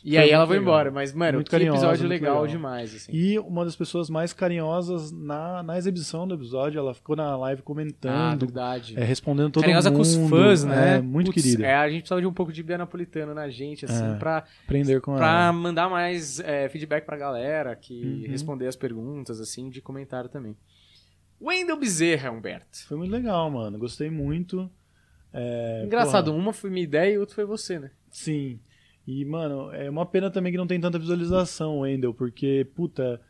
[0.04, 0.74] E Foi aí ela foi legal.
[0.74, 2.48] embora, mas, mano, Muito que carinhosa, episódio legal, legal.
[2.48, 3.12] demais, assim.
[3.14, 7.62] E uma das pessoas mais carinhosas na, na exibição do episódio, ela ficou na live
[7.62, 8.94] Ah, comentando, verdade.
[8.98, 9.98] é, respondendo todo Carinhosa mundo.
[9.98, 10.98] com os fãs, né?
[10.98, 11.66] É, muito querida.
[11.66, 14.16] É, a gente precisava de um pouco de Bia Napolitano na gente, assim, É.
[14.16, 15.54] pra, Aprender com pra ela.
[15.54, 18.32] mandar mais é, feedback pra galera, que Uhum.
[18.32, 20.56] responder as perguntas, assim, de comentário também.
[21.42, 22.86] Wendel Bezerra, Humberto.
[22.88, 23.78] Foi muito legal, mano.
[23.78, 24.70] Gostei muito.
[25.34, 27.92] É, Engraçado, porra, uma foi minha ideia e outra foi você, né?
[28.10, 28.60] Sim.
[29.06, 33.22] E, mano, é uma pena também que não tem tanta visualização, Wendel, porque, puta,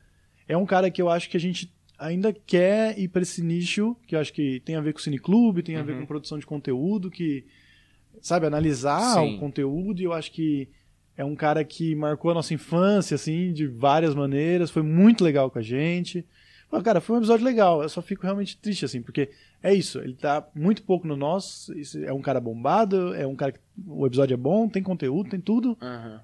[0.48, 3.96] é um cara que eu acho que a gente ainda quer ir pra esse nicho,
[4.08, 6.00] que eu acho que tem a ver com o cineclube, tem a ver Uhum.
[6.02, 7.46] com produção de conteúdo, que,
[8.22, 9.36] sabe, analisar Sim.
[9.36, 10.70] o conteúdo, e eu acho que
[11.18, 15.50] é um cara que marcou a nossa infância, assim, de várias maneiras, foi muito legal
[15.50, 16.24] com a gente.
[16.72, 19.30] Mas, cara, foi um episódio legal, eu só fico realmente triste, assim, porque
[19.64, 21.74] é isso, ele tá muito pouco no nosso,
[22.04, 25.40] é um cara bombado, é um cara que o episódio é bom, tem conteúdo, tem
[25.40, 25.78] tudo,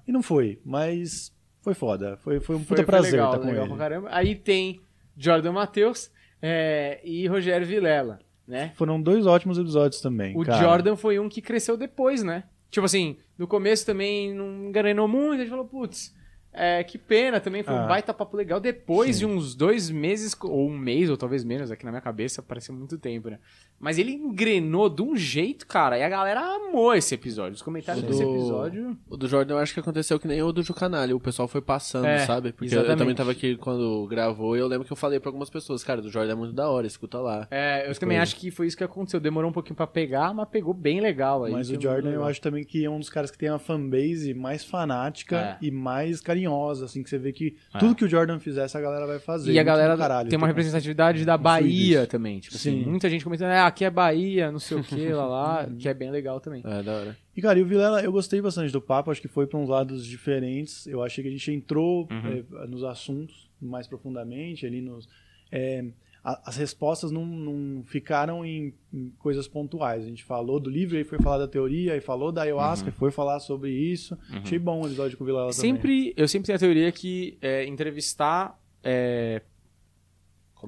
[0.06, 3.40] e não foi, mas foi foda, foi, foi um Foi, puta foi prazer legal, estar
[3.40, 3.74] com legal ele.
[3.74, 4.08] pra caramba.
[4.12, 4.80] Aí tem
[5.16, 6.10] Jordan Matheus
[6.42, 8.72] é, e Rogério Vilela, né?
[8.76, 10.62] Foram dois ótimos episódios também, O cara.
[10.62, 12.44] Jordan foi um que cresceu depois, né?
[12.74, 16.12] Tipo assim, no começo também não engrenou muito, a gente falou, putz,
[16.52, 17.86] é, que pena, também foi um Ah.
[17.86, 18.58] baita papo legal.
[18.58, 19.20] Depois Sim.
[19.20, 22.74] de uns dois meses, ou um mês, ou talvez menos, aqui na minha cabeça, pareceu
[22.74, 23.38] muito tempo, né?
[23.80, 27.52] Mas ele engrenou de um jeito, cara, e a galera amou esse episódio.
[27.54, 28.96] Os comentários O desse do- episódio.
[29.10, 31.14] O do Jordan eu acho que aconteceu que nem o do Jucanalha.
[31.14, 32.52] O pessoal foi passando, É, sabe?
[32.52, 32.98] Porque eu exatamente.
[32.98, 36.00] também tava aqui quando gravou e eu lembro que eu falei pra algumas pessoas, cara,
[36.00, 37.46] do Jordan é muito da hora, escuta lá.
[37.50, 38.32] É, eu As também coisas.
[38.32, 39.20] acho que foi isso que aconteceu.
[39.20, 41.52] Demorou um pouquinho pra pegar, mas pegou bem legal aí.
[41.52, 44.32] Mas o Jordan eu acho também que é um dos caras que tem a fanbase
[44.32, 45.56] mais fanática É.
[45.66, 47.78] e mais carinhosa, assim, que você vê que É.
[47.78, 49.52] tudo que o Jordan fizesse a galera vai fazer.
[49.52, 52.40] E a galera caralho, tem uma tipo, representatividade da Bahia também.
[52.40, 52.88] Tipo assim, Sim.
[52.90, 55.94] muita gente comentando, ah, aqui é Bahia, não sei o que, lá lá, que é
[55.94, 56.62] bem legal também.
[56.64, 57.16] É, da hora.
[57.36, 59.68] E, cara, e o Vilela, eu gostei bastante do papo, acho que foi para uns
[59.68, 60.86] lados diferentes.
[60.86, 62.44] Eu achei que a gente entrou Uhum.
[62.62, 65.08] eh, nos assuntos mais profundamente, ali nos.
[65.50, 65.84] eh,
[66.22, 70.04] a- as respostas não, não ficaram em, em coisas pontuais.
[70.04, 73.10] A gente falou do livro, aí foi falar da teoria, aí falou da ayahuasca, foi
[73.10, 74.16] falar sobre isso.
[74.30, 75.72] Achei bom o episódio com o Vilela também.
[75.74, 79.42] Sempre, eu sempre tenho a teoria que é, entrevistar é,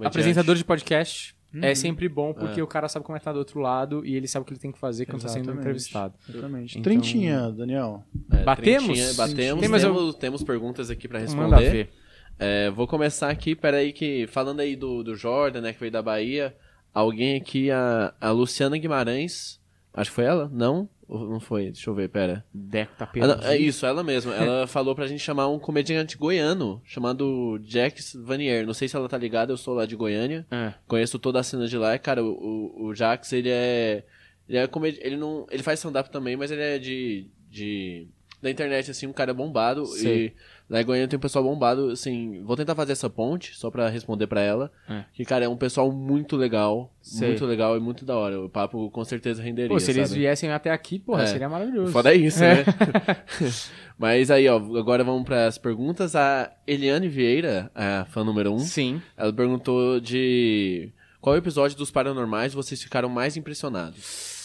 [0.05, 1.75] apresentador de podcast é Uhum.
[1.75, 2.63] sempre bom, porque É.
[2.63, 4.53] o cara sabe como é que tá do outro lado e ele sabe o que
[4.53, 5.61] ele tem que fazer quando tá sendo Exatamente.
[5.61, 6.15] entrevistado.
[6.29, 6.71] Exatamente.
[6.79, 8.05] Então- Trentinha, Daniel.
[8.33, 8.85] É, Batemos?
[8.87, 11.71] trintinha, Batemos, Tem mais temos, temos perguntas aqui pra Manda responder.
[11.71, 11.91] ver.
[12.39, 16.03] É, vou começar aqui, peraí, que falando aí do, do Jordan, né, que veio da
[16.03, 16.55] Bahia,
[16.93, 19.59] alguém aqui, a, a Luciana Guimarães,
[19.95, 20.51] acho que foi ela?
[20.53, 20.89] Não?
[21.09, 21.67] Não foi?
[21.71, 22.45] Deixa eu ver, pera.
[22.53, 23.45] Deco tá perdido.
[23.45, 24.35] é isso, ela mesma.
[24.35, 28.67] Ela falou pra gente chamar um comediante goiano, chamado Jax Vanier.
[28.67, 30.47] Não sei se ela tá ligada, eu sou lá de Goiânia.
[30.51, 30.75] É.
[30.87, 31.95] Conheço toda a cena de lá.
[31.95, 34.05] E, Cara, o, o, o Jax, ele é.
[34.49, 34.99] Ele é comedi...
[35.03, 37.29] ele não Ele faz stand-up também, mas ele é de.
[37.49, 38.09] de
[38.43, 39.87] da internet, assim, um cara bombado.
[39.87, 40.27] Sei.
[40.27, 40.33] E
[40.69, 42.43] lá em Goiânia tem um pessoal bombado, assim.
[42.45, 44.71] Vou tentar fazer essa ponte, só pra responder pra ela.
[44.89, 45.05] É.
[45.13, 46.93] Que, cara, é um pessoal muito legal.
[47.01, 47.29] Sei.
[47.29, 48.41] Muito legal e muito da hora.
[48.41, 49.69] O papo com certeza renderia.
[49.71, 50.21] Pô, se eles sabe?
[50.21, 51.27] viessem até aqui, porra, É.
[51.27, 51.93] seria maravilhoso.
[51.93, 52.57] Foda isso, É.
[52.57, 52.65] né?
[53.99, 56.15] Mas aí, ó, agora vamos para as perguntas.
[56.15, 59.01] A Eliane Vieira, a fã número um, Sim.
[59.17, 60.91] ela perguntou de
[61.21, 64.37] qual episódio dos Paranormais vocês ficaram mais impressionados?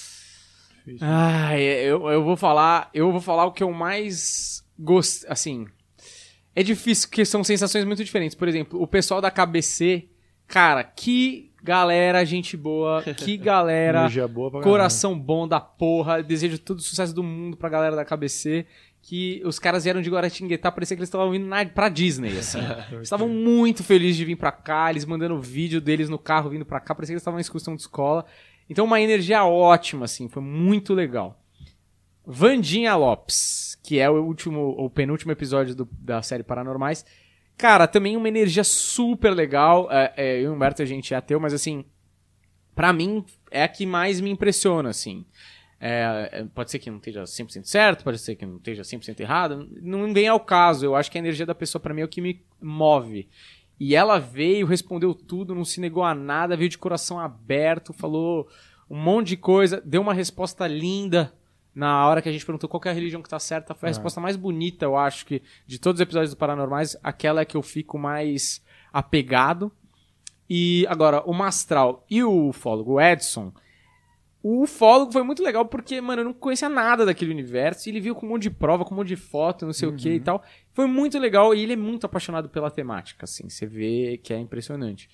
[1.00, 5.68] Ah, eu, eu vou falar, eu vou falar o que eu mais gosto, assim,
[6.56, 8.36] é difícil porque são sensações muito diferentes.
[8.36, 10.10] Por exemplo, o pessoal da KBC,
[10.48, 16.80] cara, que galera, gente boa, que galera, Energia boa coração bom da porra, desejo todo
[16.80, 18.66] o sucesso do mundo pra galera da KBC.
[19.04, 22.60] Que os caras vieram de Guaratinguetá, parecia que eles estavam indo na, pra Disney, assim.
[22.92, 26.64] Eles estavam muito felizes de vir pra cá, eles mandando vídeo deles no carro vindo
[26.64, 28.28] pra cá, parecia que eles estavam em excursão de escola.
[28.70, 31.41] Então, uma energia ótima, assim, foi muito legal.
[32.34, 37.06] Vandinha Lopes, que é o último, o penúltimo episódio do- da série Paranormais.
[37.58, 39.92] Cara, também uma energia super legal.
[39.92, 41.84] É, é, eu e o Humberto, a gente é ateu, mas assim,
[42.74, 45.26] pra mim, é a que mais me impressiona, assim.
[45.80, 49.20] É, é, pode ser que não esteja 100% certo, pode ser que não esteja 100%
[49.20, 50.86] errado, não vem ao caso.
[50.86, 53.28] Eu acho que a energia da pessoa, pra mim, é o que me move.
[53.80, 58.48] E ela veio, respondeu tudo, não se negou a nada, veio de coração aberto, falou
[58.90, 61.34] um monte de coisa, deu uma resposta linda
[61.74, 63.88] Na hora que a gente perguntou qual que é a religião que tá certa, foi
[63.88, 63.94] a Ah.
[63.94, 67.56] resposta mais bonita, eu acho que, de todos os episódios do Paranormais, aquela é que
[67.56, 68.62] eu fico mais
[68.92, 69.72] apegado.
[70.50, 73.54] E agora, o Mastral e o ufólogo, o Edson,
[74.44, 77.88] o ufólogo foi muito legal porque, mano, eu não conhecia nada daquele universo.
[77.88, 79.88] E ele viu com um monte de prova, com um monte de foto, não sei
[79.88, 80.44] o que e tal.
[80.74, 83.48] Foi muito legal e ele é muito apaixonado pela temática, assim.
[83.48, 85.10] Você vê que é impressionante.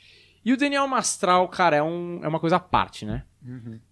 [0.48, 3.26] E o Daniel Mastral, cara, é, um, é uma coisa à parte, né?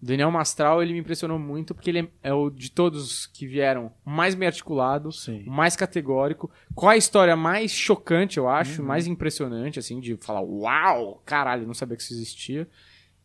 [0.02, 3.46] O Daniel Mastral, ele me impressionou muito porque ele é, é o de todos que
[3.46, 5.44] vieram mais bem articulado, Sim.
[5.44, 11.20] mais categórico, com a história mais chocante, eu acho, mais impressionante, assim, de falar, uau,
[11.26, 12.66] caralho, não sabia que isso existia.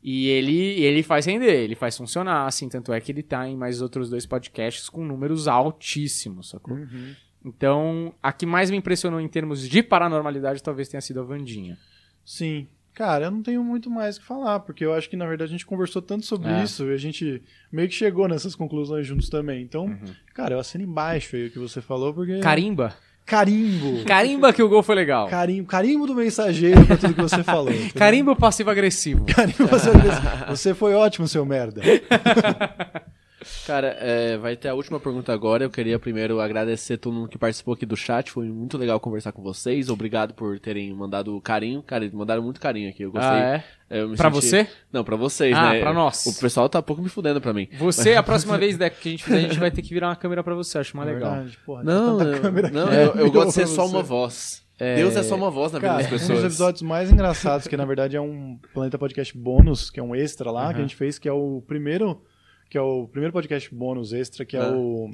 [0.04, 3.56] E ele, ele faz render, ele faz funcionar, assim, tanto é que ele tá em
[3.56, 6.76] mais outros dois podcasts com números altíssimos, sacou?
[6.76, 7.16] Uhum.
[7.46, 11.78] Então, a que mais me impressionou em termos de paranormalidade talvez tenha sido a Vandinha.
[12.26, 12.68] Sim.
[12.94, 15.50] Cara, eu não tenho muito mais o que falar, porque eu acho que na verdade
[15.50, 16.64] a gente conversou tanto sobre É.
[16.64, 17.42] isso e a gente
[17.72, 19.62] meio que chegou nessas conclusões juntos também.
[19.64, 19.98] Então,
[20.34, 22.40] cara, eu assino embaixo aí o que você falou, porque.
[22.40, 22.94] Carimba?
[23.26, 24.04] Carimbo!
[24.04, 25.28] Carimba que o gol foi legal.
[25.30, 27.72] Carimbo, carimbo do mensageiro pra tudo que você falou.
[27.96, 29.26] Carimba passivo-agressivo.
[29.26, 29.90] Carimbo, você,
[30.50, 31.82] você foi ótimo, seu merda.
[33.66, 35.64] Cara, é, vai ter a última pergunta agora.
[35.64, 38.32] Eu queria primeiro agradecer todo mundo que participou aqui do chat.
[38.32, 39.90] Foi muito legal conversar com vocês.
[39.90, 41.82] Obrigado por terem mandado carinho.
[41.82, 43.04] Cara, eles mandaram muito carinho aqui.
[43.04, 43.30] Eu gostei.
[43.32, 44.00] Ah, é?
[44.02, 44.68] Eu me Pra senti- você?
[44.92, 45.80] Não, pra vocês, Ah, né?
[45.82, 46.26] pra nós.
[46.26, 47.68] O pessoal tá um pouco me fudendo pra mim.
[47.78, 50.08] Você, a próxima vez Deco, que a gente fizer, a gente vai ter que virar
[50.10, 51.32] uma câmera pra você, acho mais É legal.
[51.34, 52.96] verdade, porra, Não, eu, câmera não, aqui.
[52.96, 54.62] eu, eu É, gosto de ser só uma voz.
[54.80, 56.38] Deus é só uma voz na vida Cara, das um pessoas.
[56.40, 60.16] dos episódios mais engraçados, que na verdade é um Planeta Podcast bônus, que é um
[60.16, 62.20] extra lá, que a gente fez, que é o primeiro,
[62.72, 64.72] que é o primeiro podcast bônus extra, que é Ah.
[64.72, 65.12] o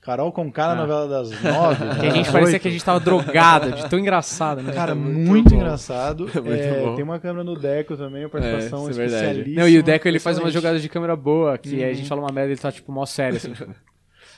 [0.00, 0.76] Carol com cara Ah.
[0.76, 1.84] na novela das nove.
[2.00, 4.72] Que a gente parecia que a gente tava drogada, de tão engraçado, né?
[4.72, 5.56] Cara, Muito muito, bom.
[5.56, 6.20] engraçado.
[6.34, 9.60] Muito É, tem uma câmera no Deco também, uma participação É, é especialíssima.
[9.60, 10.54] Não, e o Deco ele faz umas excelente.
[10.62, 13.04] jogadas de câmera boa, que a gente fala uma merda e ele tá tipo mó
[13.04, 13.52] sério, assim.
[13.52, 13.66] tipo.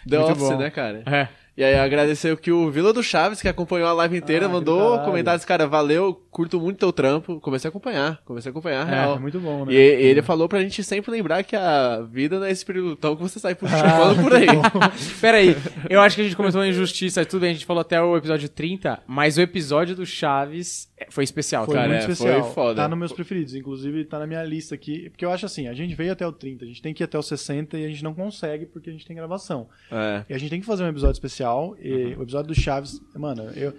[0.09, 0.57] The Muito Office, bom.
[0.59, 1.03] né, cara?
[1.07, 1.29] É.
[1.59, 4.97] E aí agradecer que o Vila do Chaves, que acompanhou a live inteira, Ah, mandou
[5.01, 7.41] comentários, cara, valeu, curto muito teu trampo.
[7.41, 9.17] Comecei a acompanhar, comecei a acompanhar, É, real.
[9.17, 9.73] É muito bom, né?
[9.73, 13.23] E ele falou pra gente sempre lembrar que a vida não é esse pelotão que
[13.25, 14.47] você sai Ah, chupando por aí.
[15.21, 15.57] Pera aí,
[15.91, 18.17] eu acho que a gente começou uma injustiça, tudo bem, a gente falou até o
[18.17, 21.89] episódio 30, mas o episódio do Chaves foi especial, Foi cara.
[21.89, 22.45] Cara, muito é, especial.
[22.45, 22.83] foi foda.
[22.83, 23.55] Tá nos meus preferidos.
[23.55, 25.11] Inclusive, tá na minha lista aqui.
[25.11, 27.05] Porque eu acho assim, a gente veio até o 30, a gente tem que ir
[27.05, 29.69] até o 60 e a gente não consegue porque a gente tem gravação.
[29.91, 30.25] É.
[30.29, 31.48] E a gente tem que fazer um episódio especial.
[31.81, 33.75] E o episódio do Chaves, mano, eu.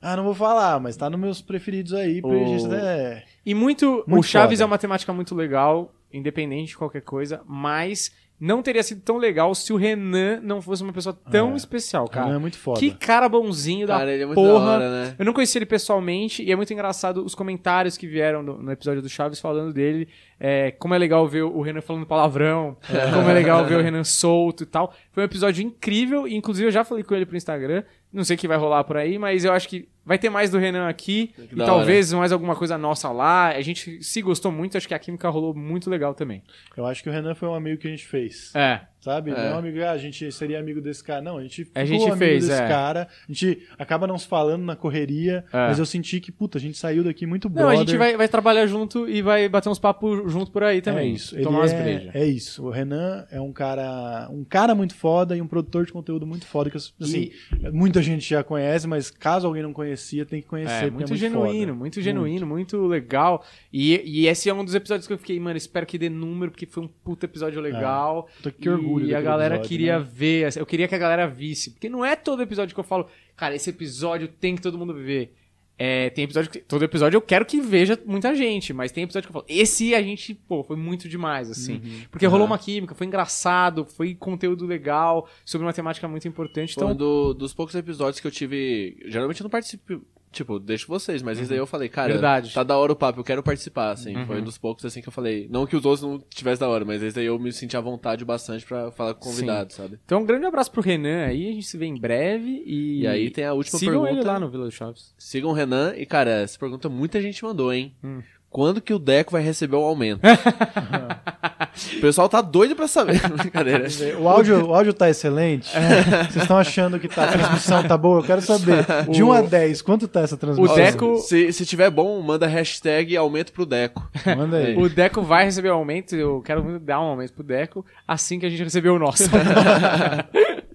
[0.00, 2.20] Ah, não vou falar, mas tá nos meus preferidos aí.
[2.24, 3.24] O- gente até...
[3.46, 4.02] E muito.
[4.06, 4.64] o Muito Chaves foda.
[4.64, 9.54] é uma temática muito legal, independente de qualquer coisa, mas não teria sido tão legal
[9.54, 11.56] se o Renan não fosse uma pessoa tão É.
[11.56, 12.36] especial, Cara, cara.
[12.36, 12.80] é muito foda.
[12.80, 14.64] Que cara bonzinho da Cara, ele é muito porra.
[14.64, 15.14] da hora, né?
[15.18, 18.72] Eu não conheci ele pessoalmente e é muito engraçado os comentários que vieram no, no
[18.72, 20.08] episódio do Chaves falando dele.
[20.40, 22.76] é, como é legal ver o Renan falando palavrão,
[23.14, 24.92] como é legal ver o Renan solto e tal.
[25.12, 27.84] Foi um episódio incrível e, inclusive, eu já falei com ele pro Instagram.
[28.12, 30.50] Não sei o que vai rolar por aí, mas eu acho que vai ter mais
[30.50, 33.48] do Renan aqui Que e talvez mais alguma coisa nossa lá.
[33.48, 36.42] A gente se gostou muito, acho que a química rolou muito legal também.
[36.76, 38.54] Eu acho que o Renan foi um amigo que a gente fez.
[38.54, 38.82] É.
[39.02, 39.32] Sabe?
[39.32, 39.50] Não É.
[39.50, 41.20] é um amigo, ah, a gente seria amigo desse cara.
[41.20, 42.68] Não, a gente ficou A gente amigo fez, desse é.
[42.68, 43.08] cara.
[43.28, 45.56] A gente acaba não se falando na correria, É.
[45.66, 47.72] mas eu senti que, puta, a gente saiu daqui muito Não, brother.
[47.72, 51.10] a gente vai, vai trabalhar junto e vai bater uns papos junto por aí também.
[51.10, 51.36] É isso.
[51.42, 52.64] Tomar umas é, é isso.
[52.64, 56.46] O Renan é um cara, um cara muito foda e um produtor de conteúdo muito
[56.46, 57.32] foda que assim,
[57.72, 61.06] muita gente já conhece, mas caso alguém não conhecia, tem que conhecer É, porque muito,
[61.06, 63.44] é muito genuíno, muito genuíno, muito, legal.
[63.72, 66.52] E, e esse é um dos episódios que eu fiquei, mano, espero que dê número,
[66.52, 68.28] porque foi um puta episódio legal.
[68.36, 70.06] Puta, que orgulho E a galera episódio, queria né?
[70.12, 71.70] ver, assim, eu queria que a galera visse.
[71.70, 73.06] Porque não é todo episódio que eu falo,
[73.36, 75.34] cara, esse episódio tem que todo mundo ver.
[75.78, 76.58] É, tem episódio que.
[76.60, 79.46] Todo episódio eu quero que veja muita gente, mas tem episódio que eu falo.
[79.48, 81.74] Esse a gente, pô, foi muito demais, assim.
[81.74, 82.00] Uhum.
[82.10, 86.74] Porque rolou uma química, foi engraçado, foi conteúdo legal, sobre uma temática muito importante.
[86.74, 88.96] Foi Então, um do- dos poucos episódios que eu tive.
[89.06, 90.02] Geralmente eu não participo.
[90.32, 92.52] Tipo, deixo vocês, mas esse daí eu falei, cara, Verdade.
[92.54, 94.16] tá da hora o papo, eu quero participar, assim.
[94.16, 94.26] Uhum.
[94.26, 95.46] Foi um dos poucos, assim, que eu falei.
[95.50, 97.80] Não que os outros não tivessem da hora, mas esse daí eu me senti à
[97.80, 99.98] vontade bastante pra falar com o convidado, sabe?
[100.04, 102.62] então, um grande abraço pro Renan aí, a gente se vê em breve.
[102.66, 104.20] E, E aí tem a última sigam pergunta.
[104.20, 105.14] ele lá no Vila do Chaves.
[105.18, 107.94] Sigam o Renan e, cara, essa pergunta muita gente mandou, hein?
[108.02, 108.22] Hum.
[108.52, 110.20] Quando que o Deco vai receber o aumento?
[111.96, 113.18] o pessoal tá doido pra saber.
[113.38, 113.86] Brincadeira.
[114.20, 115.70] O áudio, o áudio tá excelente.
[115.70, 118.18] Vocês estão achando que tá, a transmissão tá boa?
[118.20, 118.84] Eu quero saber.
[119.10, 120.74] De 1 a 10, quanto tá essa transmissão?
[120.74, 124.06] O Deco- Se, se tiver bom, manda hashtag aumento pro Deco.
[124.36, 124.76] Manda aí.
[124.76, 128.38] O Deco vai receber o aumento, eu quero muito dar um aumento pro Deco assim
[128.38, 129.24] que a gente receber o nosso.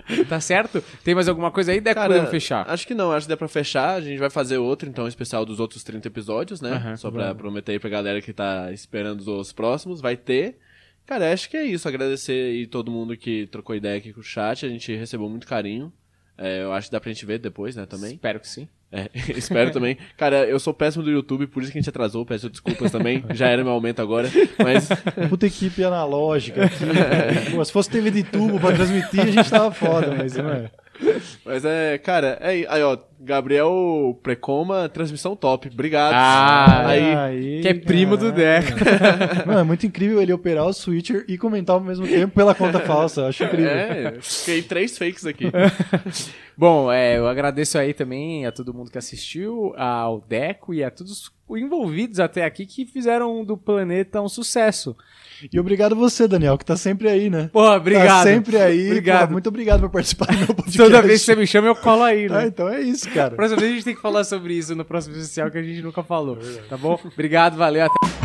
[0.29, 0.83] tá certo?
[1.03, 2.01] Tem mais alguma coisa aí, Deco?
[2.01, 2.69] Podemos fechar.
[2.69, 3.95] Acho que não, acho que dá pra fechar.
[3.95, 6.71] A gente vai fazer outro, então, especial dos outros 30 episódios, né?
[6.71, 10.01] Aham, Só pra prometer aí pra galera que tá esperando os próximos.
[10.01, 10.57] Vai ter.
[11.05, 11.87] Cara, acho que é isso.
[11.87, 14.65] Agradecer aí todo mundo que trocou ideia aqui com o chat.
[14.65, 15.91] A gente recebeu muito carinho.
[16.37, 18.13] É, eu acho que dá pra gente ver depois, né, também.
[18.13, 18.67] Espero que sim.
[18.91, 19.97] É, espero também.
[20.15, 22.25] Cara, eu sou péssimo do YouTube, por isso que a gente atrasou.
[22.25, 23.23] Peço desculpas também.
[23.33, 24.29] Já era meu aumento agora.
[24.63, 24.89] Mas
[25.29, 26.85] Puta equipe analógica aqui.
[27.51, 30.71] Pô, se fosse TV de tubo pra transmitir, a gente tava foda, mas não é.
[31.45, 35.69] Mas é, cara, é aí, ó, Gabriel Precoma, transmissão top.
[35.71, 36.13] Obrigado.
[36.13, 38.65] Ah, aí, Aí, que é primo do caralho.
[38.65, 39.45] Deco.
[39.47, 42.79] Mano, é muito incrível ele operar o switcher e comentar ao mesmo tempo pela conta
[42.79, 43.27] falsa.
[43.27, 43.69] Acho incrível.
[43.69, 45.45] é, fiquei três fakes aqui.
[46.57, 50.89] Bom, é, eu agradeço aí também a todo mundo que assistiu, ao Deco e a
[50.89, 51.11] todos
[51.49, 54.95] os envolvidos até aqui que fizeram do planeta um sucesso.
[55.51, 57.49] E obrigado você, Daniel, que tá sempre aí, né?
[57.51, 58.07] Pô, obrigado.
[58.07, 58.87] Tá sempre aí.
[58.87, 59.27] Obrigado.
[59.27, 60.77] Pô, muito obrigado por participar do meu podcast.
[60.77, 62.39] Toda vez que você me chama, eu colo aí, né?
[62.39, 63.35] Ah, então é isso, cara.
[63.35, 65.81] Próxima vez a gente tem que falar sobre isso no próximo especial que a gente
[65.81, 66.37] nunca falou.
[66.69, 66.99] Tá bom?
[67.13, 68.16] Obrigado, valeu, até.